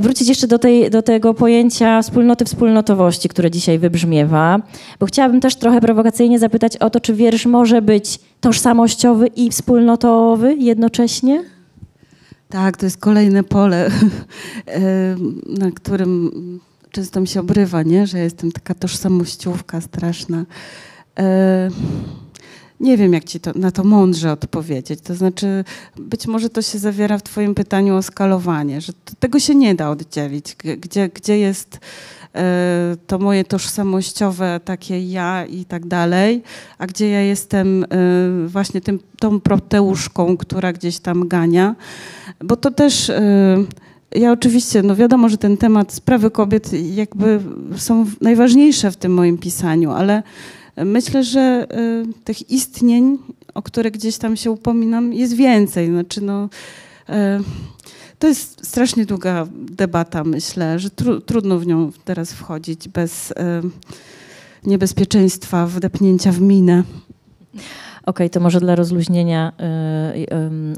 wrócić 0.00 0.28
jeszcze 0.28 0.46
do, 0.46 0.58
tej, 0.58 0.90
do 0.90 1.02
tego 1.02 1.34
pojęcia 1.34 2.02
wspólnoty 2.02 2.44
wspólnotowości, 2.44 3.28
które 3.28 3.50
dzisiaj 3.50 3.78
wybrzmiewa, 3.78 4.58
bo 5.00 5.06
chciałabym 5.06 5.40
też 5.40 5.56
trochę 5.56 5.80
prowokacyjnie 5.80 6.38
zapytać 6.38 6.76
o 6.76 6.90
to, 6.90 7.00
czy 7.00 7.14
wiersz 7.14 7.46
może 7.46 7.82
być 7.82 8.18
tożsamościowy 8.40 9.26
i 9.26 9.50
wspólnotowy 9.50 10.54
jednocześnie? 10.54 11.44
Tak, 12.48 12.76
to 12.76 12.86
jest 12.86 12.98
kolejne 12.98 13.44
pole, 13.44 13.86
e, 14.66 14.80
na 15.46 15.70
którym 15.70 16.30
często 16.90 17.20
mi 17.20 17.28
się 17.28 17.40
obrywa, 17.40 17.82
nie? 17.82 18.06
że 18.06 18.18
jestem 18.18 18.52
taka 18.52 18.74
tożsamościówka 18.74 19.80
straszna. 19.80 20.44
Nie 22.80 22.96
wiem, 22.96 23.12
jak 23.12 23.24
ci 23.24 23.40
to, 23.40 23.50
na 23.54 23.70
to 23.70 23.84
mądrze 23.84 24.32
odpowiedzieć. 24.32 25.00
To 25.00 25.14
znaczy, 25.14 25.64
być 25.96 26.26
może 26.26 26.50
to 26.50 26.62
się 26.62 26.78
zawiera 26.78 27.18
w 27.18 27.22
Twoim 27.22 27.54
pytaniu 27.54 27.96
o 27.96 28.02
skalowanie, 28.02 28.80
że 28.80 28.92
tego 29.18 29.40
się 29.40 29.54
nie 29.54 29.74
da 29.74 29.90
oddzielić. 29.90 30.56
Gdzie, 30.80 31.08
gdzie 31.08 31.38
jest 31.38 31.78
e, 32.34 32.96
to 33.06 33.18
moje 33.18 33.44
tożsamościowe 33.44 34.60
takie 34.64 35.10
ja 35.10 35.46
i 35.46 35.64
tak 35.64 35.86
dalej, 35.86 36.42
a 36.78 36.86
gdzie 36.86 37.08
ja 37.10 37.20
jestem 37.20 37.84
e, 37.84 37.86
właśnie 38.46 38.80
tym, 38.80 39.00
tą 39.18 39.40
proteuszką, 39.40 40.36
która 40.36 40.72
gdzieś 40.72 40.98
tam 40.98 41.28
gania. 41.28 41.74
Bo 42.44 42.56
to 42.56 42.70
też. 42.70 43.10
E, 43.10 43.64
ja 44.14 44.32
oczywiście, 44.32 44.82
no 44.82 44.96
wiadomo, 44.96 45.28
że 45.28 45.38
ten 45.38 45.56
temat 45.56 45.92
sprawy 45.92 46.30
kobiet 46.30 46.70
jakby 46.94 47.40
są 47.76 48.06
najważniejsze 48.20 48.90
w 48.90 48.96
tym 48.96 49.14
moim 49.14 49.38
pisaniu, 49.38 49.90
ale 49.90 50.22
Myślę, 50.84 51.24
że 51.24 51.66
y, 52.10 52.24
tych 52.24 52.50
istnień, 52.50 53.18
o 53.54 53.62
które 53.62 53.90
gdzieś 53.90 54.18
tam 54.18 54.36
się 54.36 54.50
upominam, 54.50 55.12
jest 55.12 55.34
więcej. 55.34 55.88
Znaczy, 55.88 56.20
no, 56.20 56.48
y, 57.08 57.12
to 58.18 58.26
jest 58.26 58.66
strasznie 58.66 59.06
długa 59.06 59.46
debata, 59.52 60.24
myślę, 60.24 60.78
że 60.78 60.90
tru, 60.90 61.20
trudno 61.20 61.58
w 61.58 61.66
nią 61.66 61.92
teraz 62.04 62.32
wchodzić 62.32 62.88
bez 62.88 63.30
y, 63.30 63.34
niebezpieczeństwa 64.64 65.66
wdepnięcia 65.66 66.32
w 66.32 66.40
minę. 66.40 66.84
Okej, 67.52 68.26
okay, 68.26 68.30
to 68.30 68.40
może 68.40 68.60
dla 68.60 68.74
rozluźnienia 68.74 69.52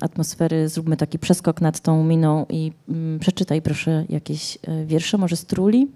atmosfery 0.01 0.69
zróbmy 0.69 0.97
taki 0.97 1.19
przeskok 1.19 1.61
nad 1.61 1.81
tą 1.81 2.05
miną 2.05 2.47
i 2.49 2.73
mm, 2.89 3.19
przeczytaj 3.19 3.63
proszę 3.63 4.05
jakieś 4.09 4.59
wiersze, 4.87 5.19
może 5.19 5.37
z 5.37 5.45
Truli. 5.45 5.89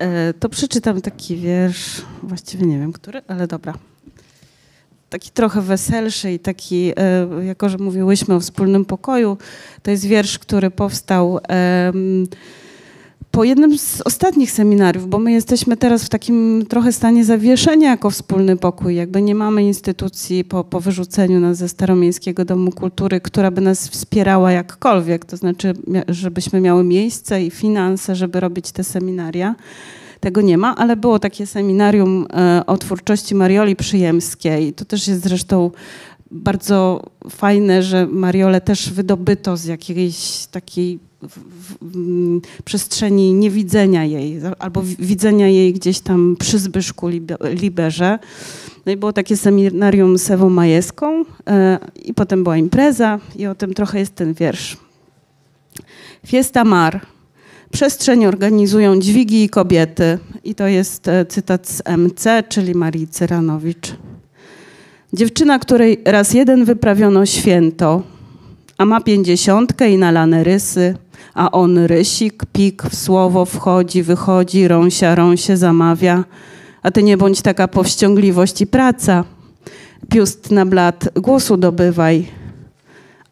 E, 0.00 0.34
to 0.34 0.48
przeczytam 0.48 1.00
taki 1.00 1.36
wiersz, 1.36 2.02
właściwie 2.22 2.66
nie 2.66 2.78
wiem 2.78 2.92
który, 2.92 3.22
ale 3.28 3.46
dobra. 3.46 3.74
Taki 5.10 5.30
trochę 5.30 5.62
weselszy 5.62 6.32
i 6.32 6.38
taki, 6.38 6.92
e, 6.96 7.28
jako 7.44 7.68
że 7.68 7.78
mówiłyśmy 7.78 8.34
o 8.34 8.40
wspólnym 8.40 8.84
pokoju, 8.84 9.38
to 9.82 9.90
jest 9.90 10.06
wiersz, 10.06 10.38
który 10.38 10.70
powstał 10.70 11.38
po 13.30 13.44
jednym 13.44 13.78
z 13.78 14.00
ostatnich 14.00 14.50
seminariów, 14.50 15.08
bo 15.08 15.18
my 15.18 15.32
jesteśmy 15.32 15.76
teraz 15.76 16.04
w 16.04 16.08
takim 16.08 16.66
trochę 16.68 16.92
stanie 16.92 17.24
zawieszenia 17.24 17.90
jako 17.90 18.10
wspólny 18.10 18.56
pokój. 18.56 18.96
Jakby 18.96 19.22
nie 19.22 19.34
mamy 19.34 19.62
instytucji 19.62 20.44
po, 20.44 20.64
po 20.64 20.80
wyrzuceniu 20.80 21.40
nas 21.40 21.56
ze 21.56 21.68
Staromiejskiego 21.68 22.44
Domu 22.44 22.72
Kultury, 22.72 23.20
która 23.20 23.50
by 23.50 23.60
nas 23.60 23.88
wspierała 23.88 24.52
jakkolwiek, 24.52 25.24
to 25.24 25.36
znaczy, 25.36 25.74
żebyśmy 26.08 26.60
miały 26.60 26.84
miejsce 26.84 27.42
i 27.42 27.50
finanse, 27.50 28.16
żeby 28.16 28.40
robić 28.40 28.72
te 28.72 28.84
seminaria. 28.84 29.54
Tego 30.20 30.40
nie 30.40 30.58
ma, 30.58 30.76
ale 30.76 30.96
było 30.96 31.18
takie 31.18 31.46
seminarium 31.46 32.26
e, 32.32 32.62
o 32.66 32.76
twórczości 32.76 33.34
Marioli 33.34 33.76
Przyjemskiej. 33.76 34.72
To 34.72 34.84
też 34.84 35.08
jest 35.08 35.22
zresztą 35.22 35.70
bardzo 36.30 37.02
fajne, 37.30 37.82
że 37.82 38.06
Mariolę 38.06 38.60
też 38.60 38.92
wydobyto 38.92 39.56
z 39.56 39.64
jakiejś 39.64 40.46
takiej 40.46 41.09
w, 41.22 41.38
w, 41.80 42.40
przestrzeni 42.64 43.32
niewidzenia 43.32 44.04
jej, 44.04 44.40
albo 44.58 44.82
widzenia 44.82 45.48
jej 45.48 45.72
gdzieś 45.72 46.00
tam 46.00 46.36
przy 46.38 46.58
Zbyszku 46.58 47.08
Liberze. 47.54 48.18
No 48.86 48.92
i 48.92 48.96
było 48.96 49.12
takie 49.12 49.36
seminarium 49.36 50.18
z 50.18 50.30
Ewą 50.30 50.50
Majeską 50.50 51.24
e, 51.46 51.78
i 52.04 52.14
potem 52.14 52.42
była 52.42 52.56
impreza 52.56 53.18
i 53.36 53.46
o 53.46 53.54
tym 53.54 53.74
trochę 53.74 53.98
jest 53.98 54.14
ten 54.14 54.34
wiersz. 54.34 54.76
Fiesta 56.26 56.64
Mar. 56.64 57.00
Przestrzeń 57.72 58.26
organizują 58.26 59.00
dźwigi 59.00 59.44
i 59.44 59.48
kobiety. 59.48 60.18
I 60.44 60.54
to 60.54 60.66
jest 60.66 61.08
e, 61.08 61.26
cytat 61.26 61.68
z 61.68 61.82
MC, 61.96 62.42
czyli 62.48 62.74
Marii 62.74 63.08
Cyranowicz. 63.08 63.94
Dziewczyna, 65.12 65.58
której 65.58 66.00
raz 66.04 66.34
jeden 66.34 66.64
wyprawiono 66.64 67.26
święto, 67.26 68.02
a 68.78 68.84
ma 68.84 69.00
pięćdziesiątkę 69.00 69.90
i 69.90 69.98
nalane 69.98 70.44
rysy, 70.44 70.94
a 71.34 71.50
on 71.50 71.78
rysik, 71.78 72.44
pik, 72.52 72.82
w 72.82 72.96
słowo 72.96 73.44
wchodzi, 73.44 74.02
wychodzi, 74.02 74.68
rąsia, 74.68 75.14
rąsie 75.14 75.56
zamawia. 75.56 76.24
A 76.82 76.90
ty 76.90 77.02
nie 77.02 77.16
bądź 77.16 77.42
taka 77.42 77.68
powściągliwość 77.68 78.60
i 78.60 78.66
praca. 78.66 79.24
Piust 80.08 80.50
na 80.50 80.66
blat, 80.66 81.08
głosu 81.14 81.56
dobywaj. 81.56 82.26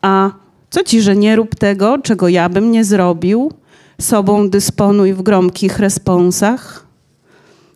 A 0.02 0.30
co 0.70 0.84
ci, 0.84 1.02
że 1.02 1.16
nie 1.16 1.36
rób 1.36 1.54
tego, 1.54 1.98
czego 1.98 2.28
ja 2.28 2.48
bym 2.48 2.70
nie 2.70 2.84
zrobił? 2.84 3.52
Sobą 4.00 4.50
dysponuj 4.50 5.14
w 5.14 5.22
gromkich 5.22 5.78
responsach. 5.78 6.86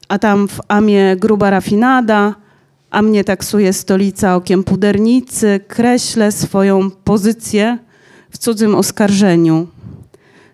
A 0.08 0.18
tam 0.18 0.48
w 0.48 0.60
amie 0.68 1.16
gruba 1.16 1.50
rafinada, 1.50 2.34
a 2.90 3.02
mnie 3.02 3.24
taksuje 3.24 3.72
stolica 3.72 4.36
okiem 4.36 4.64
pudernicy, 4.64 5.60
kreślę 5.68 6.32
swoją 6.32 6.90
pozycję 6.90 7.78
w 8.30 8.38
cudzym 8.38 8.74
oskarżeniu 8.74 9.66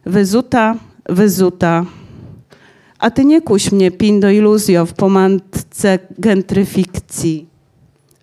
Wyzuta, 0.08 0.76
wyzuta. 1.08 1.84
A 2.98 3.10
ty 3.10 3.24
nie 3.24 3.42
kuś 3.42 3.72
mnie, 3.72 3.90
pindo 3.90 4.30
iluzjo, 4.30 4.86
w 4.86 4.92
pomantce 4.92 5.98
gentryfikcji, 6.18 7.46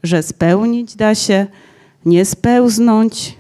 że 0.04 0.24
spełnić 0.24 0.96
da 0.96 1.16
się, 1.16 1.48
nie 2.06 2.26
spełznąć. 2.26 3.38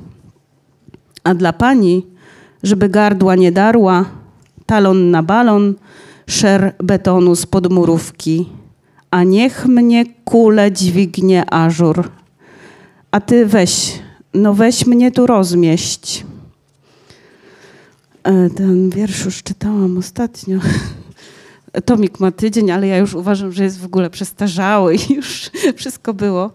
A 1.24 1.34
dla 1.34 1.54
pani, 1.54 2.06
żeby 2.64 2.89
gardła 2.89 3.36
nie 3.36 3.52
darła, 3.52 4.06
talon 4.66 5.12
na 5.12 5.24
balon, 5.24 5.74
szer 6.28 6.76
betonu 6.84 7.36
z 7.36 7.46
podmurówki, 7.46 8.50
a 9.12 9.24
niech 9.24 9.66
mnie 9.66 10.06
kule 10.26 10.72
dźwignie 10.72 11.54
ażur. 11.54 12.10
A 13.12 13.22
ty 13.22 13.46
weź, 13.46 14.00
no 14.34 14.54
weź 14.54 14.86
mnie 14.86 15.12
tu 15.12 15.26
rozmieść. 15.28 16.26
E, 18.26 18.49
Ten 18.49 18.89
wiersz 18.89 19.26
już 19.26 19.43
czytałam 19.43 19.97
ostatnio. 19.97 20.59
Tomik 21.86 22.19
ma 22.19 22.32
tydzień, 22.32 22.71
ale 22.71 22.88
ja 22.88 22.97
już 22.97 23.13
uważam, 23.13 23.51
że 23.51 23.63
jest 23.63 23.80
w 23.80 23.86
ogóle 23.86 24.09
przestarzały 24.09 24.95
i 24.95 25.13
już 25.13 25.51
wszystko 25.78 26.13
było. 26.13 26.51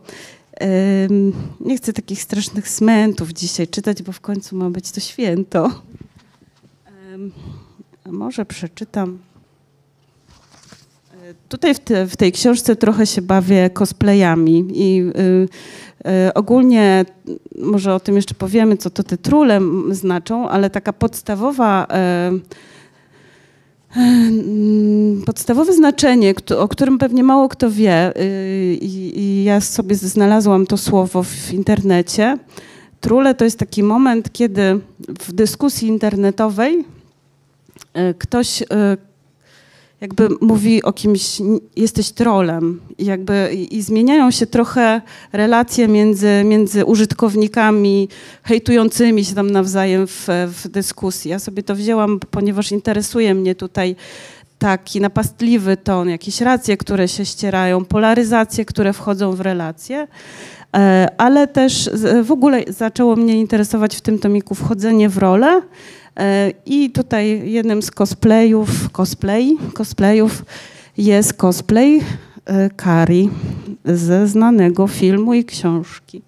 Nie 1.61 1.77
chcę 1.77 1.93
takich 1.93 2.23
strasznych 2.23 2.69
smentów 2.69 3.33
dzisiaj 3.33 3.69
czytać, 3.69 4.03
bo 4.03 4.13
w 4.13 4.21
końcu 4.21 4.57
ma 4.57 4.71
być 4.71 4.91
to 4.91 5.01
święto. 5.01 5.83
Może 8.07 8.47
przeczytam. 8.47 9.19
Tutaj 11.51 11.75
w, 11.75 11.79
te, 11.79 12.07
w 12.07 12.17
tej 12.17 12.33
książce 12.33 12.77
trochę 12.77 13.07
się 13.07 13.23
bawię 13.23 13.71
cosplayami 13.71 14.67
i 14.75 15.01
y, 15.01 15.49
y, 16.29 16.35
ogólnie, 16.35 17.05
może 17.59 17.95
o 17.95 18.01
tym 18.01 18.17
jeszcze 18.17 18.35
powiemy, 18.35 18.77
co 18.77 18.91
to 18.91 19.03
te 19.03 19.19
trule 19.19 19.61
znaczą, 19.91 20.49
ale 20.49 20.71
taka 20.71 20.93
podstawowa, 20.93 21.87
mm, 23.97 25.23
podstawowe 25.27 25.73
znaczenie, 25.73 26.35
o 26.59 26.69
którym 26.69 26.99
pewnie 26.99 27.23
mało 27.23 27.49
kto 27.49 27.71
wie 27.71 28.17
y, 28.17 28.79
i 28.83 29.45
ja 29.45 29.61
sobie 29.61 29.97
znalazłam 29.97 30.67
to 30.67 30.77
słowo 30.77 31.23
w 31.23 31.53
internecie. 31.53 32.39
Trule 33.01 33.35
to 33.35 33.45
jest 33.45 33.59
taki 33.59 33.83
moment, 33.83 34.33
kiedy 34.33 34.81
w 35.21 35.33
dyskusji 35.33 35.89
internetowej 35.89 36.85
e, 37.95 38.15
ktoś 38.15 38.63
jakby 40.01 40.29
mówi 40.41 40.83
o 40.83 40.93
kimś, 40.93 41.41
"N- 41.41 41.61
jesteś 41.77 42.11
trolem 42.11 42.81
i 42.99 43.05
jakby 43.05 43.51
i, 43.71 43.83
zmieniają 43.83 44.31
się 44.31 44.47
trochę 44.47 45.01
relacje 45.33 45.89
między, 45.89 46.43
między 46.45 46.85
użytkownikami 46.85 48.09
hejtującymi 48.43 49.25
się 49.25 49.35
tam 49.35 49.51
nawzajem 49.51 50.07
w, 50.07 50.27
w 50.49 50.69
dyskusji. 50.69 51.31
Ja 51.31 51.39
sobie 51.39 51.63
to 51.63 51.75
wzięłam, 51.75 52.21
ponieważ 52.31 52.73
interesuje 52.73 53.35
mnie 53.35 53.55
tutaj 53.55 53.97
taki 54.59 55.01
napastliwy 55.01 55.77
ton, 55.77 56.09
jakieś 56.09 56.41
racje, 56.41 56.77
które 56.77 57.09
się 57.09 57.25
ścierają, 57.25 57.85
polaryzacje, 57.85 58.65
które 58.65 58.93
wchodzą 58.93 59.33
w 59.33 59.41
relacje. 59.41 60.09
E, 60.77 61.09
Ale 61.19 61.47
też 61.49 61.91
w 62.25 62.33
ogóle 62.33 62.63
zaczęło 62.69 63.17
mnie 63.17 63.41
interesować 63.41 63.97
w 63.97 64.01
tym 64.01 64.19
tomiku 64.19 64.55
wchodzenie 64.55 65.09
w 65.09 65.19
rolę. 65.19 65.63
E, 66.17 66.53
I 66.67 66.91
tutaj 66.91 67.51
jednym 67.51 67.83
z 67.83 67.91
cosplayów, 67.91 68.91
cosplay, 68.91 69.57
cosplayów 69.75 70.45
jest 70.97 71.33
cosplay 71.33 72.01
e, 72.45 72.71
Kari 72.71 73.31
ze 73.85 74.29
znanego 74.29 74.87
filmu 74.87 75.35
i 75.35 75.45
książki. 75.45 76.23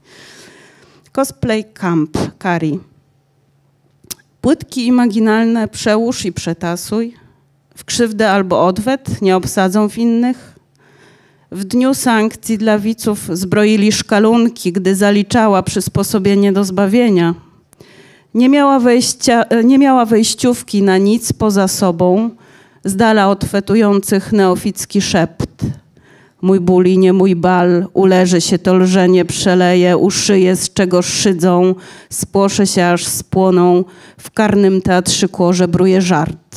Cosplay 1.12 1.64
Camp 1.64 2.18
Kari. 2.38 2.80
Płytki 4.40 4.86
imaginalne 4.86 5.68
przełóż 5.68 6.24
i 6.24 6.32
przetasuj. 6.32 7.14
W 7.76 7.84
krzywdę 7.84 8.30
albo 8.30 8.66
odwet 8.66 9.22
nie 9.22 9.36
obsadzą 9.36 9.88
w 9.88 9.98
innych. 9.98 10.58
W 11.50 11.64
dniu 11.64 11.94
sankcji 11.94 12.58
dla 12.58 12.78
widzów 12.78 13.28
zbroili 13.32 13.92
szkalunki, 13.92 14.72
gdy 14.72 14.96
zaliczała 14.96 15.62
przysposobienie 15.62 16.52
do 16.52 16.64
zbawienia. 16.64 17.34
Nie 18.34 18.48
miała, 18.48 18.78
wejścia, 18.78 19.44
e, 19.44 19.64
nie 19.64 19.78
miała 19.78 20.04
wejściówki 20.04 20.82
na 20.82 20.98
nic 20.98 21.32
poza 21.32 21.68
sobą, 21.68 22.30
z 22.84 22.96
dala 22.96 23.28
od 23.28 23.44
fetujących 23.44 24.32
neoficki 24.32 25.02
szept. 25.02 25.66
Mój 26.42 26.60
ból 26.60 26.86
i 26.86 26.98
nie 26.98 27.12
mój 27.12 27.36
bal, 27.36 27.86
uleży 27.92 28.40
się 28.40 28.58
to 28.58 28.74
lżenie, 28.74 29.24
przeleje, 29.24 29.96
uszyje, 29.96 30.56
z 30.56 30.72
czego 30.72 31.02
szydzą, 31.02 31.74
spłoszę 32.10 32.66
się 32.66 32.86
aż 32.86 33.06
spłoną, 33.06 33.84
w 34.18 34.30
karnym 34.30 34.82
teatrzyku 34.82 35.44
ożebruje 35.44 36.02
żart. 36.02 36.56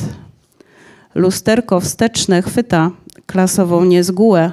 Lusterko 1.14 1.80
wsteczne 1.80 2.42
chwyta 2.42 2.90
klasową 3.26 3.84
niezgółę, 3.84 4.52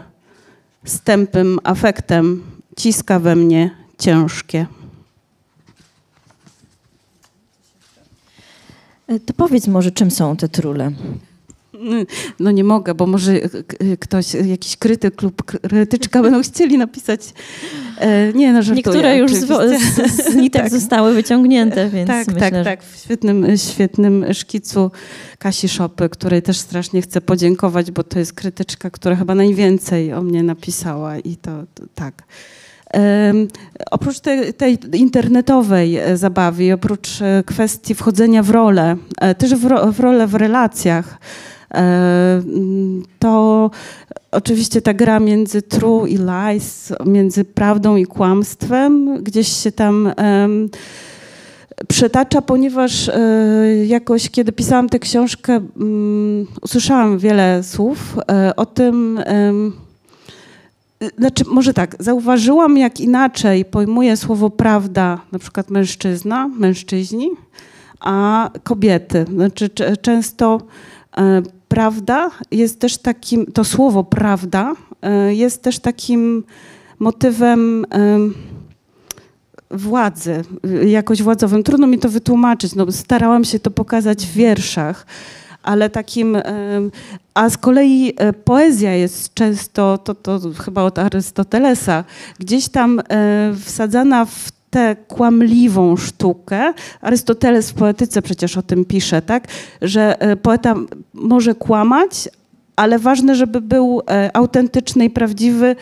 stępym 0.85 1.59
afektem 1.63 2.43
ciska 2.77 3.19
we 3.19 3.35
mnie 3.35 3.71
ciężkie. 3.99 4.65
To 9.25 9.33
powiedz 9.37 9.67
może, 9.67 9.91
czym 9.91 10.11
są 10.11 10.35
te 10.35 10.49
trule? 10.49 10.91
No 12.39 12.51
nie 12.51 12.63
mogę, 12.63 12.93
bo 12.95 13.05
może 13.05 13.39
k- 13.39 13.49
k- 13.67 13.77
ktoś, 13.99 14.33
jakiś 14.33 14.77
krytyk 14.77 15.21
lub 15.21 15.43
krytyczka 15.43 16.21
będą 16.21 16.41
chcieli 16.41 16.77
napisać. 16.77 17.21
E, 17.99 18.33
nie, 18.33 18.53
no 18.53 18.61
żartuję. 18.63 18.75
Niektóre 18.85 19.17
już 19.17 19.33
z, 19.33 19.51
oczywiście. 19.51 20.09
z, 20.09 20.31
z 20.31 20.35
nitek 20.35 20.61
Tak. 20.63 20.71
zostały 20.71 21.13
wyciągnięte, 21.13 21.89
więc 21.89 22.07
tak, 22.07 22.27
myślę, 22.27 22.39
tak, 22.41 22.53
że... 22.53 22.63
tak. 22.63 22.83
W 22.83 22.97
świetnym, 23.03 23.57
świetnym 23.57 24.25
szkicu 24.33 24.91
Kasi 25.39 25.69
Szopy, 25.69 26.09
której 26.09 26.41
też 26.41 26.57
strasznie 26.57 27.01
chcę 27.01 27.21
podziękować, 27.21 27.91
bo 27.91 28.03
to 28.03 28.19
jest 28.19 28.33
krytyczka, 28.33 28.89
która 28.89 29.15
chyba 29.15 29.35
najwięcej 29.35 30.13
o 30.13 30.21
mnie 30.21 30.43
napisała 30.43 31.17
i 31.19 31.35
to, 31.35 31.51
to 31.75 31.83
tak. 31.95 32.23
Oprócz 33.91 34.19
tej, 34.19 34.53
tej 34.53 34.77
internetowej 34.93 35.97
e, 35.97 36.17
zabawy, 36.17 36.73
oprócz 36.73 37.21
e, 37.21 37.43
kwestii 37.45 37.95
wchodzenia 37.95 38.43
w 38.43 38.49
rolę, 38.49 38.95
e, 39.21 39.35
też 39.35 39.55
w, 39.55 39.65
ro, 39.65 39.91
w 39.91 39.99
rolę 39.99 40.27
w 40.27 40.35
relacjach, 40.35 41.17
to 43.19 43.71
oczywiście 44.31 44.81
ta 44.81 44.93
gra 44.93 45.19
między 45.19 45.61
true 45.61 46.07
i 46.07 46.17
lies, 46.17 46.93
między 47.05 47.45
prawdą 47.45 47.95
i 47.95 48.05
kłamstwem, 48.05 49.23
gdzieś 49.23 49.47
się 49.47 49.71
tam 49.71 50.13
em, 50.17 50.69
przetacza, 51.87 52.41
ponieważ 52.41 53.11
jakoś, 53.85 54.29
kiedy 54.29 54.51
pisałam 54.51 54.89
tę 54.89 54.99
książkę, 54.99 55.53
mm, 55.77 56.47
usłyszałam 56.61 57.17
wiele 57.17 57.63
słów 57.63 58.17
o 58.55 58.65
tym. 58.65 59.19
Znaczy, 61.17 61.43
może 61.47 61.73
tak, 61.73 61.95
zauważyłam, 61.99 62.77
jak 62.77 62.99
inaczej 62.99 63.65
pojmuje 63.65 64.17
słowo 64.17 64.49
prawda, 64.49 65.19
na 65.31 65.39
przykład 65.39 65.69
mężczyzna, 65.69 66.47
mężczyźni, 66.47 67.29
a 67.99 68.49
kobiety. 68.63 69.25
Znaczy, 69.33 69.69
często 70.01 70.61
e, 71.17 71.41
prawda 71.67 72.31
jest 72.51 72.79
też 72.79 72.97
takim, 72.97 73.45
to 73.45 73.63
słowo 73.63 74.03
prawda 74.03 74.73
e, 75.01 75.35
jest 75.35 75.61
też 75.61 75.79
takim 75.79 76.43
motywem 76.99 77.85
em, 77.89 78.33
władzy, 79.71 80.43
jakoś 80.85 81.23
władzowym. 81.23 81.63
Trudno 81.63 81.87
mi 81.87 81.99
to 81.99 82.09
wytłumaczyć, 82.09 82.75
no, 82.75 82.91
starałam 82.91 83.43
się 83.43 83.59
to 83.59 83.71
pokazać 83.71 84.25
w 84.25 84.33
wierszach, 84.33 85.05
ale 85.63 85.89
takim, 85.89 86.37
a 87.33 87.49
z 87.49 87.57
kolei 87.57 88.13
e, 88.17 88.33
poezja 88.33 88.93
jest 88.93 89.33
często, 89.33 89.97
to, 89.97 90.15
to 90.15 90.39
chyba 90.65 90.83
od 90.83 90.99
Arystotelesa, 90.99 92.03
gdzieś 92.39 92.69
tam 92.69 92.99
e, 92.99 93.03
wsadzana 93.65 94.25
w 94.25 94.51
tę 94.69 94.95
kłamliwą 95.07 95.97
sztukę. 95.97 96.73
Arystoteles 97.01 97.71
w 97.71 97.73
poetyce 97.73 98.21
przecież 98.21 98.57
o 98.57 98.61
tym 98.61 98.85
pisze, 98.85 99.21
tak? 99.21 99.47
że 99.81 100.21
e, 100.21 100.35
poeta 100.35 100.75
może 101.13 101.55
kłamać, 101.55 102.29
ale 102.75 102.99
ważne, 102.99 103.35
żeby 103.35 103.61
był 103.61 104.01
autentyczny 104.33 105.05
i 105.05 105.09
prawdziwy 105.09 105.75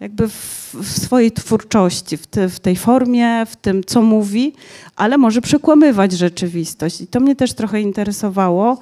jakby 0.00 0.28
w, 0.28 0.74
w 0.74 1.02
swojej 1.02 1.32
twórczości, 1.32 2.16
w, 2.16 2.26
te, 2.26 2.48
w 2.48 2.60
tej 2.60 2.76
formie, 2.76 3.46
w 3.46 3.56
tym, 3.56 3.84
co 3.84 4.02
mówi, 4.02 4.52
ale 4.96 5.18
może 5.18 5.40
przekłamywać 5.40 6.12
rzeczywistość. 6.12 7.00
I 7.00 7.06
to 7.06 7.20
mnie 7.20 7.36
też 7.36 7.52
trochę 7.52 7.80
interesowało, 7.80 8.78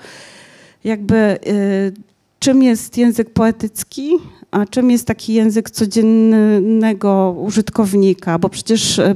jakby 0.84 1.38
y, 1.46 1.92
czym 2.38 2.62
jest 2.62 2.98
język 2.98 3.30
poetycki, 3.30 4.10
a 4.50 4.66
czym 4.66 4.90
jest 4.90 5.06
taki 5.06 5.34
język 5.34 5.70
codziennego 5.70 7.36
użytkownika, 7.38 8.38
bo 8.38 8.48
przecież 8.48 8.98
y, 8.98 9.14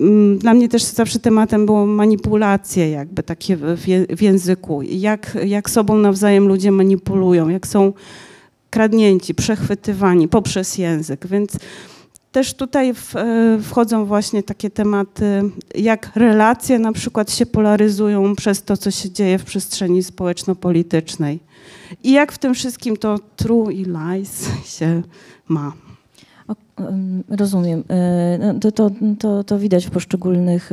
mm, 0.00 0.38
dla 0.38 0.54
mnie 0.54 0.68
też 0.68 0.82
zawsze 0.82 1.18
tematem 1.18 1.66
było 1.66 1.86
manipulacje 1.86 2.90
jakby 2.90 3.22
takie 3.22 3.56
w, 3.56 4.22
języku. 4.22 4.82
Jak, 4.82 5.38
jak 5.44 5.70
sobą 5.70 5.96
nawzajem 5.96 6.48
ludzie 6.48 6.72
manipulują, 6.72 7.48
jak 7.48 7.66
są 7.66 7.92
kradnięci, 8.70 9.34
przechwytywani 9.34 10.28
poprzez 10.28 10.78
język. 10.78 11.26
Więc 11.26 11.56
też 12.32 12.54
tutaj 12.54 12.94
w, 12.94 13.16
e, 13.16 13.58
wchodzą 13.62 14.04
właśnie 14.04 14.42
takie 14.42 14.70
tematy, 14.70 15.42
jak 15.74 16.10
relacje 16.14 16.78
na 16.78 16.92
przykład 16.92 17.32
się 17.32 17.46
polaryzują 17.46 18.36
przez 18.36 18.62
to, 18.62 18.76
co 18.76 18.90
się 18.90 19.10
dzieje 19.10 19.38
w 19.38 19.44
przestrzeni 19.44 20.02
społeczno-politycznej. 20.02 21.40
I 22.04 22.12
jak 22.12 22.32
w 22.32 22.38
tym 22.38 22.54
wszystkim 22.54 22.96
to 22.96 23.18
true 23.36 23.70
i 23.70 23.84
lies 23.84 24.48
się 24.78 25.02
ma. 25.48 25.72
Rozumiem. 27.28 27.84
E, 27.88 28.38
no, 28.38 28.60
to, 28.60 28.72
to, 28.72 28.90
to, 29.18 29.44
to 29.44 29.58
widać 29.58 29.86
w 29.86 29.90
poszczególnych 29.90 30.70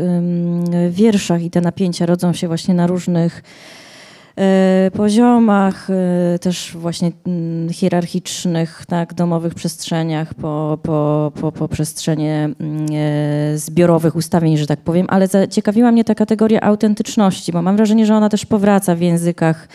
wierszach 0.90 1.44
i 1.44 1.50
te 1.50 1.62
napięcia 1.62 2.06
rodzą 2.06 2.34
się 2.34 2.48
właśnie 2.48 2.74
na 2.74 2.88
różnych 2.88 3.44
poziomach, 4.94 5.90
e, 5.90 6.40
też 6.40 6.78
właśnie 6.78 7.12
mm, 7.28 7.70
hierarchicznych, 7.70 8.84
tak, 8.88 9.14
domowych 9.14 9.54
przestrzeniach, 9.54 10.34
po, 10.34 10.78
po, 10.84 11.32
po, 11.42 11.52
po 11.52 11.68
przestrzenie 11.68 12.50
mm, 12.60 12.88
zbiorowych 13.58 14.16
ustawień, 14.16 14.58
że 14.58 14.68
tak 14.68 14.80
powiem, 14.80 15.06
ale 15.10 15.28
zaciekawiła 15.28 15.92
mnie 15.92 16.04
ta 16.04 16.16
kategoria 16.16 16.62
autentyczności, 16.62 17.52
bo 17.52 17.62
mam 17.62 17.78
wrażenie, 17.78 18.06
że 18.06 18.16
ona 18.16 18.30
też 18.30 18.46
powraca 18.46 18.96
w 18.96 19.02
językach 19.02 19.68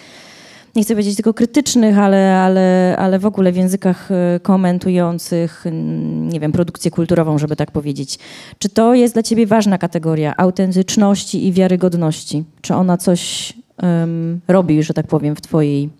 nie 0.77 0.83
chcę 0.83 0.95
powiedzieć 0.95 1.17
tylko 1.17 1.35
krytycznych, 1.35 1.99
ale, 1.99 2.37
ale, 2.41 2.97
ale 2.99 3.19
w 3.19 3.27
ogóle 3.27 3.53
w 3.53 3.57
językach 3.57 4.11
e, 4.11 4.41
komentujących, 4.41 5.65
nie 6.13 6.41
wiem, 6.41 6.53
produkcję 6.53 6.91
kulturową, 6.91 7.39
żeby 7.39 7.57
tak 7.57 7.71
powiedzieć. 7.71 8.19
Czy 8.59 8.69
to 8.69 8.95
jest 8.95 9.15
dla 9.15 9.23
ciebie 9.23 9.47
ważna 9.47 9.79
kategoria 9.79 10.35
autentyczności 10.37 11.47
i 11.47 11.53
wiarygodności? 11.53 12.45
Czy 12.61 12.75
ona 12.75 12.97
coś 12.97 13.53
um, 13.83 14.41
robi, 14.49 14.83
że 14.83 14.95
tak 14.95 15.07
powiem, 15.07 15.37
w 15.37 15.41
twojej 15.41 15.91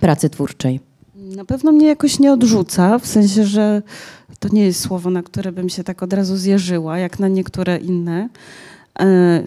pracy 0.00 0.30
twórczej? 0.30 0.80
Na 1.14 1.44
pewno 1.44 1.72
mnie 1.72 1.86
jakoś 1.86 2.18
nie 2.18 2.32
odrzuca, 2.32 2.98
w 2.98 3.06
sensie, 3.06 3.44
że 3.44 3.82
to 4.38 4.48
nie 4.52 4.64
jest 4.64 4.80
słowo, 4.80 5.10
na 5.10 5.22
które 5.22 5.52
bym 5.52 5.68
się 5.68 5.84
tak 5.84 6.02
od 6.02 6.12
razu 6.12 6.36
zjeżyła, 6.36 6.98
jak 6.98 7.18
na 7.18 7.28
niektóre 7.28 7.78
inne. 7.78 8.28
E, 9.00 9.42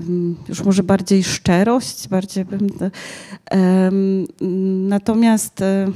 już 0.49 0.63
może 0.63 0.83
bardziej 0.83 1.23
szczerość, 1.23 2.07
bardziej 2.07 2.45
bym. 2.45 2.67
Natomiast 4.87 5.61
e, 5.61 5.87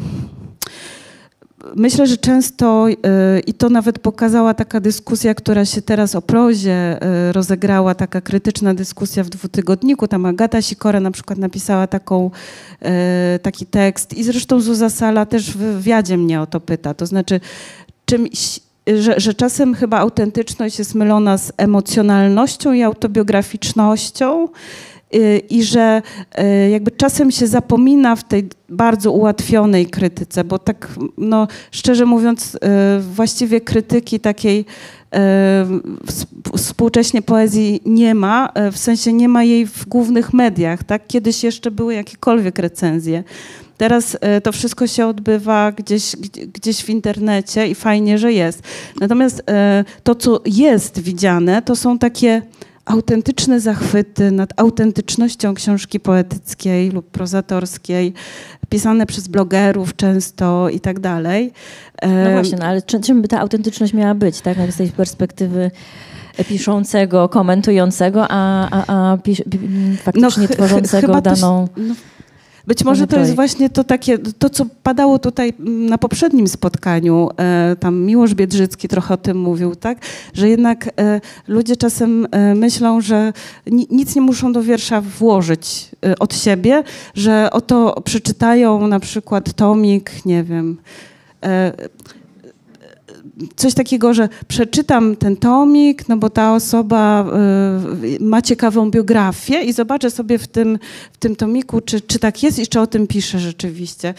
myślę, 1.75 2.07
że 2.07 2.17
często 2.17 2.87
e, 2.89 3.39
i 3.39 3.53
to 3.53 3.69
nawet 3.69 3.99
pokazała 3.99 4.53
taka 4.53 4.79
dyskusja, 4.79 5.33
która 5.33 5.65
się 5.65 5.81
teraz 5.81 6.15
o 6.15 6.21
prozie 6.21 6.97
rozegrała, 7.31 7.95
taka 7.95 8.21
krytyczna 8.21 8.73
dyskusja 8.73 9.23
w 9.23 9.29
dwutygodniku. 9.29 10.07
Tam 10.07 10.25
Agata 10.25 10.61
Sikora 10.61 10.99
na 10.99 11.11
przykład 11.11 11.39
napisała 11.39 11.87
taką, 11.87 12.31
taki 13.41 13.65
tekst 13.65 14.13
i 14.13 14.23
zresztą 14.23 14.61
Zuza 14.61 14.89
Sala 14.89 15.25
też 15.25 15.51
w 15.51 15.57
wywiadzie 15.57 16.17
mnie 16.17 16.41
o 16.41 16.45
to 16.45 16.59
pyta. 16.59 16.93
To 16.93 17.05
znaczy, 17.05 17.39
czym 18.05 18.27
że, 18.95 19.19
że 19.19 19.33
czasem 19.33 19.73
chyba 19.73 19.97
autentyczność 19.97 20.79
jest 20.79 20.95
mylona 20.95 21.37
z 21.37 21.51
emocjonalnością 21.57 22.73
i 22.73 22.83
autobiograficznością 22.83 24.45
y, 24.45 24.49
i 25.49 25.63
że 25.63 26.01
y, 26.39 26.69
jakby 26.69 26.91
czasem 26.91 27.31
się 27.31 27.47
zapomina 27.47 28.15
w 28.15 28.23
tej 28.23 28.49
bardzo 28.69 29.11
ułatwionej 29.11 29.85
krytyce, 29.85 30.43
bo 30.43 30.59
tak 30.59 30.87
no, 31.17 31.47
szczerze 31.71 32.05
mówiąc 32.05 32.55
y, 32.55 32.59
właściwie 33.01 33.61
krytyki 33.61 34.19
takiej 34.19 34.65
współcześnie 36.55 37.21
poezji 37.21 37.81
nie 37.85 38.15
ma, 38.15 38.49
w 38.71 38.77
sensie 38.77 39.13
nie 39.13 39.29
ma 39.29 39.43
jej 39.43 39.65
w 39.67 39.85
głównych 39.85 40.33
mediach, 40.33 40.83
tak? 40.83 41.07
Kiedyś 41.07 41.43
jeszcze 41.43 41.71
były 41.71 41.93
jakiekolwiek 41.93 42.59
recenzje. 42.59 43.23
Teraz 43.77 44.17
to 44.43 44.51
wszystko 44.51 44.87
się 44.87 45.07
odbywa 45.07 45.71
gdzieś, 45.71 46.15
gdzieś 46.53 46.83
w 46.83 46.89
internecie 46.89 47.67
i 47.67 47.75
fajnie, 47.75 48.17
że 48.17 48.33
jest. 48.33 48.61
Natomiast 48.99 49.43
to, 50.03 50.15
co 50.15 50.41
jest 50.45 50.99
widziane, 50.99 51.61
to 51.61 51.75
są 51.75 51.99
takie 51.99 52.41
autentyczne 52.87 53.59
zachwyty 53.59 54.31
nad 54.31 54.59
autentycznością 54.59 55.53
książki 55.53 55.99
poetyckiej 55.99 56.91
lub 56.91 57.11
prozatorskiej, 57.11 58.13
pisane 58.69 59.05
przez 59.05 59.27
blogerów 59.27 59.95
często 59.95 60.69
i 60.69 60.79
tak 60.79 60.99
dalej. 60.99 61.53
No 62.01 62.31
właśnie, 62.31 62.57
no 62.57 62.65
ale 62.65 62.81
czym 62.81 63.21
by 63.21 63.27
ta 63.27 63.39
autentyczność 63.39 63.93
miała 63.93 64.15
być, 64.15 64.41
tak? 64.41 64.57
Z 64.71 64.77
tej 64.77 64.89
perspektywy 64.89 65.71
piszącego, 66.49 67.29
komentującego, 67.29 68.25
a, 68.29 68.69
a, 68.69 69.11
a 69.11 69.17
pisz, 69.17 69.43
faktycznie 70.03 70.47
no, 70.49 70.55
tworzącego 70.55 71.21
daną... 71.21 71.67
No, 71.77 71.95
być 72.67 72.83
może 72.83 73.07
to 73.07 73.19
jest 73.19 73.35
właśnie 73.35 73.69
to 73.69 73.83
takie, 73.83 74.17
to 74.17 74.49
co 74.49 74.65
padało 74.83 75.19
tutaj 75.19 75.53
na 75.59 75.97
poprzednim 75.97 76.47
spotkaniu, 76.47 77.29
e, 77.39 77.75
tam 77.79 78.01
Miłosz 78.01 78.33
Biedrzycki 78.33 78.87
trochę 78.87 79.13
o 79.13 79.17
tym 79.17 79.39
mówił, 79.39 79.75
tak, 79.75 79.97
że 80.33 80.49
jednak 80.49 80.89
e, 80.99 81.21
ludzie 81.47 81.75
czasem 81.75 82.27
e, 82.31 82.55
myślą, 82.55 83.01
że 83.01 83.33
nic 83.71 84.15
nie 84.15 84.21
muszą 84.21 84.53
do 84.53 84.63
wiersza 84.63 85.01
włożyć 85.01 85.91
od 86.19 86.35
siebie, 86.35 86.83
że 87.13 87.49
oto 87.51 88.01
przeczytają 88.01 88.87
na 88.87 88.99
przykład 88.99 89.53
tomik, 89.53 90.25
nie 90.25 90.43
wiem, 90.43 90.77
coś 93.55 93.73
takiego, 93.73 94.13
że 94.13 94.29
przeczytam 94.47 95.15
ten 95.15 95.37
tomik, 95.37 96.09
no 96.09 96.17
bo 96.17 96.29
ta 96.29 96.55
osoba 96.55 97.25
y, 98.03 98.17
ma 98.19 98.41
ciekawą 98.41 98.91
biografię 98.91 99.61
i 99.61 99.73
zobaczę 99.73 100.11
sobie 100.11 100.37
w 100.37 100.47
tym, 100.47 100.79
w 101.13 101.17
tym 101.17 101.35
tomiku, 101.35 101.81
czy, 101.81 102.01
czy 102.01 102.19
tak 102.19 102.43
jest 102.43 102.59
i 102.59 102.67
czy 102.67 102.79
o 102.79 102.87
tym 102.87 103.07
pisze 103.07 103.39
rzeczywiście. 103.39 104.13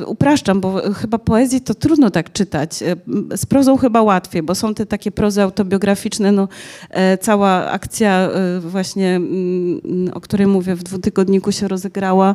Y, 0.00 0.06
upraszczam, 0.06 0.60
bo 0.60 0.92
chyba 0.94 1.18
poezji 1.18 1.60
to 1.60 1.74
trudno 1.74 2.10
tak 2.10 2.32
czytać. 2.32 2.82
Y, 2.82 2.96
z 3.36 3.46
prozą 3.46 3.76
chyba 3.76 4.02
łatwiej, 4.02 4.42
bo 4.42 4.54
są 4.54 4.74
te 4.74 4.86
takie 4.86 5.10
prozy 5.10 5.42
autobiograficzne, 5.42 6.32
no 6.32 6.48
e, 6.90 7.18
cała 7.18 7.70
akcja 7.70 8.30
właśnie, 8.60 9.16
mm, 9.16 9.80
o 10.14 10.20
której 10.20 10.46
mówię, 10.46 10.74
w 10.74 10.82
dwutygodniku 10.82 11.52
się 11.52 11.68
rozegrała 11.68 12.34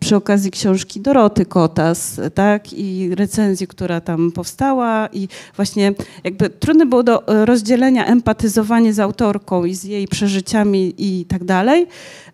przy 0.00 0.16
okazji 0.16 0.50
książki 0.50 1.00
Doroty 1.00 1.46
Kotas, 1.46 2.20
tak, 2.34 2.72
i 2.72 3.14
recenzji, 3.14 3.66
która 3.66 4.00
tam 4.00 4.32
powstała 4.32 5.08
i 5.12 5.28
właśnie 5.56 5.94
jakby 6.24 6.50
trudne 6.50 6.86
było 6.86 7.02
do 7.02 7.28
e, 7.28 7.46
rozdzielenia 7.46 8.06
empatyzowanie 8.06 8.92
z 8.92 9.00
autorką 9.00 9.64
i 9.64 9.74
z 9.74 9.84
jej 9.84 10.08
przeżyciami 10.08 10.94
i 10.98 11.24
tak 11.24 11.44
dalej, 11.44 11.86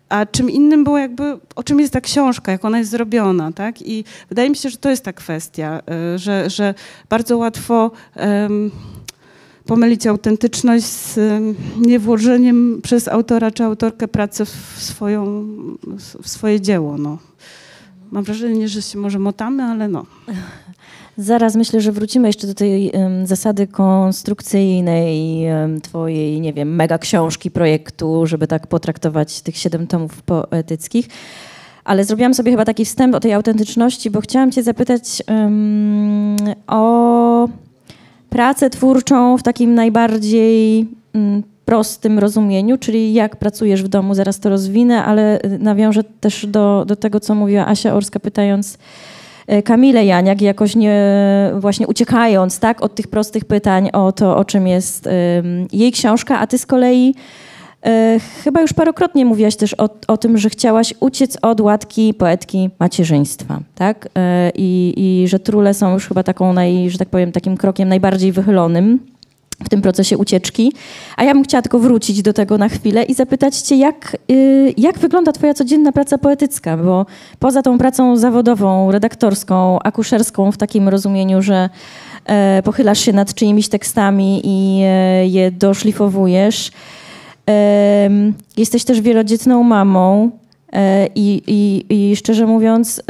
a 0.09 0.25
czym 0.25 0.49
innym 0.49 0.83
było 0.83 0.97
jakby, 0.97 1.37
o 1.55 1.63
czym 1.63 1.79
jest 1.79 1.93
ta 1.93 2.01
książka, 2.01 2.51
jak 2.51 2.65
ona 2.65 2.77
jest 2.77 2.91
zrobiona, 2.91 3.51
tak? 3.51 3.81
I 3.81 4.03
wydaje 4.29 4.49
mi 4.49 4.55
się, 4.55 4.69
że 4.69 4.77
to 4.77 4.89
jest 4.89 5.03
ta 5.03 5.13
kwestia, 5.13 5.81
e, 5.91 6.19
że, 6.19 6.49
że 6.49 6.73
bardzo 7.09 7.37
łatwo 7.37 7.91
um, 8.15 8.71
pomylić 9.65 10.07
autentyczność 10.07 10.85
z 10.85 11.19
niewłożeniem 11.77 12.79
przez 12.83 13.07
autora 13.07 13.51
czy 13.51 13.63
autorkę 13.63 14.07
pracy 14.07 14.45
w, 14.45 14.75
swoją, 14.77 15.45
w 16.23 16.29
swoje 16.29 16.61
dzieło, 16.61 16.97
no. 16.97 17.17
Mam 18.11 18.23
wrażenie, 18.23 18.67
że 18.67 18.81
się 18.81 18.99
może 18.99 19.19
motamy, 19.19 19.63
ale 19.63 19.87
no. 19.87 20.05
Zaraz 21.17 21.55
myślę, 21.55 21.81
że 21.81 21.91
wrócimy 21.91 22.27
jeszcze 22.27 22.47
do 22.47 22.53
tej 22.53 22.91
um, 22.91 23.27
zasady 23.27 23.67
konstrukcyjnej 23.67 25.45
um, 25.45 25.81
twojej, 25.81 26.41
nie 26.41 26.53
wiem, 26.53 26.75
mega 26.75 26.97
książki, 26.97 27.51
projektu, 27.51 28.25
żeby 28.25 28.47
tak 28.47 28.67
potraktować 28.67 29.41
tych 29.41 29.57
siedem 29.57 29.87
tomów 29.87 30.21
poetyckich. 30.21 31.07
Ale 31.83 32.03
zrobiłam 32.03 32.33
sobie 32.33 32.51
chyba 32.51 32.65
taki 32.65 32.85
wstęp 32.85 33.15
o 33.15 33.19
tej 33.19 33.33
autentyczności, 33.33 34.09
bo 34.09 34.21
chciałam 34.21 34.51
cię 34.51 34.63
zapytać 34.63 35.23
um, 35.27 36.35
o 36.67 37.49
pracę 38.29 38.69
twórczą 38.69 39.37
w 39.37 39.43
takim 39.43 39.75
najbardziej 39.75 40.87
prostym 41.65 42.19
rozumieniu, 42.19 42.77
czyli 42.77 43.13
jak 43.13 43.35
pracujesz 43.35 43.83
w 43.83 43.87
domu, 43.87 44.15
zaraz 44.15 44.39
to 44.39 44.49
rozwinę, 44.49 45.05
ale 45.05 45.39
nawiążę 45.59 46.03
też 46.03 46.45
do, 46.45 46.85
do 46.87 46.95
tego, 46.95 47.19
co 47.19 47.35
mówiła 47.35 47.67
Asia 47.67 47.93
Orska, 47.93 48.19
pytając 48.19 48.77
E, 49.47 49.63
Kamilę 49.63 50.05
Janiak, 50.05 50.41
jakoś 50.41 50.75
nie, 50.75 51.01
właśnie 51.59 51.87
uciekając 51.87 52.59
tak, 52.59 52.81
od 52.81 52.95
tych 52.95 53.07
prostych 53.07 53.45
pytań 53.45 53.89
o 53.93 54.11
to, 54.11 54.37
o 54.37 54.45
czym 54.45 54.67
jest 54.67 55.09
jej 55.73 55.91
książka, 55.91 56.39
a 56.39 56.47
ty 56.47 56.57
z 56.57 56.65
kolei 56.65 57.15
e, 57.85 58.19
chyba 58.43 58.61
już 58.61 58.73
parokrotnie 58.73 59.25
mówiłaś 59.25 59.55
też 59.55 59.73
o, 59.73 59.89
o 60.07 60.17
tym, 60.17 60.37
że 60.37 60.49
chciałaś 60.49 60.93
uciec 60.99 61.37
od 61.41 61.61
łatki 61.61 62.13
poetki 62.13 62.69
macierzyństwa, 62.79 63.59
tak? 63.75 64.09
E, 64.15 64.51
I, 64.55 64.93
I 64.97 65.27
że 65.27 65.39
trule 65.39 65.73
są 65.73 65.93
już 65.93 66.07
chyba 66.07 66.23
taką, 66.23 66.53
naj, 66.53 66.89
że 66.89 66.97
tak 66.97 67.09
powiem, 67.09 67.31
takim 67.31 67.57
krokiem 67.57 67.89
najbardziej 67.89 68.31
wychylonym 68.31 68.99
w 69.63 69.69
tym 69.69 69.81
procesie 69.81 70.17
ucieczki. 70.17 70.73
A 71.17 71.23
ja 71.23 71.33
bym 71.33 71.43
chciała 71.43 71.61
tylko 71.61 71.79
wrócić 71.79 72.21
do 72.21 72.33
tego 72.33 72.57
na 72.57 72.69
chwilę 72.69 73.03
i 73.03 73.13
zapytać 73.13 73.57
cię, 73.57 73.75
jak, 73.75 74.17
y, 74.31 74.73
jak 74.77 74.99
wygląda 74.99 75.31
twoja 75.31 75.53
codzienna 75.53 75.91
praca 75.91 76.17
poetycka, 76.17 76.77
bo 76.77 77.05
poza 77.39 77.61
tą 77.61 77.77
pracą 77.77 78.17
zawodową, 78.17 78.91
redaktorską, 78.91 79.79
akuszerską 79.79 80.51
w 80.51 80.57
takim 80.57 80.89
rozumieniu, 80.89 81.41
że 81.41 81.69
e, 82.25 82.61
pochylasz 82.63 82.99
się 82.99 83.13
nad 83.13 83.33
czyimiś 83.33 83.69
tekstami 83.69 84.41
i 84.43 84.81
e, 84.83 85.27
je 85.27 85.51
doszlifowujesz, 85.51 86.71
jesteś 88.57 88.83
też 88.83 89.01
wielodzietną 89.01 89.63
mamą, 89.63 90.31
I, 91.15 91.41
i, 91.47 91.85
I 91.89 92.15
szczerze 92.15 92.45
mówiąc, 92.45 93.01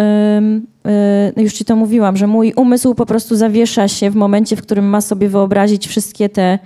no 1.36 1.44
już 1.44 1.54
ci 1.54 1.66
to 1.66 1.76
mówiłam, 1.76 2.18
że 2.18 2.28
mój 2.28 2.54
umysł 2.56 2.96
po 2.96 3.06
prostu 3.06 3.36
zawiesza 3.36 3.88
się 3.88 4.10
w 4.12 4.16
momencie, 4.16 4.56
w 4.56 4.62
którym 4.62 4.86
ma 4.86 5.02
sobie 5.02 5.30
wyobrazić 5.30 5.88
wszystkie 5.88 6.30
te 6.30 6.60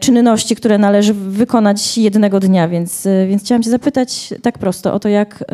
czynności, 0.00 0.56
które 0.56 0.78
należy 0.78 1.14
wykonać 1.14 1.98
jednego 1.98 2.40
dnia, 2.40 2.68
więc, 2.68 3.08
więc 3.28 3.42
chciałam 3.42 3.62
cię 3.62 3.70
zapytać 3.70 4.34
tak 4.42 4.58
prosto 4.58 4.94
o 4.94 4.98
to, 4.98 5.08
jak, 5.08 5.44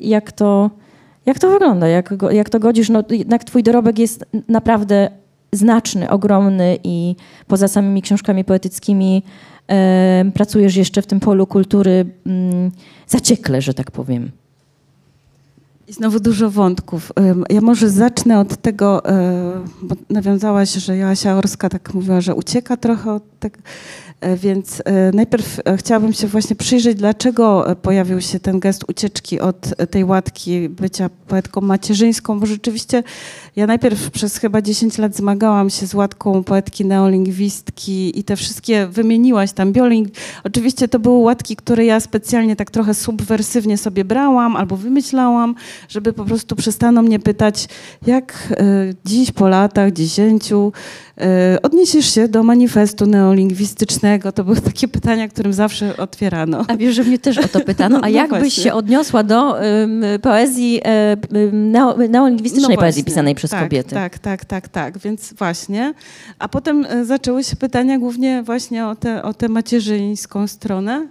jak 0.00 0.32
to 0.32 0.70
jak 1.26 1.38
to 1.38 1.50
wygląda? 1.50 1.88
Jak, 1.88 2.14
jak 2.30 2.50
to 2.50 2.60
godzisz? 2.60 2.90
No, 2.90 3.02
jednak 3.10 3.44
twój 3.44 3.62
dorobek 3.62 3.98
jest 3.98 4.24
naprawdę 4.48 5.08
znaczny, 5.52 6.10
ogromny 6.10 6.78
i 6.84 7.16
poza 7.46 7.68
samymi 7.68 8.02
książkami 8.02 8.44
poetyckimi 8.44 9.22
e, 9.22 9.61
pracujesz 10.34 10.76
jeszcze 10.76 11.02
w 11.02 11.06
tym 11.06 11.20
polu 11.20 11.46
kultury 11.46 12.06
mm, 12.26 12.70
zaciekle, 13.06 13.62
że 13.62 13.74
tak 13.74 13.90
powiem. 13.90 14.30
I 15.88 15.92
znowu 15.92 16.20
dużo 16.20 16.50
wątków. 16.50 17.12
Ja 17.50 17.60
może 17.60 17.90
zacznę 17.90 18.40
od 18.40 18.56
tego, 18.56 19.04
e, 19.04 19.64
bo 19.82 19.96
nawiązałaś, 20.10 20.72
że 20.72 20.96
Joasia 20.96 21.36
Orska 21.36 21.68
tak 21.68 21.94
mówiła, 21.94 22.20
że 22.20 22.34
ucieka 22.34 22.76
trochę 22.76 23.12
od 23.12 23.22
tego. 23.40 23.58
E, 24.20 24.36
więc 24.36 24.82
e, 24.84 25.12
najpierw 25.14 25.60
chciałabym 25.76 26.12
się 26.12 26.26
właśnie 26.26 26.56
przyjrzeć, 26.56 26.98
dlaczego 26.98 27.76
pojawił 27.82 28.20
się 28.20 28.40
ten 28.40 28.60
gest 28.60 28.84
ucieczki 28.88 29.40
od 29.40 29.88
tej 29.90 30.04
łatki 30.04 30.68
bycia 30.68 31.10
poetką 31.28 31.60
macierzyńską, 31.60 32.40
bo 32.40 32.46
rzeczywiście 32.46 33.02
ja 33.56 33.66
najpierw 33.66 34.10
przez 34.10 34.36
chyba 34.36 34.62
10 34.62 34.98
lat 34.98 35.16
zmagałam 35.16 35.70
się 35.70 35.86
z 35.86 35.94
łatką 35.94 36.44
poetki 36.44 36.84
neolingwistki 36.84 38.18
i 38.18 38.24
te 38.24 38.36
wszystkie 38.36 38.86
wymieniłaś 38.86 39.52
tam 39.52 39.72
bioling. 39.72 40.08
Oczywiście 40.44 40.88
to 40.88 40.98
były 40.98 41.18
łatki, 41.18 41.56
które 41.56 41.84
ja 41.84 42.00
specjalnie 42.00 42.56
tak 42.56 42.70
trochę 42.70 42.94
subwersywnie 42.94 43.78
sobie 43.78 44.04
brałam 44.04 44.56
albo 44.56 44.76
wymyślałam, 44.76 45.54
żeby 45.88 46.12
po 46.12 46.24
prostu 46.24 46.56
przestano 46.56 47.02
mnie 47.02 47.18
pytać, 47.18 47.68
jak 48.06 48.54
dziś 49.04 49.30
po 49.30 49.48
latach, 49.48 49.92
dziesięciu, 49.92 50.72
odniesiesz 51.62 52.14
się 52.14 52.28
do 52.28 52.42
manifestu 52.42 53.06
neolingwistycznego? 53.06 54.32
To 54.32 54.44
były 54.44 54.60
takie 54.60 54.88
pytania, 54.88 55.28
którym 55.28 55.52
zawsze 55.52 55.96
otwierano. 55.96 56.64
A 56.68 56.76
wiesz, 56.76 56.94
że 56.94 57.04
mnie 57.04 57.18
też 57.18 57.38
o 57.38 57.48
to 57.48 57.60
pytano. 57.60 57.98
A 57.98 58.00
no 58.00 58.08
jak 58.08 58.28
właśnie. 58.28 58.44
byś 58.44 58.54
się 58.54 58.72
odniosła 58.72 59.22
do 59.22 59.52
um, 59.52 60.02
poezji 60.22 60.80
um, 61.30 61.70
neo, 61.72 61.96
neolingwistycznej 62.08 62.76
no 62.76 62.80
poezji 62.80 63.04
pisanej 63.04 63.34
przez 63.42 63.50
tak, 63.50 63.62
kobiety? 63.62 63.94
Tak, 63.94 64.18
tak, 64.18 64.44
tak, 64.44 64.68
tak. 64.68 64.98
Więc 64.98 65.32
właśnie. 65.32 65.94
A 66.38 66.48
potem 66.48 66.86
e, 66.88 67.04
zaczęły 67.04 67.44
się 67.44 67.56
pytania 67.56 67.98
głównie 67.98 68.42
właśnie 68.42 68.86
o 68.86 68.96
tę 68.96 69.22
o 69.22 69.34
te 69.34 69.48
macierzyńską 69.48 70.46
stronę. 70.46 71.08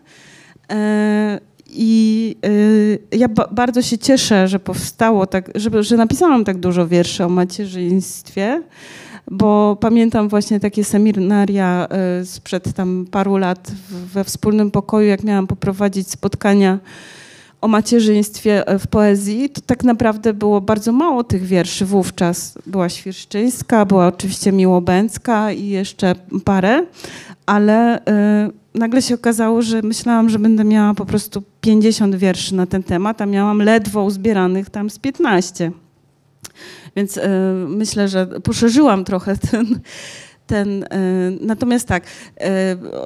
E, 0.71 1.39
i 1.67 2.36
y, 2.45 2.99
ja 3.11 3.27
ba 3.27 3.47
bardzo 3.51 3.82
się 3.82 3.97
cieszę, 3.97 4.47
że 4.47 4.59
powstało 4.59 5.27
tak, 5.27 5.49
że, 5.55 5.84
że 5.84 5.97
napisałam 5.97 6.45
tak 6.45 6.57
dużo 6.57 6.88
wierszy 6.88 7.25
o 7.25 7.29
macierzyństwie 7.29 8.61
bo 9.32 9.77
pamiętam 9.82 10.29
właśnie 10.29 10.59
takie 10.59 10.84
seminaria 10.84 11.88
e, 11.89 12.25
sprzed 12.25 12.73
tam 12.73 13.05
paru 13.11 13.38
lat 13.38 13.71
we 13.89 14.23
wspólnym 14.23 14.71
pokoju, 14.71 15.07
jak 15.07 15.23
miałam 15.23 15.47
poprowadzić 15.47 16.09
spotkania 16.09 16.79
o 17.62 17.68
macierzyństwie 17.68 18.68
e, 18.68 18.80
w 18.80 18.88
poezji, 18.88 19.49
to 19.49 19.62
tak 19.62 19.84
naprawdę 19.84 20.34
było 20.34 20.62
bardzo 20.62 20.91
mało 20.91 21.24
tych 21.24 21.43
wierszy 21.43 21.86
wówczas. 21.86 22.57
Była 22.66 22.89
Świerszczyńska, 22.89 23.86
była 23.86 24.07
oczywiście 24.07 24.51
Miłobęcka 24.51 25.51
i 25.51 25.68
jeszcze 25.68 26.16
parę, 26.45 26.86
ale 27.45 27.99
y, 27.99 27.99
nagle 28.76 29.01
się 29.01 29.16
okazało, 29.16 29.62
że 29.62 29.82
myślałam, 29.82 30.30
że 30.30 30.39
będę 30.39 30.64
miała 30.64 30.93
po 30.93 31.05
prostu 31.05 31.43
50 31.62 32.16
wierszy 32.16 32.55
na 32.55 32.66
ten 32.66 32.84
temat, 32.84 33.22
a 33.22 33.26
miałam 33.26 33.62
ledwo 33.62 34.03
uzbieranych 34.03 34.70
tam 34.70 34.89
z 34.89 34.99
15. 34.99 35.72
Więc 36.95 37.18
y, 37.18 37.22
myślę, 37.68 38.07
że 38.07 38.26
poszerzyłam 38.26 39.05
trochę 39.05 39.38
ten. 39.38 39.80
Ten, 40.52 40.84
y, 40.84 40.88
natomiast 41.41 41.88
tak, 41.88 42.04
y, 42.04 42.08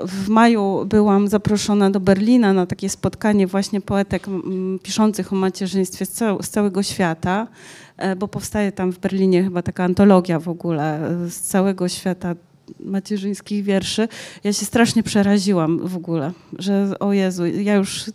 w 0.08 0.30
maju 0.30 0.86
byłam 0.86 1.28
zaproszona 1.28 1.89
do 1.89 2.00
Berlina 2.00 2.54
na 2.54 2.66
takie 2.66 2.89
spotkanie 2.89 3.48
właśnie 3.48 3.82
poetek 3.82 4.28
piszących 4.84 5.34
o 5.34 5.36
macierzyństwie 5.36 6.06
z, 6.06 6.12
cał, 6.12 6.43
z 6.43 6.50
całego 6.50 6.84
świata, 6.84 7.48
bo 8.18 8.28
powstaje 8.28 8.72
tam 8.72 8.91
w 8.91 9.00
Berlinie 9.00 9.43
chyba 9.43 9.62
taka 9.62 9.84
antologia 9.84 10.39
w 10.39 10.50
ogóle 10.50 11.00
z 11.30 11.39
całego 11.39 11.89
świata 11.89 12.36
macierzyńskich 12.80 13.63
wierszy. 13.63 14.07
Ja 14.43 14.53
się 14.53 14.66
strasznie 14.66 15.03
przeraziłam 15.03 15.88
w 15.88 15.95
ogóle, 15.95 16.32
że 16.59 16.99
o 16.99 17.13
Jezu, 17.13 17.45
ja 17.45 17.76
już 17.76 18.05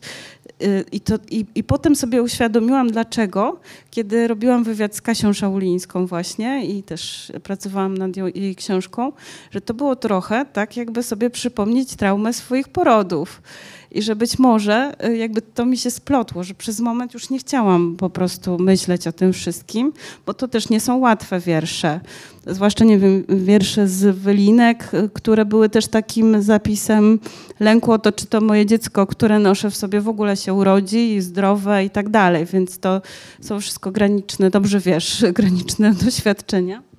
Y, 0.62 0.84
I, 0.92 1.00
to, 1.00 1.14
i, 1.30 1.46
I 1.54 1.64
potem 1.64 1.96
sobie 1.96 2.22
uświadomiłam, 2.22 2.90
dlaczego, 2.90 3.60
kiedy 3.90 4.28
robiłam 4.28 4.64
wywiad 4.64 4.96
z 4.96 5.02
Kasią 5.02 5.32
Szaulińską 5.32 6.06
właśnie 6.06 6.66
i 6.66 6.82
też 6.82 7.32
pracowałam 7.42 7.98
nad 7.98 8.16
jej 8.34 8.56
książką, 8.56 9.12
że 9.50 9.60
to 9.60 9.74
było 9.74 9.96
trochę 9.96 10.46
tak, 10.52 10.76
jakby 10.76 11.02
sobie 11.02 11.30
przypomnieć 11.30 11.96
traumę 11.96 12.32
swoich 12.32 12.68
porodów 12.68 13.42
i 13.90 14.02
że 14.02 14.16
być 14.16 14.38
może 14.38 14.92
y, 15.06 15.16
jakby 15.16 15.42
to 15.42 15.66
mi 15.66 15.78
się 15.78 15.90
splotło, 15.90 16.44
że 16.44 16.54
przez 16.54 16.80
moment 16.80 17.14
już 17.14 17.30
nie 17.30 17.38
chciałam 17.38 17.96
po 17.96 18.10
prostu 18.10 18.58
myśleć 18.58 19.06
o 19.06 19.12
tym 19.12 19.32
wszystkim, 19.32 19.92
bo 20.26 20.34
to 20.34 20.48
też 20.48 20.68
nie 20.68 20.80
są 20.80 20.98
łatwe 20.98 21.40
wiersze. 21.40 22.00
Zwłaszcza, 22.46 22.84
nie 22.84 22.98
wiem, 22.98 23.24
wiersze 23.28 23.88
z 23.88 24.16
Wylinek, 24.16 24.94
y, 24.94 25.10
które 25.14 25.44
były 25.44 25.68
też 25.68 25.88
takim 25.88 26.42
zapisem 26.42 27.18
lęku 27.60 27.92
o 27.92 27.98
to, 27.98 28.12
czy 28.12 28.26
to 28.26 28.40
moje 28.40 28.66
dziecko, 28.66 29.06
które 29.06 29.38
noszę 29.38 29.70
w 29.70 29.76
sobie 29.76 30.00
w 30.00 30.08
ogóle 30.08 30.36
się 30.36 30.54
urodzi 30.54 31.14
i 31.14 31.20
zdrowe 31.20 31.84
i 31.84 31.90
tak 31.90 32.08
dalej. 32.08 32.46
Więc 32.46 32.78
to 32.78 33.02
są 33.40 33.60
wszystko 33.60 33.90
graniczne, 33.90 34.50
dobrze 34.50 34.80
wiesz, 34.80 35.24
graniczne 35.38 35.94
doświadczenia. 35.94 36.89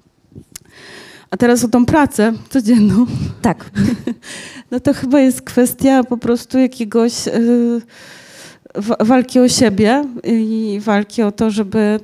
A 1.32 1.38
teraz 1.38 1.64
o 1.64 1.68
tą 1.68 1.86
pracę 1.86 2.34
codzienną. 2.50 3.06
Tak. 3.42 3.66
No 4.72 4.80
to 4.80 4.94
chyba 4.94 5.20
jest 5.20 5.42
kwestia 5.42 6.04
po 6.04 6.18
prostu 6.18 6.60
jakiegoś 6.60 7.28
y, 7.28 7.82
walki 9.00 9.40
o 9.40 9.50
siebie 9.50 10.06
i 10.24 10.80
walki 10.82 11.22
o 11.22 11.32
to, 11.32 11.52
żeby 11.52 12.00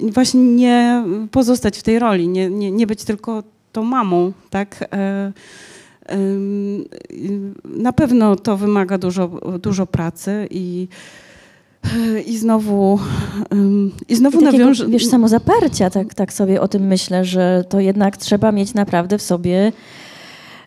właśnie 0.00 0.40
nie 0.40 1.04
pozostać 1.30 1.78
w 1.78 1.82
tej 1.82 1.98
roli, 1.98 2.28
nie, 2.28 2.50
nie, 2.50 2.70
nie 2.70 2.86
być 2.86 3.04
tylko 3.04 3.42
tą 3.72 3.84
mamą, 3.84 4.32
tak? 4.50 4.88
E, 4.92 5.32
na 7.64 7.92
pewno 7.92 8.36
to 8.36 8.56
wymaga 8.56 8.98
dużo, 8.98 9.28
dużo 9.58 9.86
pracy 9.86 10.48
i 10.50 10.88
i 12.26 12.38
znowu, 12.38 12.98
i 14.08 14.14
znowu 14.14 14.40
I 14.40 14.44
nawiążę... 14.44 14.88
Wiesz, 14.88 15.06
samozaparcia, 15.06 15.90
tak, 15.90 16.14
tak 16.14 16.32
sobie 16.32 16.60
o 16.60 16.68
tym 16.68 16.86
myślę, 16.86 17.24
że 17.24 17.64
to 17.68 17.80
jednak 17.80 18.16
trzeba 18.16 18.52
mieć 18.52 18.74
naprawdę 18.74 19.18
w 19.18 19.22
sobie 19.22 19.72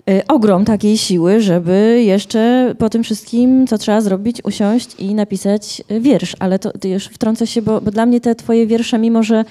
y, 0.09 0.27
ogrom 0.27 0.65
takiej 0.65 0.97
siły, 0.97 1.41
żeby 1.41 2.03
jeszcze 2.05 2.75
po 2.77 2.89
tym 2.89 3.03
wszystkim, 3.03 3.67
co 3.67 3.77
trzeba 3.77 4.01
zrobić, 4.01 4.41
usiąść 4.43 4.95
i 4.99 5.15
napisać 5.15 5.83
wiersz. 6.01 6.35
Ale 6.39 6.59
to, 6.59 6.77
to 6.77 6.87
już 6.87 7.05
wtrącę 7.05 7.47
się, 7.47 7.61
bo, 7.61 7.81
bo 7.81 7.91
dla 7.91 8.05
mnie 8.05 8.21
te 8.21 8.35
twoje 8.35 8.67
wiersze, 8.67 8.97
mimo 8.99 9.23
że 9.23 9.45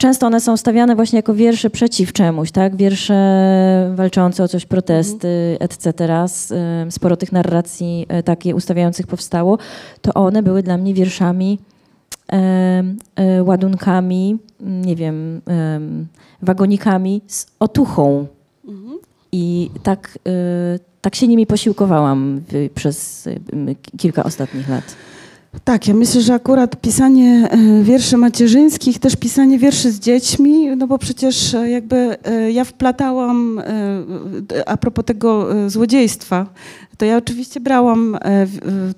często 0.00 0.26
one 0.26 0.40
są 0.40 0.56
stawiane 0.56 0.96
właśnie 0.96 1.16
jako 1.16 1.34
wiersze 1.34 1.70
przeciw 1.70 2.12
czemuś, 2.12 2.50
tak? 2.50 2.76
Wiersze 2.76 3.14
walczące 3.94 4.44
o 4.44 4.48
coś, 4.48 4.66
protesty, 4.66 5.56
etc. 5.60 5.92
Sporo 6.90 7.16
tych 7.16 7.32
narracji 7.32 8.06
e, 8.08 8.22
takich 8.22 8.54
ustawiających 8.54 9.06
powstało, 9.06 9.58
to 10.00 10.14
one 10.14 10.42
były 10.42 10.62
dla 10.62 10.76
mnie 10.76 10.94
wierszami, 10.94 11.58
e, 12.32 13.42
ładunkami, 13.44 14.38
nie 14.60 14.96
wiem, 14.96 15.40
wagonikami 16.42 17.22
z 17.26 17.46
otuchą. 17.58 18.26
I 19.32 19.70
tak, 19.82 20.18
tak 21.00 21.14
się 21.14 21.28
nimi 21.28 21.46
posiłkowałam 21.46 22.40
przez 22.74 23.28
kilka 23.98 24.24
ostatnich 24.24 24.68
lat. 24.68 24.84
Tak, 25.64 25.88
ja 25.88 25.94
myślę, 25.94 26.20
że 26.20 26.34
akurat 26.34 26.80
pisanie 26.80 27.48
e, 27.50 27.82
wierszy 27.82 28.16
macierzyńskich, 28.16 28.98
też 28.98 29.16
pisanie 29.16 29.58
wierszy 29.58 29.92
z 29.92 30.00
dziećmi, 30.00 30.76
no 30.76 30.86
bo 30.86 30.98
przecież 30.98 31.54
e, 31.54 31.70
jakby 31.70 32.16
e, 32.24 32.52
ja 32.52 32.64
wplatałam, 32.64 33.62
a 34.66 34.76
propos 34.76 35.04
tego 35.04 35.48
złodziejstwa, 35.70 36.46
to 36.98 37.04
ja 37.04 37.16
oczywiście 37.16 37.60
brałam 37.60 38.18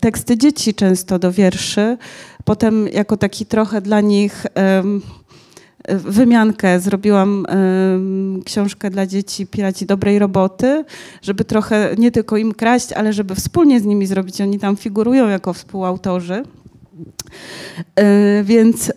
teksty 0.00 0.38
dzieci 0.38 0.74
często 0.74 1.18
do 1.18 1.32
wierszy, 1.32 1.96
potem 2.44 2.88
jako 2.88 3.16
taki 3.16 3.46
trochę 3.46 3.80
dla 3.80 4.00
nich 4.00 4.46
wymiankę. 5.88 6.80
Zrobiłam 6.80 7.46
książkę 8.44 8.90
dla 8.90 9.06
dzieci 9.06 9.46
Piraci 9.46 9.86
Dobrej 9.86 10.18
Roboty, 10.18 10.84
żeby 11.22 11.44
trochę 11.44 11.94
nie 11.98 12.10
tylko 12.10 12.36
im 12.36 12.54
kraść, 12.54 12.92
ale 12.92 13.12
żeby 13.12 13.34
wspólnie 13.34 13.80
z 13.80 13.84
nimi 13.84 14.06
zrobić. 14.06 14.40
Oni 14.40 14.58
tam 14.58 14.76
figurują 14.76 15.28
jako 15.28 15.52
współautorzy. 15.52 16.42
E, 17.96 18.44
więc 18.44 18.90
e, 18.90 18.92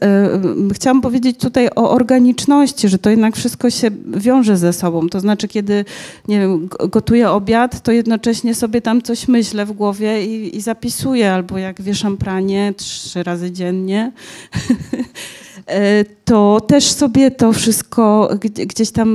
chciałam 0.74 1.02
powiedzieć 1.02 1.40
tutaj 1.40 1.70
o 1.76 1.92
organiczności, 1.92 2.90
że 2.90 3.00
to 3.00 3.10
jednak 3.10 3.36
wszystko 3.36 3.70
się 3.70 3.92
wiąże 4.06 4.58
ze 4.58 4.74
sobą. 4.74 5.10
To 5.10 5.20
znaczy, 5.20 5.48
kiedy 5.48 5.86
nie 6.28 6.40
wiem, 6.40 6.70
gotuję 6.92 7.30
obiad, 7.30 7.82
to 7.82 7.92
jednocześnie 7.92 8.56
sobie 8.56 8.82
tam 8.82 9.02
coś 9.02 9.28
myślę 9.28 9.66
w 9.66 9.72
głowie 9.72 10.26
i, 10.26 10.58
i 10.58 10.62
zapisuję, 10.62 11.32
albo 11.32 11.58
jak 11.58 11.82
wieszam 11.82 12.18
pranie 12.18 12.74
trzy 12.78 13.24
razy 13.24 13.52
dziennie. 13.52 14.12
E, 15.68 16.06
to 16.26 16.62
też 16.68 16.92
sobie 16.92 17.32
to 17.32 17.54
wszystko 17.54 18.30
gdzieś 18.42 18.92
tam 18.92 19.10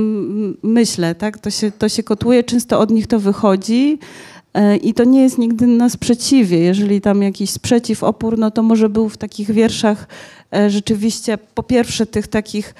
myślę, 0.63 1.15
tak? 1.15 1.37
To 1.39 1.49
się, 1.49 1.71
to 1.71 1.89
się 1.89 2.03
kotuje, 2.03 2.43
często 2.43 2.79
od 2.79 2.91
nich 2.91 3.07
to 3.07 3.19
wychodzi. 3.19 3.99
E, 4.53 4.77
I 4.77 4.93
to 4.93 5.03
nie 5.03 5.21
jest 5.21 5.37
nigdy 5.37 5.67
na 5.67 5.89
sprzeciwie. 5.89 6.59
Jeżeli 6.59 7.01
tam 7.01 7.21
jakiś 7.21 7.49
sprzeciw, 7.49 8.03
opór, 8.03 8.37
no 8.37 8.51
to 8.51 8.63
może 8.63 8.89
był 8.89 9.09
w 9.09 9.17
takich 9.17 9.51
wierszach 9.51 10.07
e, 10.53 10.69
rzeczywiście 10.69 11.37
po 11.37 11.63
pierwsze 11.63 12.05
tych 12.05 12.27
takich 12.27 12.75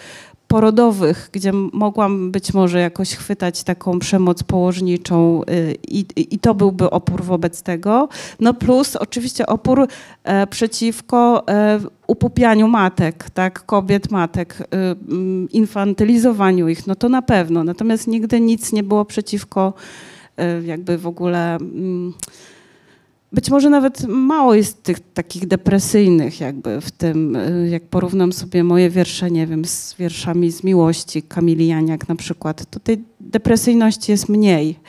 porodowych, 0.51 1.29
gdzie 1.31 1.51
mogłam 1.53 2.31
być 2.31 2.53
może 2.53 2.79
jakoś 2.79 3.15
chwytać 3.15 3.63
taką 3.63 3.99
przemoc 3.99 4.43
położniczą 4.43 5.41
y, 5.49 5.75
i, 5.87 6.05
i 6.15 6.39
to 6.39 6.55
byłby 6.55 6.89
opór 6.89 7.23
wobec 7.23 7.61
tego. 7.61 8.09
No 8.39 8.53
plus 8.53 8.95
oczywiście 8.95 9.47
opór 9.47 9.87
e, 10.23 10.47
przeciwko 10.47 11.47
e, 11.47 11.79
upupianiu 12.07 12.67
matek, 12.67 13.29
tak, 13.29 13.65
kobiet, 13.65 14.11
matek, 14.11 14.61
y, 14.61 14.65
mm, 15.11 15.49
infantylizowaniu 15.49 16.69
ich, 16.69 16.87
no 16.87 16.95
to 16.95 17.09
na 17.09 17.21
pewno. 17.21 17.63
Natomiast 17.63 18.07
nigdy 18.07 18.39
nic 18.39 18.73
nie 18.73 18.83
było 18.83 19.05
przeciwko 19.05 19.73
y, 20.39 20.65
jakby 20.65 20.97
w 20.97 21.07
ogóle... 21.07 21.57
Być 23.33 23.49
może 23.49 23.69
nawet 23.69 24.07
mało 24.07 24.53
jest 24.53 24.83
tych 24.83 24.99
takich 25.13 25.47
depresyjnych 25.47 26.39
jakby 26.39 26.81
w 26.81 26.91
tym, 26.91 27.35
y, 27.35 27.69
jak 27.69 27.83
porównam 27.83 28.33
sobie 28.33 28.63
moje 28.63 28.89
wiersze, 28.89 29.31
nie 29.31 29.47
wiem, 29.47 29.65
z 29.65 29.95
wierszami 29.99 30.51
z 30.51 30.63
miłości, 30.63 31.21
Kamili 31.23 31.67
Janiak 31.67 32.09
na 32.09 32.15
przykład, 32.15 32.65
to 32.69 32.79
tej 32.79 33.03
depresyjności 33.19 34.11
jest 34.11 34.29
mniej. 34.29 34.79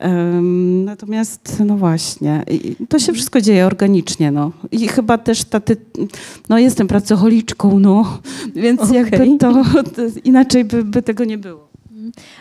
Um, 0.00 0.84
natomiast, 0.84 1.62
no 1.66 1.76
właśnie, 1.76 2.44
to 2.88 2.98
się 2.98 3.12
wszystko 3.12 3.40
dzieje 3.40 3.66
organicznie, 3.66 4.30
no. 4.30 4.52
I 4.72 4.88
chyba 4.88 5.18
też 5.18 5.44
ta, 5.44 5.60
ty, 5.60 5.76
no 6.48 6.58
jestem 6.58 6.88
pracocholiczką, 6.88 7.78
no, 7.78 8.18
więc 8.54 8.80
okay. 8.80 8.94
jakby 8.94 9.38
to, 9.38 9.64
to 9.84 10.02
inaczej 10.24 10.64
by, 10.64 10.84
by 10.84 11.02
tego 11.02 11.24
nie 11.24 11.38
było. 11.38 11.71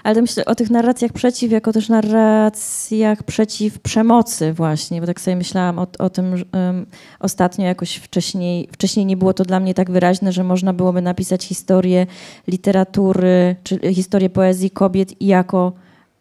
Ale 0.03 0.16
to 0.16 0.22
myślę 0.22 0.45
o 0.45 0.55
tych 0.55 0.70
narracjach 0.70 1.12
przeciw, 1.12 1.51
jako 1.51 1.74
też 1.74 1.89
narracjach 1.89 3.24
przeciw 3.24 3.80
przemocy 3.80 4.53
właśnie, 4.53 5.01
bo 5.01 5.07
tak 5.07 5.22
sobie 5.22 5.36
myślałam 5.36 5.80
o, 5.80 5.88
o 5.99 6.09
tym 6.09 6.32
um, 6.32 6.86
ostatnio 7.20 7.66
jakoś 7.66 7.95
wcześniej, 7.95 8.68
wcześniej 8.72 9.05
nie 9.05 9.18
było 9.18 9.34
to 9.34 9.45
dla 9.45 9.59
mnie 9.59 9.74
tak 9.74 9.91
wyraźne, 9.91 10.32
że 10.32 10.43
można 10.43 10.74
byłoby 10.74 11.01
napisać 11.01 11.45
historię 11.45 12.07
literatury, 12.47 13.55
czy 13.64 13.93
historię 13.93 14.30
poezji 14.30 14.72
kobiet 14.72 15.22
i 15.22 15.28
jako 15.28 15.72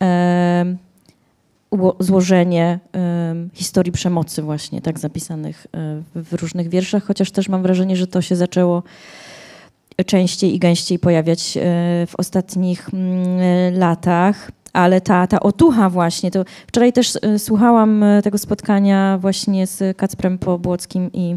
um, 0.00 0.78
złożenie 2.00 2.78
um, 2.92 3.50
historii 3.54 3.92
przemocy 3.92 4.42
właśnie, 4.42 4.82
tak 4.82 4.98
zapisanych 4.98 5.66
w 6.14 6.32
różnych 6.32 6.68
wierszach, 6.68 7.04
chociaż 7.04 7.30
też 7.30 7.48
mam 7.48 7.62
wrażenie, 7.62 7.96
że 7.96 8.06
to 8.06 8.22
się 8.22 8.36
zaczęło 8.36 8.82
częściej 10.04 10.54
i 10.54 10.58
gęściej 10.58 10.98
pojawiać 10.98 11.56
e, 11.56 11.60
w 12.06 12.12
ostatnich 12.18 12.88
mm, 12.94 13.78
latach. 13.78 14.50
Ale 14.72 15.00
ta, 15.00 15.26
ta 15.26 15.40
otucha 15.40 15.90
właśnie, 15.90 16.30
to 16.30 16.44
wczoraj 16.66 16.92
też 16.92 17.18
e, 17.22 17.38
słuchałam 17.38 18.02
e, 18.02 18.22
tego 18.22 18.38
spotkania 18.38 19.18
właśnie 19.20 19.66
z 19.66 19.96
Kacprem 19.96 20.38
Pobłockim 20.38 21.10
i 21.12 21.36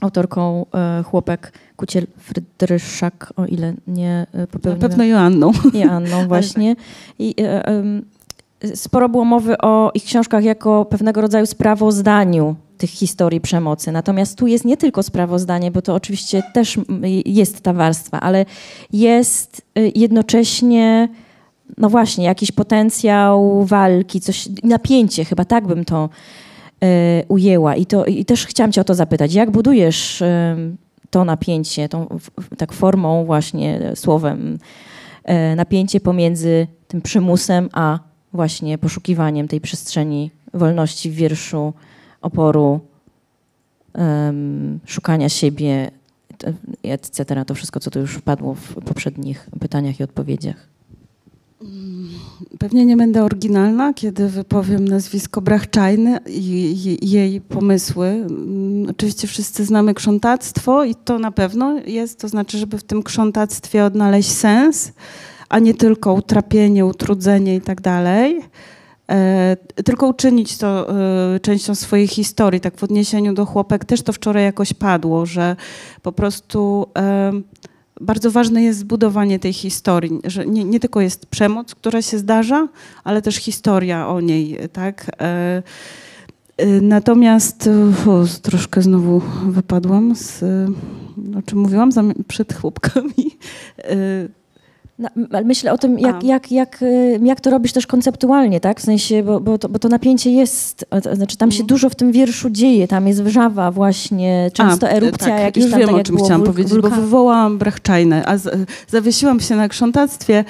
autorką 0.00 0.66
Chłopek 1.04 1.52
Kuciel 1.76 2.06
Frydryszak, 2.18 3.32
o 3.36 3.46
ile 3.46 3.74
nie 3.86 4.26
popełniłam. 4.50 4.82
Na 4.82 4.88
pewno 4.88 5.04
Joanną. 5.04 5.52
Joanną 5.74 6.26
właśnie. 6.28 6.76
I, 7.18 7.34
sporo 8.74 9.08
było 9.08 9.24
mowy 9.24 9.58
o 9.58 9.90
ich 9.94 10.04
książkach 10.04 10.44
jako 10.44 10.84
pewnego 10.84 11.20
rodzaju 11.20 11.46
sprawozdaniu 11.46 12.56
tych 12.80 12.90
historii 12.90 13.40
przemocy. 13.40 13.92
Natomiast 13.92 14.38
tu 14.38 14.46
jest 14.46 14.64
nie 14.64 14.76
tylko 14.76 15.02
sprawozdanie, 15.02 15.70
bo 15.70 15.82
to 15.82 15.94
oczywiście 15.94 16.42
też 16.54 16.78
jest 17.26 17.60
ta 17.60 17.72
warstwa, 17.72 18.20
ale 18.20 18.46
jest 18.92 19.62
y, 19.78 19.92
jednocześnie, 19.94 21.08
no 21.78 21.90
właśnie, 21.90 22.24
jakiś 22.24 22.52
potencjał 22.52 23.64
walki, 23.64 24.20
coś, 24.20 24.48
napięcie, 24.62 25.24
chyba 25.24 25.44
tak 25.44 25.66
bym 25.66 25.84
to 25.84 26.08
y, 26.84 26.86
ujęła. 27.28 27.76
I, 27.76 27.86
to, 27.86 28.04
I 28.04 28.24
też 28.24 28.46
chciałam 28.46 28.72
cię 28.72 28.80
o 28.80 28.84
to 28.84 28.94
zapytać. 28.94 29.34
Jak 29.34 29.50
budujesz 29.50 30.20
y, 30.20 30.26
to 31.10 31.24
napięcie, 31.24 31.88
tą 31.88 32.18
tak 32.58 32.72
formą 32.72 33.24
właśnie, 33.24 33.92
słowem, 33.94 34.58
y, 35.52 35.56
napięcie 35.56 36.00
pomiędzy 36.00 36.66
tym 36.88 37.02
przymusem, 37.02 37.68
a 37.72 37.98
właśnie 38.32 38.78
poszukiwaniem 38.78 39.48
tej 39.48 39.60
przestrzeni 39.60 40.30
wolności 40.54 41.10
w 41.10 41.14
wierszu, 41.14 41.72
oporu, 42.22 42.80
um, 43.94 44.80
szukania 44.86 45.28
siebie, 45.28 45.90
etc. 46.82 47.44
To 47.44 47.54
wszystko, 47.54 47.80
co 47.80 47.90
tu 47.90 48.00
już 48.00 48.20
padło 48.20 48.54
w 48.54 48.74
poprzednich 48.74 49.48
pytaniach 49.60 50.00
i 50.00 50.02
odpowiedziach. 50.02 50.70
Pewnie 52.58 52.86
nie 52.86 52.96
będę 52.96 53.24
oryginalna, 53.24 53.94
kiedy 53.94 54.28
wypowiem 54.28 54.88
nazwisko 54.88 55.40
Brachczajny 55.40 56.18
i 56.26 57.10
jej 57.10 57.40
pomysły. 57.40 58.06
Mm, 58.06 58.90
oczywiście 58.90 59.28
wszyscy 59.28 59.64
znamy 59.64 59.94
krzątactwo 59.94 60.84
i 60.84 60.94
to 60.94 61.18
na 61.18 61.30
pewno 61.30 61.78
jest, 61.86 62.20
to 62.20 62.28
znaczy, 62.28 62.58
żeby 62.58 62.78
w 62.78 62.82
tym 62.82 63.02
krzątactwie 63.02 63.84
odnaleźć 63.84 64.30
sens, 64.30 64.92
a 65.48 65.58
nie 65.58 65.74
tylko 65.74 66.14
utrapienie, 66.14 66.86
utrudzenie 66.86 67.56
i 67.56 67.60
tak 67.60 67.80
tylko 69.84 70.08
uczynić 70.08 70.58
to 70.58 70.90
e, 71.34 71.40
częścią 71.40 71.74
swojej 71.74 72.08
historii. 72.08 72.60
Tak 72.60 72.76
w 72.76 72.84
odniesieniu 72.84 73.34
do 73.34 73.46
chłopek 73.46 73.84
też 73.84 74.02
to 74.02 74.12
wczoraj 74.12 74.44
jakoś 74.44 74.72
padło, 74.72 75.26
że 75.26 75.56
po 76.02 76.12
prostu 76.12 76.86
e, 76.98 77.32
bardzo 78.00 78.30
ważne 78.30 78.62
jest 78.62 78.78
zbudowanie 78.78 79.38
tej 79.38 79.52
historii, 79.52 80.20
że 80.24 80.46
nie, 80.46 80.64
nie, 80.64 80.80
tylko 80.80 81.00
jest 81.00 81.26
przemoc, 81.26 81.74
która 81.74 82.02
się 82.02 82.18
zdarza, 82.18 82.68
ale 83.04 83.22
też 83.22 83.36
historia 83.36 84.08
o 84.08 84.20
niej, 84.20 84.58
tak? 84.72 85.10
Natomiast 86.82 87.70
o, 88.06 88.24
troszkę 88.42 88.82
znowu 88.82 89.22
wypadłam 89.46 90.16
z, 90.16 90.42
o 91.38 91.42
czym 91.46 91.58
mówiłam 91.58 91.90
przed 92.28 92.54
chłopkami. 92.54 93.36
Myślę 95.44 95.72
o 95.72 95.78
tym, 95.78 95.98
jak, 95.98 96.24
jak, 96.24 96.52
jak, 96.52 96.82
y, 96.82 97.20
jak 97.22 97.40
to 97.40 97.50
robisz 97.50 97.72
też 97.72 97.86
konceptualnie, 97.86 98.60
tak? 98.60 98.80
W 98.80 98.84
sensie, 98.84 99.22
bo, 99.22 99.40
bo, 99.40 99.58
to, 99.58 99.68
bo 99.68 99.78
to 99.78 99.88
napięcie 99.88 100.30
jest, 100.32 100.84
znaczy 101.12 101.36
tam 101.36 101.50
się 101.50 101.56
mhm. 101.56 101.66
dużo 101.66 101.90
w 101.90 101.94
tym 101.94 102.12
wierszu 102.12 102.50
dzieje, 102.50 102.88
tam 102.88 103.08
jest 103.08 103.22
wrzawa 103.22 103.70
właśnie, 103.70 104.50
często 104.54 104.88
a, 104.88 104.90
erupcja 104.90 105.26
tak, 105.26 105.40
jakiś 105.40 105.62
już 105.62 105.70
tam, 105.70 105.80
wiem, 105.80 105.88
tak 105.88 105.98
o 105.98 106.02
czym 106.02 106.16
chciałam 106.16 106.42
powiedzieć, 106.42 106.78
bo 106.78 106.90
wywołałam 106.90 107.58
Brachczajnę, 107.58 108.26
a 108.26 108.38
z, 108.38 108.68
zawiesiłam 108.88 109.40
się 109.40 109.56
na 109.56 109.68
krzątactwie, 109.68 110.44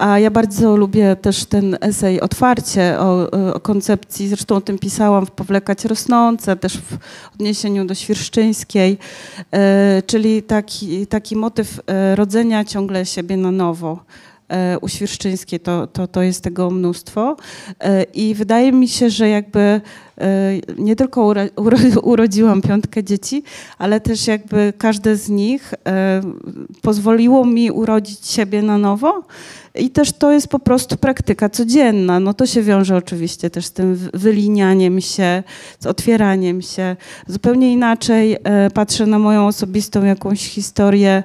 a 0.00 0.18
ja 0.18 0.30
bardzo 0.30 0.76
lubię 0.76 1.16
też 1.16 1.44
ten 1.44 1.76
esej 1.80 2.20
otwarcie 2.20 2.98
o, 2.98 3.30
o, 3.30 3.60
koncepcji, 3.60 4.28
zresztą 4.28 4.56
o 4.56 4.60
tym 4.60 4.78
pisałam 4.78 5.26
w 5.26 5.30
Powlekać 5.30 5.84
Rosnące, 5.84 6.56
też 6.56 6.78
w 6.78 6.98
odniesieniu 7.34 7.84
do 7.84 7.94
Świerszczyńskiej, 7.94 8.98
e, 9.52 10.02
czyli 10.06 10.42
taki, 10.42 11.06
taki 11.06 11.36
motyw 11.36 11.80
e, 11.86 12.16
rodzenia 12.16 12.64
ciągle 12.64 13.06
siebie 13.06 13.36
na 13.36 13.50
nowo. 13.50 14.04
E, 14.48 14.78
u 14.78 14.88
Świerszczyńskiej, 14.88 15.60
to, 15.60 15.86
to, 15.86 16.06
to 16.06 16.22
jest 16.22 16.44
tego 16.44 16.70
mnóstwo. 16.70 17.36
I 18.14 18.34
wydaje 18.34 18.72
mi 18.72 18.88
się, 18.88 19.10
że 19.10 19.28
jakby 19.28 19.80
nie 20.78 20.96
tylko 20.96 21.26
uro, 21.26 21.40
uro, 21.56 21.78
urodziłam 22.02 22.62
piątkę 22.62 23.04
dzieci, 23.04 23.42
ale 23.78 24.00
też 24.00 24.26
jakby 24.26 24.72
każde 24.78 25.16
z 25.16 25.28
nich 25.28 25.74
pozwoliło 26.82 27.44
mi 27.44 27.70
urodzić 27.70 28.26
siebie 28.26 28.62
na 28.62 28.78
nowo 28.78 29.22
i 29.74 29.90
też 29.90 30.12
to 30.12 30.32
jest 30.32 30.48
po 30.48 30.58
prostu 30.58 30.96
praktyka 30.96 31.48
codzienna. 31.48 32.20
No 32.20 32.34
to 32.34 32.46
się 32.46 32.62
wiąże 32.62 32.96
oczywiście 32.96 33.50
też 33.50 33.66
z 33.66 33.72
tym 33.72 34.10
wylinianiem 34.14 35.00
się, 35.00 35.42
z 35.80 35.86
otwieraniem 35.86 36.62
się. 36.62 36.96
Zupełnie 37.26 37.72
inaczej 37.72 38.36
e, 38.44 38.70
patrzę 38.70 39.06
na 39.06 39.18
moją 39.18 39.46
osobistą 39.46 40.04
jakąś 40.04 40.48
historię 40.48 41.22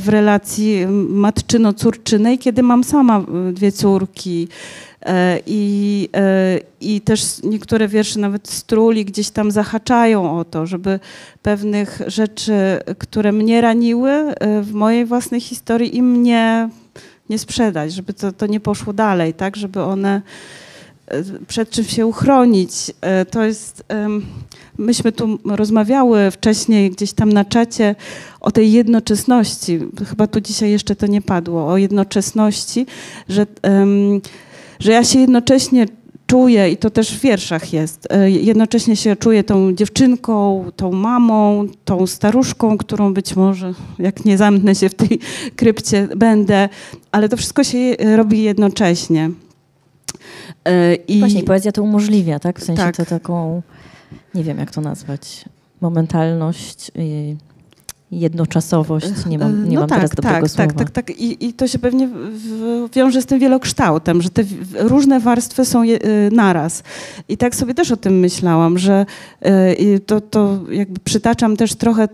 w 0.00 0.08
relacji 0.08 0.86
matczyno-córczynej, 1.08 2.38
kiedy 2.38 2.62
mam 2.62 2.84
sama 2.84 3.24
dwie 3.52 3.72
córki. 3.72 4.48
E, 5.02 5.40
I, 5.46 6.08
I 6.80 7.00
też 7.00 7.42
niektóre 7.42 7.88
wiersze 7.88 8.20
nawet 8.20 8.48
struli 8.48 9.04
gdzieś 9.04 9.30
tam 9.30 9.50
zahaczają 9.50 10.38
o 10.38 10.44
to, 10.44 10.66
żeby 10.66 11.00
pewnych 11.42 12.00
rzeczy, 12.06 12.54
które 12.98 13.32
mnie 13.32 13.60
raniły 13.60 14.34
w 14.62 14.72
mojej 14.72 15.04
własnej 15.04 15.40
historii 15.40 15.96
i 15.96 16.02
mnie 16.02 16.68
nie 17.30 17.38
sprzedać, 17.38 17.92
żeby 17.92 18.14
to, 18.14 18.32
to 18.32 18.46
nie 18.46 18.60
poszło 18.60 18.92
dalej, 18.92 19.34
tak, 19.34 19.56
żeby 19.56 19.82
one 19.82 20.22
przed 21.48 21.70
czym 21.70 21.84
się 21.84 22.06
uchronić. 22.06 22.72
To 23.30 23.44
jest, 23.44 23.84
myśmy 24.78 25.12
tu 25.12 25.38
rozmawiały 25.44 26.30
wcześniej 26.30 26.90
gdzieś 26.90 27.12
tam 27.12 27.32
na 27.32 27.44
czacie 27.44 27.94
o 28.40 28.50
tej 28.50 28.72
jednoczesności. 28.72 29.80
Chyba 30.08 30.26
tu 30.26 30.40
dzisiaj 30.40 30.70
jeszcze 30.70 30.96
to 30.96 31.06
nie 31.06 31.22
padło, 31.22 31.68
o 31.68 31.76
jednoczesności, 31.76 32.86
że, 33.28 33.46
że 34.80 34.92
ja 34.92 35.04
się 35.04 35.18
jednocześnie 35.18 35.86
czuję, 36.26 36.70
i 36.70 36.76
to 36.76 36.90
też 36.90 37.16
w 37.16 37.20
wierszach 37.20 37.72
jest, 37.72 38.08
e, 38.10 38.30
jednocześnie 38.30 38.96
się 38.96 39.16
czuję 39.16 39.44
tą 39.44 39.72
dziewczynką, 39.72 40.64
tą 40.76 40.92
mamą, 40.92 41.66
tą 41.84 42.06
staruszką, 42.06 42.78
którą 42.78 43.14
być 43.14 43.36
może, 43.36 43.74
jak 43.98 44.24
nie 44.24 44.38
zamknę 44.38 44.74
się 44.74 44.88
w 44.88 44.94
tej 44.94 45.18
krypcie, 45.56 46.08
będę, 46.16 46.68
ale 47.12 47.28
to 47.28 47.36
wszystko 47.36 47.64
się 47.64 47.96
robi 48.16 48.42
jednocześnie. 48.42 49.30
E, 50.64 50.94
I 50.94 51.18
Właśnie 51.20 51.42
poezja 51.42 51.72
to 51.72 51.82
umożliwia, 51.82 52.38
tak? 52.38 52.60
W 52.60 52.64
sensie 52.64 52.82
tak. 52.82 52.96
to 52.96 53.04
taką, 53.04 53.62
nie 54.34 54.44
wiem 54.44 54.58
jak 54.58 54.70
to 54.70 54.80
nazwać, 54.80 55.44
momentalność 55.80 56.90
jednoczasowość, 58.10 59.26
nie 59.26 59.38
mam, 59.38 59.68
nie 59.68 59.74
no 59.74 59.80
mam 59.80 59.88
tak, 59.88 59.98
teraz 59.98 60.10
dobrego 60.10 60.40
tak, 60.40 60.50
słowa. 60.50 60.72
Tak, 60.72 60.78
tak, 60.78 60.90
tak. 60.90 61.20
I, 61.20 61.46
I 61.46 61.52
to 61.52 61.68
się 61.68 61.78
pewnie 61.78 62.08
wiąże 62.94 63.22
z 63.22 63.26
tym 63.26 63.38
wielokształtem, 63.38 64.22
że 64.22 64.30
te 64.30 64.44
różne 64.74 65.20
warstwy 65.20 65.64
są 65.64 65.82
je, 65.82 66.06
y, 66.06 66.30
naraz. 66.32 66.82
I 67.28 67.36
tak 67.36 67.54
sobie 67.54 67.74
też 67.74 67.90
o 67.90 67.96
tym 67.96 68.18
myślałam, 68.18 68.78
że 68.78 69.06
y, 69.80 70.00
to, 70.06 70.20
to 70.20 70.58
jakby 70.70 71.00
przytaczam 71.00 71.56
też 71.56 71.74
trochę 71.74 72.08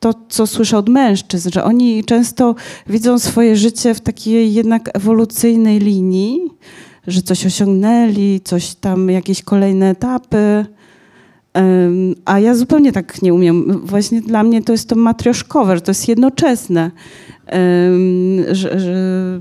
to, 0.00 0.14
co 0.28 0.46
słyszę 0.46 0.78
od 0.78 0.88
mężczyzn, 0.88 1.50
że 1.52 1.64
oni 1.64 2.04
często 2.04 2.54
widzą 2.86 3.18
swoje 3.18 3.56
życie 3.56 3.94
w 3.94 4.00
takiej 4.00 4.54
jednak 4.54 4.96
ewolucyjnej 4.96 5.78
linii, 5.78 6.40
że 7.06 7.22
coś 7.22 7.46
osiągnęli, 7.46 8.40
coś 8.44 8.74
tam, 8.74 9.10
jakieś 9.10 9.42
kolejne 9.42 9.90
etapy, 9.90 10.66
a 12.24 12.38
ja 12.38 12.54
zupełnie 12.54 12.92
tak 12.92 13.22
nie 13.22 13.34
umiem. 13.34 13.80
Właśnie 13.84 14.20
dla 14.20 14.42
mnie 14.42 14.62
to 14.62 14.72
jest 14.72 14.88
to 14.88 14.96
matrioszkowe, 14.96 15.76
że 15.76 15.82
to 15.82 15.90
jest 15.90 16.08
jednoczesne. 16.08 16.90
Że, 18.50 18.80
że 18.80 19.40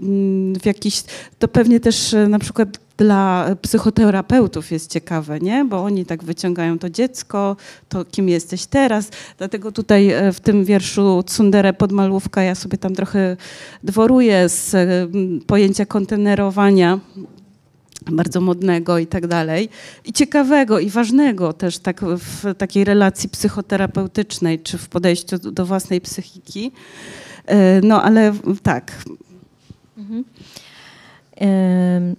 mm, 0.00 0.54
w 0.60 0.66
jakiś, 0.66 1.04
to 1.38 1.48
pewnie 1.48 1.80
też 1.80 2.14
e, 2.14 2.28
na 2.28 2.38
przykład 2.38 2.78
dla 2.96 3.46
psychoterapeutów 3.62 4.70
jest 4.70 4.90
ciekawe, 4.90 5.40
nie? 5.40 5.64
Bo 5.64 5.84
oni 5.84 6.06
tak 6.06 6.24
wyciągają 6.24 6.78
to 6.78 6.90
dziecko, 6.90 7.56
to 7.88 8.04
kim 8.04 8.28
jesteś 8.28 8.66
teraz. 8.66 9.10
Dlatego 9.38 9.72
tutaj 9.72 10.10
e, 10.10 10.32
w 10.32 10.40
tym 10.40 10.64
wierszu 10.64 11.22
Tsundere 11.26 11.72
Podmalówka 11.72 12.42
ja 12.42 12.54
sobie 12.54 12.78
tam 12.78 12.94
trochę 12.94 13.36
dworuję 13.82 14.48
z 14.48 14.76
pojęcia 15.46 15.86
kontenerowania 15.86 16.98
bardzo 18.06 18.40
modnego 18.40 18.98
i 18.98 19.06
tak 19.06 19.26
dalej. 19.26 19.68
I 20.04 20.12
ciekawego 20.12 20.78
i 20.78 20.90
ważnego 20.90 21.52
też 21.52 21.78
tak 21.78 22.00
w 22.04 22.54
takiej 22.58 22.84
relacji 22.84 23.28
psychoterapeutycznej, 23.28 24.60
czy 24.60 24.78
w 24.78 24.88
podejściu 24.88 25.38
do, 25.38 25.66
własnej 25.66 26.00
psychiki. 26.00 26.72
E, 27.46 27.80
no 27.80 28.02
ale 28.02 28.34
tak. 28.62 28.92
Mhm. 29.98 30.24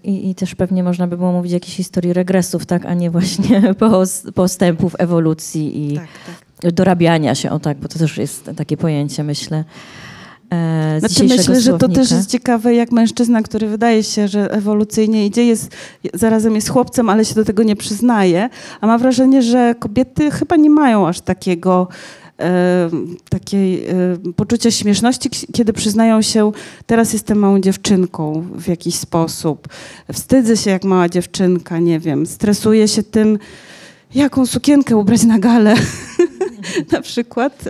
I, 0.04 0.30
I, 0.30 0.36
też 0.36 0.56
pewnie 0.56 0.84
można 0.84 1.08
by 1.08 1.18
było 1.18 1.32
mówić 1.32 1.52
o 1.52 1.56
jakiejś 1.56 1.76
historii 1.76 2.14
regresów, 2.14 2.66
tak, 2.66 2.86
a 2.86 2.94
nie 2.94 3.12
właśnie 3.12 3.62
postępów, 4.36 4.96
ewolucji 5.00 5.94
i 5.94 5.96
tak, 5.96 6.08
tak. 6.62 6.74
dorabiania 6.74 7.36
się, 7.36 7.52
o 7.52 7.60
tak, 7.60 7.78
bo 7.78 7.88
to 7.88 8.00
też 8.00 8.18
jest 8.18 8.50
takie 8.56 8.78
pojęcie, 8.78 9.24
myślę. 9.24 9.64
E, 10.54 11.00
znaczy 11.00 11.24
myślę, 11.24 11.44
słownika. 11.44 11.72
że 11.72 11.78
to 11.78 11.90
też 11.90 12.12
jest 12.12 12.30
ciekawe, 12.30 12.76
jak 12.76 12.92
mężczyzna, 12.92 13.42
który 13.42 13.68
wydaje 13.68 14.04
się, 14.04 14.28
że 14.28 14.52
ewolucyjnie 14.52 15.26
idzie, 15.26 15.46
jest, 15.46 15.72
zarazem 16.14 16.56
jest 16.56 16.70
chłopcem, 16.70 17.10
ale 17.10 17.26
się 17.26 17.36
do 17.36 17.46
tego 17.46 17.64
nie 17.64 17.76
przyznaje, 17.76 18.50
a 18.82 18.88
ma 18.88 18.98
wrażenie, 18.98 19.42
że 19.42 19.76
kobiety 19.80 20.32
chyba 20.32 20.56
nie 20.56 20.70
mają 20.70 21.08
aż 21.08 21.22
takiego 21.22 21.88
e, 22.40 22.90
takiej 23.30 23.86
e, 23.86 23.94
poczucia 24.36 24.72
śmieszności, 24.72 25.30
kiedy 25.54 25.74
przyznają 25.74 26.22
się, 26.22 26.52
teraz 26.86 27.14
jestem 27.14 27.38
małą 27.38 27.60
dziewczynką 27.60 28.46
w 28.56 28.68
jakiś 28.68 28.96
sposób. 28.96 29.68
Wstydzę 30.14 30.58
się 30.58 30.72
jak 30.72 30.84
mała 30.84 31.10
dziewczynka, 31.10 31.80
nie 31.80 32.00
wiem, 32.00 32.26
stresuję 32.26 32.88
się 32.88 33.04
tym, 33.04 33.40
jaką 34.16 34.46
sukienkę 34.46 34.98
ubrać 34.98 35.24
na 35.24 35.40
galę. 35.40 35.76
na 36.92 37.02
przykład. 37.02 37.70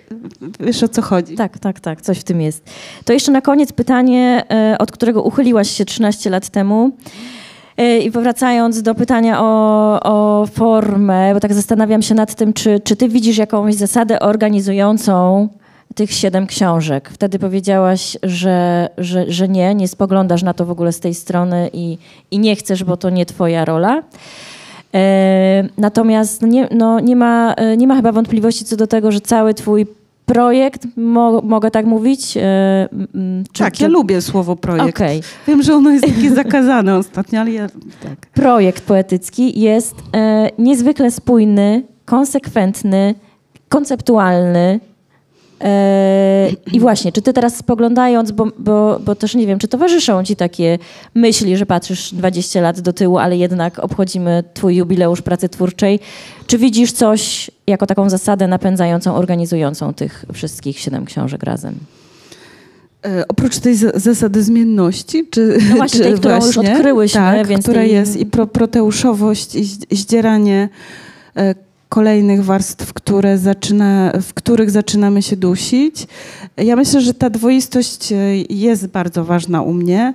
Wiesz 0.60 0.84
o 0.84 0.88
co 0.88 1.02
chodzi. 1.02 1.36
Tak, 1.36 1.60
tak, 1.60 1.80
tak, 1.80 2.02
coś 2.02 2.20
w 2.20 2.24
tym 2.24 2.42
jest. 2.42 2.70
To 3.06 3.14
jeszcze 3.14 3.32
na 3.32 3.42
koniec 3.42 3.72
pytanie, 3.74 4.44
e, 4.52 4.78
od 4.78 4.92
którego 4.92 5.24
uchyliłaś 5.24 5.70
się 5.70 5.86
13 5.86 6.30
lat 6.30 6.50
temu. 6.50 6.92
E, 7.78 8.00
I 8.00 8.12
powracając 8.12 8.82
do 8.82 8.96
pytania 8.96 9.42
o, 9.42 10.00
o 10.04 10.48
formę, 10.48 11.34
bo 11.34 11.40
tak 11.40 11.54
zastanawiam 11.54 12.02
się 12.02 12.16
nad 12.16 12.36
tym, 12.36 12.54
czy, 12.54 12.80
czy 12.80 12.96
ty 12.96 13.10
widzisz 13.10 13.38
jakąś 13.38 13.76
zasadę 13.76 14.20
organizującą 14.20 15.50
tych 15.96 16.12
siedem 16.12 16.48
książek. 16.48 17.10
Wtedy 17.14 17.40
powiedziałaś, 17.40 18.18
że, 18.24 18.90
że, 18.98 19.32
że 19.32 19.48
nie, 19.48 19.76
nie 19.76 19.88
spoglądasz 19.88 20.44
na 20.44 20.54
to 20.54 20.66
w 20.66 20.72
ogóle 20.72 20.92
z 20.92 21.00
tej 21.00 21.14
strony 21.14 21.70
i, 21.74 21.98
i 22.32 22.40
nie 22.40 22.56
chcesz, 22.56 22.84
bo 22.84 22.98
to 22.98 23.10
nie 23.10 23.26
twoja 23.26 23.66
rola. 23.66 24.04
E, 24.94 25.64
natomiast 25.78 26.42
nie, 26.42 26.68
no, 26.72 27.00
nie, 27.00 27.16
ma, 27.16 27.54
e, 27.54 27.78
nie 27.78 27.88
ma 27.88 27.96
chyba 27.96 28.12
wątpliwości 28.12 28.66
co 28.66 28.76
do 28.76 28.88
tego, 28.88 29.12
że 29.12 29.22
cały 29.22 29.54
twój 29.54 29.88
projekt, 30.26 30.88
mo, 30.98 31.42
mogę 31.42 31.72
tak 31.72 31.86
mówić? 31.86 32.38
E, 32.38 32.90
czy, 33.54 33.64
tak, 33.64 33.74
czy... 33.74 33.84
ja 33.84 33.90
lubię 33.90 34.22
słowo 34.22 34.56
projekt. 34.56 34.98
Okay. 34.98 35.22
Wiem, 35.48 35.64
że 35.64 35.76
ono 35.76 35.92
jest 35.92 36.06
takie 36.06 36.30
zakazane 36.44 36.98
ostatnio, 36.98 37.42
ale 37.42 37.52
ja 37.52 37.68
tak. 38.04 38.30
Projekt 38.34 38.84
poetycki 38.84 39.60
jest 39.60 39.96
e, 40.16 40.50
niezwykle 40.58 41.12
spójny, 41.12 41.84
konsekwentny, 42.06 43.16
konceptualny, 43.70 44.80
i 46.74 46.80
właśnie, 46.80 47.12
czy 47.12 47.22
ty 47.22 47.34
teraz 47.34 47.56
spoglądając, 47.56 48.32
bo, 48.32 48.48
bo, 48.60 49.00
bo 49.06 49.16
też 49.16 49.36
nie 49.36 49.48
wiem, 49.48 49.60
czy 49.60 49.68
towarzyszą 49.68 50.24
ci 50.24 50.36
takie 50.36 50.80
myśli, 51.16 51.58
że 51.58 51.66
patrzysz 51.66 52.14
20 52.14 52.62
lat 52.62 52.80
do 52.80 52.94
tyłu, 52.94 53.18
ale 53.18 53.38
jednak 53.38 53.80
obchodzimy 53.80 54.44
twój 54.54 54.76
jubileusz 54.76 55.22
pracy 55.22 55.50
twórczej, 55.50 56.00
czy 56.48 56.58
widzisz 56.58 56.92
coś 56.92 57.52
jako 57.68 57.88
taką 57.88 58.10
zasadę 58.10 58.48
napędzającą, 58.48 59.16
organizującą 59.16 59.94
tych 59.94 60.26
wszystkich 60.34 60.80
siedem 60.80 61.06
książek 61.06 61.44
razem? 61.44 61.76
E, 63.06 63.28
oprócz 63.28 63.60
tej 63.60 63.76
zasady 63.94 64.44
zmienności, 64.44 65.28
czy, 65.30 65.58
no 65.70 65.76
właśnie, 65.76 66.00
czy 66.00 66.04
tej, 66.04 66.14
którą 66.14 66.40
właśnie, 66.40 66.64
już 66.64 66.72
odkryłyśmy, 66.72 67.22
tak, 67.22 67.48
więc 67.48 67.64
która 67.64 67.82
tej... 67.82 67.92
jest 67.92 68.18
i 68.18 68.26
pro, 68.26 68.48
proteuszowość, 68.48 69.56
i 69.90 69.96
zdzieranie 69.96 70.70
e, 71.38 71.56
kolejnych 71.90 72.44
warstw, 72.44 72.94
które 72.94 73.38
zaczyna, 73.38 74.12
w 74.22 74.34
których 74.34 74.72
zaczynamy 74.72 75.22
się 75.22 75.36
dusić. 75.36 76.08
Ja 76.58 76.76
myślę, 76.76 77.02
że 77.02 77.14
ta 77.14 77.30
dwoistość 77.30 78.12
e, 78.12 78.16
jest 78.50 78.88
bardzo 78.88 79.26
ważna 79.26 79.62
u 79.62 79.74
mnie, 79.74 80.14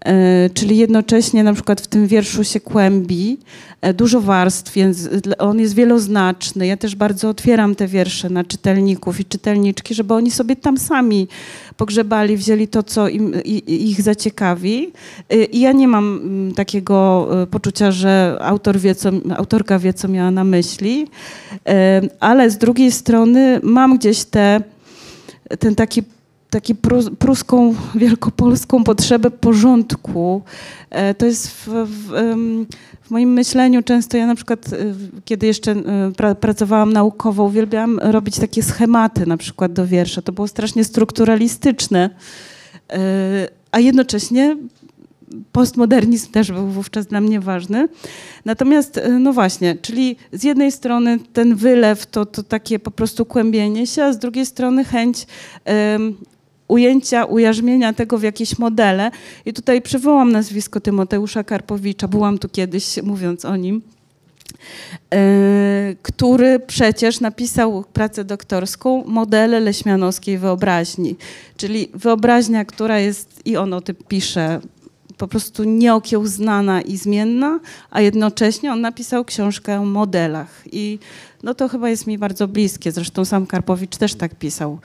e, 0.00 0.50
czyli 0.50 0.76
jednocześnie 0.76 1.44
na 1.44 1.52
przykład 1.52 1.80
w 1.80 1.86
tym 1.86 2.06
wierszu 2.06 2.44
się 2.44 2.60
kłębi 2.60 3.38
e, 3.80 3.94
dużo 3.94 4.20
warstw, 4.20 4.72
więc 4.72 5.08
on 5.38 5.60
jest 5.60 5.74
wieloznaczny. 5.74 6.66
Ja 6.66 6.76
też 6.76 6.94
bardzo 6.94 7.28
otwieram 7.28 7.74
te 7.74 7.86
wiersze 7.86 8.30
na 8.30 8.44
czytelników 8.44 9.20
i 9.20 9.24
czytelniczki, 9.24 9.94
żeby 9.94 10.14
oni 10.14 10.30
sobie 10.30 10.56
tam 10.56 10.78
sami 10.78 11.28
pogrzebali, 11.76 12.36
wzięli 12.36 12.68
to, 12.68 12.82
co 12.82 13.08
im, 13.08 13.34
ich 13.66 14.02
zaciekawi. 14.02 14.92
I 15.52 15.60
ja 15.60 15.72
nie 15.72 15.88
mam 15.88 16.20
mm, 16.22 16.54
takiego 16.54 17.28
poczucia, 17.50 17.90
że 17.90 18.38
autor 18.40 18.78
wie, 18.78 18.94
co, 18.94 19.10
autorka 19.36 19.78
wie, 19.78 19.94
co 19.94 20.08
miała 20.08 20.30
na 20.30 20.44
myśli, 20.44 21.06
ale 22.20 22.50
z 22.50 22.58
drugiej 22.58 22.92
strony 22.92 23.60
mam 23.62 23.98
gdzieś 23.98 24.24
te 24.24 24.60
ten 25.58 25.74
taki 25.74 26.02
taki 26.56 26.74
pruską, 27.18 27.74
wielkopolską 27.94 28.84
potrzebę 28.84 29.30
porządku. 29.30 30.42
E, 30.90 31.14
to 31.14 31.26
jest 31.26 31.50
w, 31.50 31.66
w, 31.66 32.10
w, 33.02 33.10
moim 33.10 33.32
myśleniu 33.32 33.82
często, 33.82 34.16
ja 34.16 34.26
na 34.26 34.34
przykład, 34.34 34.72
e, 34.72 34.76
kiedy 35.24 35.46
jeszcze 35.46 35.72
e, 35.72 36.12
pra, 36.16 36.34
pracowałam 36.34 36.92
naukowo, 36.92 37.44
uwielbiałam 37.44 37.98
robić 37.98 38.38
takie 38.38 38.62
schematy 38.62 39.26
na 39.26 39.36
przykład 39.36 39.72
do 39.72 39.86
wiersza. 39.86 40.22
To 40.22 40.32
było 40.32 40.48
strasznie 40.48 40.84
strukturalistyczne, 40.84 42.10
a 43.72 43.80
jednocześnie 43.80 44.56
postmodernizm 45.52 46.32
też 46.32 46.52
był 46.52 46.66
wówczas 46.66 47.06
dla 47.06 47.20
mnie 47.20 47.40
ważny. 47.40 47.88
Natomiast, 48.44 49.00
no 49.20 49.32
właśnie, 49.32 49.76
czyli 49.82 50.16
z 50.32 50.44
jednej 50.44 50.72
strony 50.72 51.18
ten 51.32 51.54
wylew 51.54 52.06
to, 52.06 52.26
to 52.26 52.42
takie 52.42 52.78
po 52.78 52.90
prostu 52.90 53.24
kłębienie 53.24 53.86
się, 53.86 54.04
a 54.04 54.12
z 54.12 54.18
drugiej 54.18 54.46
strony 54.46 54.84
chęć 54.84 55.26
ujęcia, 56.68 57.24
ujarzmienia 57.24 57.92
tego 57.92 58.18
w 58.18 58.22
jakieś 58.22 58.58
modele. 58.58 59.10
I 59.44 59.52
tutaj 59.52 59.82
przywołam 59.82 60.32
nazwisko 60.32 60.80
Tymoteusza 60.80 61.44
Karpowicza, 61.44 62.08
byłam 62.08 62.38
tu 62.38 62.48
kiedyś 62.48 63.02
mówiąc 63.02 63.44
o 63.44 63.56
nim. 63.56 63.82
E, 65.14 65.94
który 66.02 66.58
przecież 66.58 67.20
napisał 67.20 67.84
pracę 67.92 68.24
doktorską 68.24 69.04
Modele 69.06 69.60
leśmianowskiej 69.60 70.38
wyobraźni, 70.38 71.16
czyli 71.56 71.88
wyobraźnia, 71.94 72.64
która 72.64 72.98
jest, 72.98 73.40
i 73.44 73.56
on 73.56 73.72
o 73.72 73.80
tym 73.80 73.96
pisze 74.08 74.60
po 75.16 75.28
prostu 75.28 75.64
nieokiełznana 75.64 76.80
i 76.80 76.96
zmienna, 76.96 77.60
a 77.90 78.00
jednocześnie 78.00 78.72
on 78.72 78.80
napisał 78.80 79.24
książkę 79.24 79.80
o 79.80 79.84
modelach. 79.84 80.62
I 80.72 80.98
no 81.42 81.54
to 81.54 81.68
chyba 81.68 81.88
jest 81.88 82.06
mi 82.06 82.18
bardzo 82.18 82.48
bliskie. 82.48 82.92
Zresztą 82.92 83.24
sam 83.24 83.46
Karpowicz 83.46 83.96
też 83.96 84.14
tak 84.14 84.34
pisał. 84.34 84.78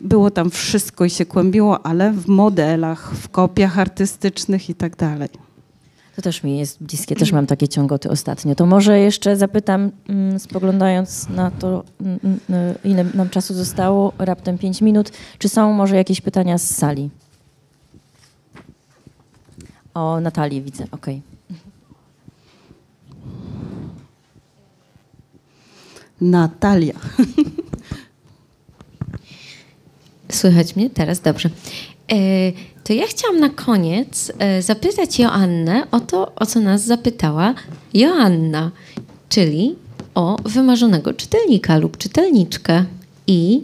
Było 0.00 0.30
tam 0.30 0.50
wszystko 0.50 1.04
i 1.04 1.10
się 1.10 1.26
kłębiło, 1.26 1.86
ale 1.86 2.12
w 2.12 2.28
modelach, 2.28 3.14
w 3.14 3.28
kopiach 3.28 3.78
artystycznych 3.78 4.70
i 4.70 4.74
tak 4.74 4.96
dalej. 4.96 5.28
To 6.16 6.22
też 6.22 6.42
mi 6.42 6.58
jest 6.58 6.82
bliskie, 6.82 7.16
też 7.16 7.32
mam 7.32 7.46
takie 7.46 7.68
ciągoty 7.68 8.10
ostatnio. 8.10 8.54
To 8.54 8.66
może 8.66 8.98
jeszcze 8.98 9.36
zapytam, 9.36 9.90
mm, 10.08 10.38
spoglądając 10.38 11.28
na 11.28 11.50
to, 11.50 11.84
mm, 12.00 12.18
mm, 12.50 12.74
ile 12.84 13.04
nam 13.04 13.30
czasu 13.30 13.54
zostało, 13.54 14.12
raptem 14.18 14.58
5 14.58 14.80
minut, 14.80 15.12
czy 15.38 15.48
są 15.48 15.72
może 15.72 15.96
jakieś 15.96 16.20
pytania 16.20 16.58
z 16.58 16.76
sali? 16.76 17.10
O, 19.94 20.20
Natalię 20.20 20.62
widzę, 20.62 20.84
okej. 20.92 21.22
Natalia. 26.20 26.94
Słychać 30.32 30.76
mnie 30.76 30.90
teraz? 30.90 31.20
Dobrze. 31.20 31.50
E, 32.12 32.16
to 32.84 32.92
ja 32.92 33.06
chciałam 33.06 33.40
na 33.40 33.48
koniec 33.48 34.32
e, 34.38 34.62
zapytać 34.62 35.18
Joannę 35.18 35.86
o 35.90 36.00
to, 36.00 36.34
o 36.34 36.46
co 36.46 36.60
nas 36.60 36.84
zapytała 36.84 37.54
Joanna, 37.94 38.70
czyli 39.28 39.76
o 40.14 40.36
wymarzonego 40.44 41.14
czytelnika 41.14 41.78
lub 41.78 41.96
czytelniczkę 41.96 42.84
i 43.26 43.62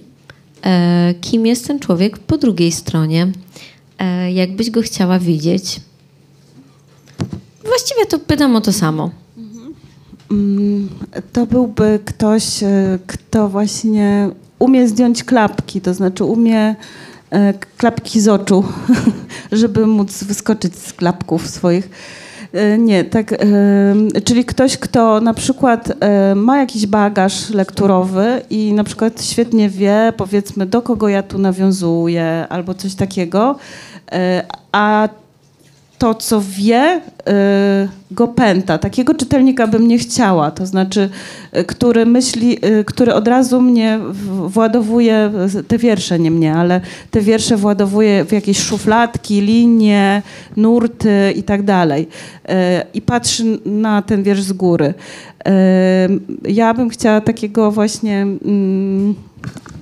e, 0.65 1.15
kim 1.21 1.47
jest 1.47 1.67
ten 1.67 1.79
człowiek 1.79 2.19
po 2.19 2.39
drugiej 2.39 2.73
stronie, 2.73 3.33
jakbyś 4.33 4.71
go 4.71 4.83
chciała 4.83 5.19
widzieć. 5.19 5.81
Właściwie 7.65 8.07
to 8.07 8.19
pytam 8.19 8.57
o 8.57 8.61
to 8.61 8.73
samo. 8.73 9.11
Mm, 10.31 10.89
To 11.33 11.47
byłby 11.47 12.01
ktoś, 12.05 12.45
kto 13.07 13.49
właśnie 13.49 14.31
umie 14.59 14.89
zdjąć 14.89 15.25
klapki, 15.25 15.81
to 15.81 15.95
znaczy 15.95 16.25
umie 16.25 16.75
e, 17.31 17.55
klapki 17.77 18.21
z 18.21 18.29
oczu, 18.29 18.65
żeby 19.53 19.87
móc 19.87 20.25
wyskoczyć 20.25 20.77
z 20.77 20.93
klapków 20.93 21.49
swoich. 21.49 21.91
E, 22.53 22.79
Nie, 22.79 23.05
tak, 23.05 23.33
e, 23.33 23.37
czyli 24.25 24.45
ktoś, 24.45 24.77
kto 24.77 25.21
na 25.21 25.35
przykład 25.35 25.93
ma 26.37 26.59
jakiś 26.59 26.87
bagaż 26.87 27.51
lekturowy 27.51 28.43
i 28.51 28.73
na 28.73 28.85
przykład 28.85 29.25
świetnie 29.25 29.69
wie, 29.69 30.13
powiedzmy, 30.17 30.67
do 30.67 30.83
kogo 30.83 31.09
ja 31.09 31.23
tu 31.23 31.39
nawiązuję 31.39 32.47
albo 32.49 32.75
coś 32.75 32.95
takiego, 32.95 33.57
a 34.73 35.09
to, 35.99 36.15
co 36.15 36.43
wie, 36.49 37.01
y, 37.01 37.89
go 38.11 38.29
pęta. 38.29 38.79
Takiego 38.79 39.15
czytelnika 39.15 39.67
bym 39.67 39.89
nie 39.89 39.99
chciała. 39.99 40.51
To 40.51 40.67
znaczy, 40.67 41.11
y, 41.57 41.65
który 41.65 42.07
myśli, 42.07 42.67
y, 42.67 42.85
który 42.85 43.15
od 43.15 43.29
razu 43.29 43.61
mnie 43.61 43.99
władowuje, 44.47 45.33
te 45.69 45.79
wiersze 45.79 46.19
nie 46.19 46.31
mnie, 46.31 46.55
ale 46.55 46.81
te 47.11 47.21
wiersze 47.21 47.57
władowuje 47.57 48.25
w 48.25 48.33
jakieś 48.33 48.59
szufladki, 48.59 49.41
linie, 49.41 50.23
nurty 50.57 51.33
i 51.37 51.43
tak 51.43 51.63
dalej. 51.63 52.09
I 52.95 53.03
patrzy 53.03 53.59
na 53.67 54.03
ten 54.03 54.23
wiersz 54.23 54.43
z 54.43 54.53
góry. 54.53 54.95
Ja 56.49 56.75
bym 56.75 56.89
chciała 56.89 57.21
takiego 57.21 57.73
właśnie 57.73 58.23
mm, 58.23 59.15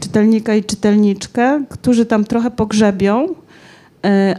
czytelnika 0.00 0.54
i 0.54 0.64
czytelniczkę, 0.64 1.64
którzy 1.68 2.06
tam 2.06 2.24
trochę 2.24 2.50
pogrzebią, 2.50 3.28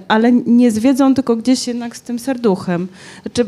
ale 0.07 0.31
nie 0.31 0.71
zwiedzą, 0.71 1.13
tylko 1.13 1.35
gdzieś 1.35 1.67
jednak 1.67 1.97
z 1.97 2.01
tym 2.01 2.19
serduchem. 2.19 2.87
Znaczy, 3.21 3.45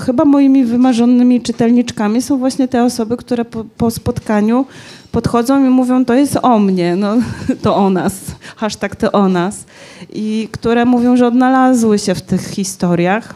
chyba 0.00 0.24
moimi 0.24 0.64
wymarzonymi 0.64 1.40
czytelniczkami 1.40 2.22
są 2.22 2.38
właśnie 2.38 2.68
te 2.68 2.84
osoby, 2.84 3.16
które 3.16 3.44
po, 3.44 3.64
po 3.64 3.90
spotkaniu 3.90 4.66
podchodzą 5.12 5.66
i 5.66 5.68
mówią, 5.68 6.04
to 6.04 6.14
jest 6.14 6.38
o 6.42 6.58
mnie, 6.58 6.96
no, 6.96 7.16
to 7.62 7.76
o 7.76 7.90
nas, 7.90 8.14
hashtag 8.56 8.96
to 8.96 9.12
o 9.12 9.28
nas. 9.28 9.64
I 10.12 10.48
które 10.52 10.84
mówią, 10.84 11.16
że 11.16 11.26
odnalazły 11.26 11.98
się 11.98 12.14
w 12.14 12.22
tych 12.22 12.48
historiach 12.48 13.34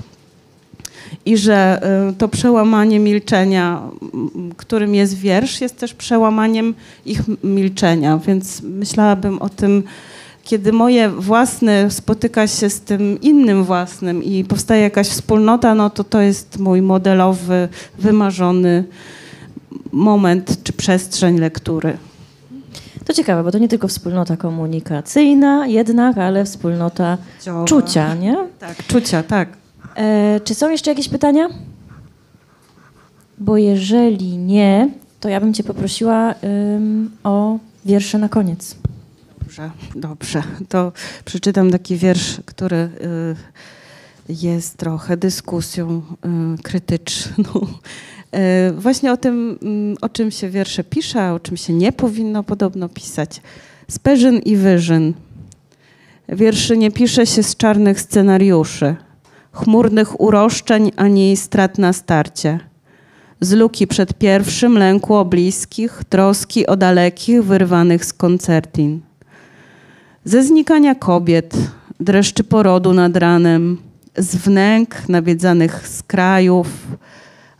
i 1.27 1.37
że 1.37 1.81
y, 2.11 2.13
to 2.13 2.29
przełamanie 2.29 2.99
milczenia, 3.01 3.83
którym 4.57 4.95
jest 4.95 5.15
wiersz, 5.15 5.61
jest 5.61 5.79
też 5.79 5.95
przełamaniem 5.95 6.75
ich 7.07 7.21
milczenia, 7.45 8.19
więc 8.27 8.63
myślałabym 8.63 9.43
o 9.43 9.49
tym, 9.49 9.83
kiedy 10.49 10.73
moje 10.73 11.09
własne 11.09 11.91
spotyka 11.91 12.47
się 12.47 12.71
z 12.71 12.81
tym 12.81 13.21
innym 13.21 13.65
własnym 13.65 14.25
i 14.25 14.45
powstaje 14.45 14.83
jakaś 14.83 15.09
wspólnota, 15.09 15.75
no 15.75 15.91
to 15.91 16.05
to 16.05 16.21
jest 16.21 16.59
mój 16.59 16.83
modelowy, 16.83 17.69
wymarzony 17.99 18.85
moment 19.93 20.63
czy 20.63 20.73
przestrzeń 20.73 21.39
lektury. 21.39 21.99
To 23.05 23.13
ciekawe, 23.13 23.45
bo 23.45 23.51
to 23.51 23.59
nie 23.59 23.69
tylko 23.69 23.89
wspólnota 23.89 24.37
komunikacyjna 24.37 25.67
jednak, 25.67 26.19
ale 26.19 26.45
wspólnota 26.45 27.19
czucia, 27.65 28.15
nie? 28.15 28.37
Tak, 28.59 28.87
czucia, 28.87 29.23
tak. 29.23 29.49
E, 29.97 30.41
czy 30.45 30.55
są 30.55 30.71
jeszcze 30.71 30.91
jakieś 30.91 31.09
pytania? 31.09 31.49
Bo 33.39 33.57
jeżeli 33.57 34.39
nie, 34.39 34.89
to 35.21 35.29
ja 35.29 35.41
bym 35.41 35.55
cię 35.55 35.65
poprosiła 35.65 36.35
ym, 36.75 37.11
o 37.25 37.59
wiersze 37.85 38.19
na 38.19 38.29
koniec. 38.29 38.77
Dobrze, 39.59 39.71
dobrze. 39.95 40.43
To 40.69 40.93
przeczytam 41.25 41.71
taki 41.71 41.97
wiersz, 41.97 42.41
który 42.45 42.77
y, 42.77 42.93
jest 44.29 44.77
trochę 44.77 45.17
dyskusją 45.17 46.03
y, 46.59 46.63
krytyczną. 46.63 47.67
Y, 48.69 48.73
Właśnie 48.73 49.13
o 49.13 49.17
tym, 49.17 49.59
mm, 49.63 49.97
o 50.01 50.09
czym 50.09 50.31
się 50.31 50.51
wiersze 50.51 50.85
pisze, 50.85 51.23
a 51.23 51.33
o 51.33 51.41
czym 51.41 51.57
się 51.57 51.73
nie 51.73 51.93
powinno 51.93 52.43
podobno 52.43 52.89
pisać. 52.89 53.41
Speżyn 53.91 54.39
i 54.39 54.57
wyżyn. 54.57 55.15
Wierszy 56.29 56.77
nie 56.77 56.91
pisze 56.91 57.27
się 57.27 57.43
z 57.43 57.57
czarnych 57.57 58.01
scenariuszy, 58.01 58.97
chmurnych 59.53 60.21
uroszczeń 60.21 60.93
ani 60.97 61.37
strat 61.37 61.79
na 61.79 61.93
starcie. 61.93 62.61
Z 63.41 63.53
luki 63.53 63.87
przed 63.87 64.15
pierwszym 64.15 64.79
lęku 64.79 65.15
o 65.15 65.25
bliskich, 65.25 66.03
troski 66.09 66.67
o 66.67 66.77
dalekich, 66.77 67.45
wyrwanych 67.45 68.05
z 68.05 68.13
koncertin. 68.13 69.08
Ze 70.25 70.43
znikania 70.43 70.95
kobiet, 70.95 71.55
dreszczy 72.01 72.45
porodu 72.45 72.95
nad 72.95 73.17
ranem, 73.17 73.79
z 74.17 74.37
wnęk 74.37 75.09
nawiedzanych 75.09 75.89
z 75.89 76.03
krajów, 76.03 76.69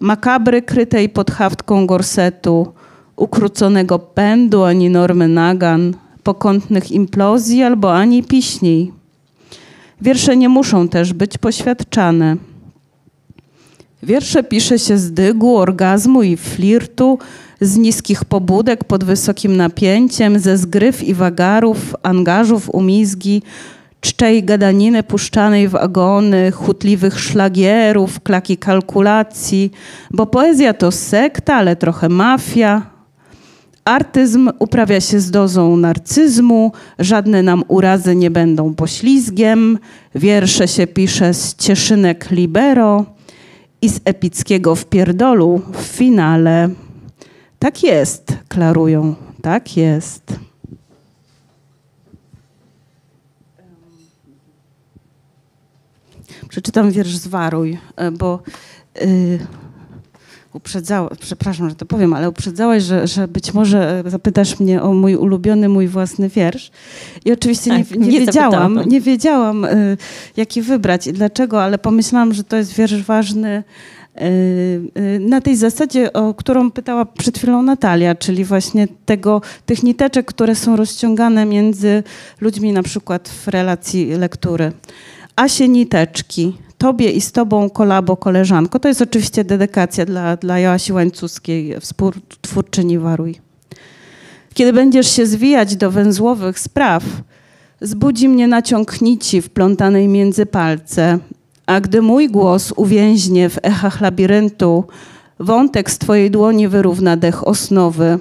makabry 0.01 0.63
krytej 0.63 1.09
pod 1.09 1.31
haftką 1.31 1.87
gorsetu, 1.87 2.73
ukróconego 3.17 3.99
pędu 3.99 4.63
ani 4.63 4.91
normy 4.91 5.29
nagan, 5.29 5.95
pokątnych 6.23 6.91
implozji 6.91 7.63
albo 7.63 7.95
ani 7.97 8.23
piśni. 8.23 8.93
Wiersze 10.01 10.37
nie 10.37 10.49
muszą 10.49 10.89
też 10.89 11.13
być 11.13 11.39
poświadczane. 11.39 12.37
Wiersze 14.03 14.43
pisze 14.43 14.79
się 14.79 14.99
z 14.99 15.13
dygu, 15.13 15.57
orgazmu 15.57 16.23
i 16.23 16.37
flirtu, 16.37 17.19
z 17.61 17.77
niskich 17.77 18.25
pobudek 18.25 18.85
pod 18.85 19.05
wysokim 19.05 19.57
napięciem, 19.57 20.39
ze 20.39 20.59
zgryw 20.59 21.03
i 21.03 21.15
wagarów, 21.15 21.95
angażów, 22.03 22.71
umizgi, 22.75 23.43
czczej 24.01 24.45
gadaniny 24.45 25.03
puszczanej 25.03 25.69
w 25.69 25.77
agony, 25.77 26.51
chutliwych 26.53 27.21
szlagierów, 27.21 28.21
klaki 28.21 28.57
kalkulacji, 28.57 29.71
bo 30.11 30.27
poezja 30.27 30.75
to 30.75 30.93
sekta, 30.93 31.55
ale 31.55 31.77
trochę 31.77 32.09
mafia. 32.09 32.99
Artyzm 33.85 34.51
uprawia 34.59 35.01
się 35.01 35.21
z 35.21 35.31
dozą 35.31 35.77
narcyzmu, 35.77 36.73
żadne 36.99 37.43
nam 37.43 37.65
urazy 37.69 38.17
nie 38.17 38.31
będą 38.31 38.75
poślizgiem, 38.75 39.79
wiersze 40.15 40.69
się 40.69 40.87
pisze 40.87 41.35
z 41.35 41.55
cieszynek 41.55 42.31
libero 42.31 43.05
i 43.83 43.89
z 43.89 44.01
epickiego 44.05 44.75
wpierdolu 44.75 45.61
w 45.73 45.83
finale. 45.83 46.69
Tak 47.59 47.83
jest, 47.83 48.37
klarują, 48.49 49.15
tak 49.43 49.77
jest. 49.77 50.23
Przeczytam 56.49 56.91
wiersz 56.91 57.17
z 57.17 57.27
Waruj, 57.27 57.79
e, 57.97 58.11
bo 58.11 58.43
y, 59.03 59.39
uprzedzała, 60.53 61.11
przepraszam, 61.21 61.69
że 61.69 61.75
to 61.75 61.87
powiem, 61.87 62.13
ale 62.13 62.29
uprzedzałaś, 62.29 62.83
że, 62.83 63.07
że 63.07 63.29
być 63.29 63.55
może 63.55 64.03
zapytasz 64.07 64.61
mnie 64.61 64.83
o 64.83 64.93
mój 64.93 65.17
ulubiony, 65.17 65.69
mój 65.69 65.89
własny 65.89 66.29
wiersz. 66.29 66.71
I 67.25 67.33
oczywiście 67.33 67.71
nie, 67.71 67.85
Tak, 67.85 67.99
nie, 67.99 68.09
nie 68.09 68.21
wiedziałam, 68.21 68.81
nie 68.87 69.01
wiedziałam, 69.01 69.65
y, 69.65 69.97
jaki 70.37 70.63
wybrać 70.63 71.07
i 71.07 71.13
dlaczego, 71.13 71.63
ale 71.63 71.79
pomyślałam, 71.79 72.35
że 72.35 72.45
to 72.45 72.57
jest 72.57 72.75
wiersz 72.75 73.03
ważny 73.03 73.65
na 75.21 75.41
tej 75.41 75.57
zasadzie, 75.57 76.13
o 76.13 76.35
którą 76.35 76.71
pytała 76.71 77.05
przed 77.05 77.39
chwilą 77.39 77.63
Natalia, 77.63 78.15
czyli 78.15 78.45
właśnie 78.45 78.89
tego, 79.07 79.43
tych 79.67 79.83
niteczek, 79.83 80.27
które 80.27 80.55
są 80.55 80.77
rozciągane 80.77 81.47
między 81.47 82.03
ludźmi 82.41 82.73
na 82.73 82.83
przykład 82.83 83.29
w 83.29 83.49
relacji 83.49 84.07
lektury. 84.07 84.73
Asie 85.37 85.69
Niteczki. 85.69 86.57
Tobie 86.79 87.11
i 87.11 87.21
z 87.21 87.33
Tobą 87.33 87.71
kolabo 87.71 88.17
koleżanko. 88.17 88.79
To 88.79 88.89
jest 88.89 89.03
oczywiście 89.03 89.45
dedykacja 89.45 90.07
dla, 90.07 90.37
dla 90.37 90.59
Joasi 90.59 90.93
Łańcuskiej, 90.93 91.81
współtwórczyni 91.81 92.99
Waruj. 92.99 93.41
Kiedy 94.55 94.73
będziesz 94.73 95.11
się 95.11 95.27
zwijać 95.27 95.77
do 95.77 95.91
węzłowych 95.91 96.59
spraw, 96.59 97.05
zbudzi 97.81 98.29
mnie 98.29 98.49
naciąg 98.49 99.01
nici 99.01 99.43
wplątanej 99.43 100.09
między 100.09 100.47
palce, 100.47 101.19
a 101.69 101.81
gdy 101.81 102.03
mój 102.03 102.29
głos 102.29 102.73
uwięźnie 102.77 103.49
w 103.49 103.59
echach 103.63 104.01
labiryntu, 104.01 104.85
wątek 105.39 105.91
z 105.91 105.99
Twojej 105.99 106.31
dłoni 106.31 106.69
wyrówna 106.69 107.17
dech 107.17 107.49
osnowy. 107.49 108.19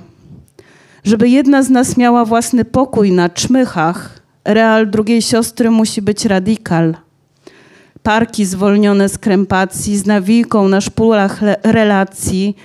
Żeby 1.04 1.30
jedna 1.30 1.64
z 1.64 1.70
nas 1.70 1.98
miała 1.98 2.26
własny 2.26 2.66
pokój 2.66 3.12
na 3.12 3.30
czmychach, 3.30 4.22
real 4.46 4.90
drugiej 4.90 5.22
siostry 5.22 5.72
musi 5.72 6.02
być 6.02 6.26
radykal. 6.26 6.96
Parki 8.04 8.46
zwolnione 8.46 9.10
z 9.10 9.18
krępacji, 9.18 9.98
z 9.98 10.06
nawijką 10.06 10.68
na 10.68 10.82
szpulach 10.82 11.42
relacji. 11.64 12.56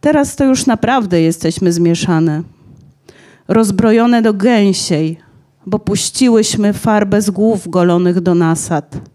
Teraz 0.00 0.36
to 0.36 0.44
już 0.44 0.66
naprawdę 0.66 1.20
jesteśmy 1.20 1.72
zmieszane. 1.72 2.42
Rozbrojone 3.48 4.22
do 4.22 4.34
gęsiej, 4.34 5.18
bo 5.66 5.78
puściłyśmy 5.78 6.72
farbę 6.72 7.22
z 7.22 7.30
głów 7.30 7.68
golonych 7.68 8.20
do 8.20 8.34
nasad. 8.34 9.10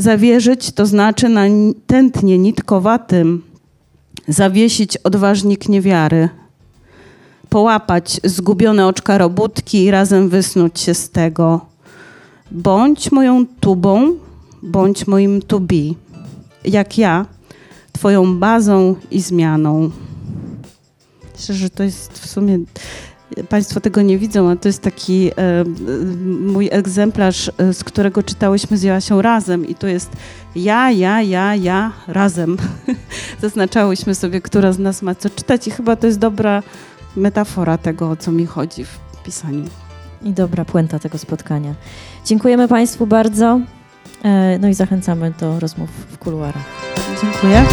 Zawierzyć 0.00 0.72
to 0.72 0.86
znaczy 0.86 1.28
na 1.28 1.48
ni- 1.48 1.74
tętnie 1.86 2.38
nitkowatym 2.38 3.42
zawiesić 4.28 4.96
odważnik 4.96 5.68
niewiary 5.68 6.28
połapać 7.48 8.20
zgubione 8.24 8.86
oczka 8.86 9.18
robótki 9.18 9.84
i 9.84 9.90
razem 9.90 10.28
wysnuć 10.28 10.80
się 10.80 10.94
z 10.94 11.10
tego. 11.10 11.60
Bądź 12.50 13.12
moją 13.12 13.46
tubą, 13.60 14.14
bądź 14.62 15.06
moim 15.06 15.42
to 15.42 15.60
be. 15.60 15.94
Jak 16.64 16.98
ja, 16.98 17.26
twoją 17.92 18.38
bazą 18.38 18.94
i 19.10 19.20
zmianą. 19.20 19.90
Myślę, 21.36 21.54
że 21.54 21.70
to 21.70 21.82
jest 21.82 22.18
w 22.18 22.30
sumie... 22.30 22.58
Państwo 23.48 23.80
tego 23.80 24.02
nie 24.02 24.18
widzą, 24.18 24.50
a 24.50 24.56
to 24.56 24.68
jest 24.68 24.82
taki 24.82 25.28
e, 25.28 25.32
e, 25.36 25.64
mój 26.40 26.68
egzemplarz, 26.72 27.50
e, 27.58 27.74
z 27.74 27.84
którego 27.84 28.22
czytałyśmy 28.22 28.78
z 28.78 28.82
Joasią 28.82 29.22
razem 29.22 29.66
i 29.66 29.74
to 29.74 29.86
jest 29.86 30.10
ja, 30.56 30.90
ja, 30.90 31.22
ja, 31.22 31.54
ja, 31.54 31.92
razem. 32.08 32.56
Zaznaczałyśmy 33.42 34.14
sobie, 34.14 34.40
która 34.40 34.72
z 34.72 34.78
nas 34.78 35.02
ma 35.02 35.14
co 35.14 35.30
czytać 35.30 35.66
i 35.66 35.70
chyba 35.70 35.96
to 35.96 36.06
jest 36.06 36.18
dobra 36.18 36.62
metafora 37.16 37.78
tego, 37.78 38.10
o 38.10 38.16
co 38.16 38.32
mi 38.32 38.46
chodzi 38.46 38.84
w 38.84 38.98
pisaniu. 39.24 39.64
I 40.22 40.32
dobra 40.32 40.64
puenta 40.64 40.98
tego 40.98 41.18
spotkania. 41.18 41.74
Dziękujemy 42.26 42.68
Państwu 42.68 43.06
bardzo. 43.06 43.60
No 44.60 44.68
i 44.68 44.74
zachęcamy 44.74 45.32
do 45.40 45.60
rozmów 45.60 45.90
w 45.90 46.18
kuluarach. 46.18 46.64
Dziękuję. 47.22 47.64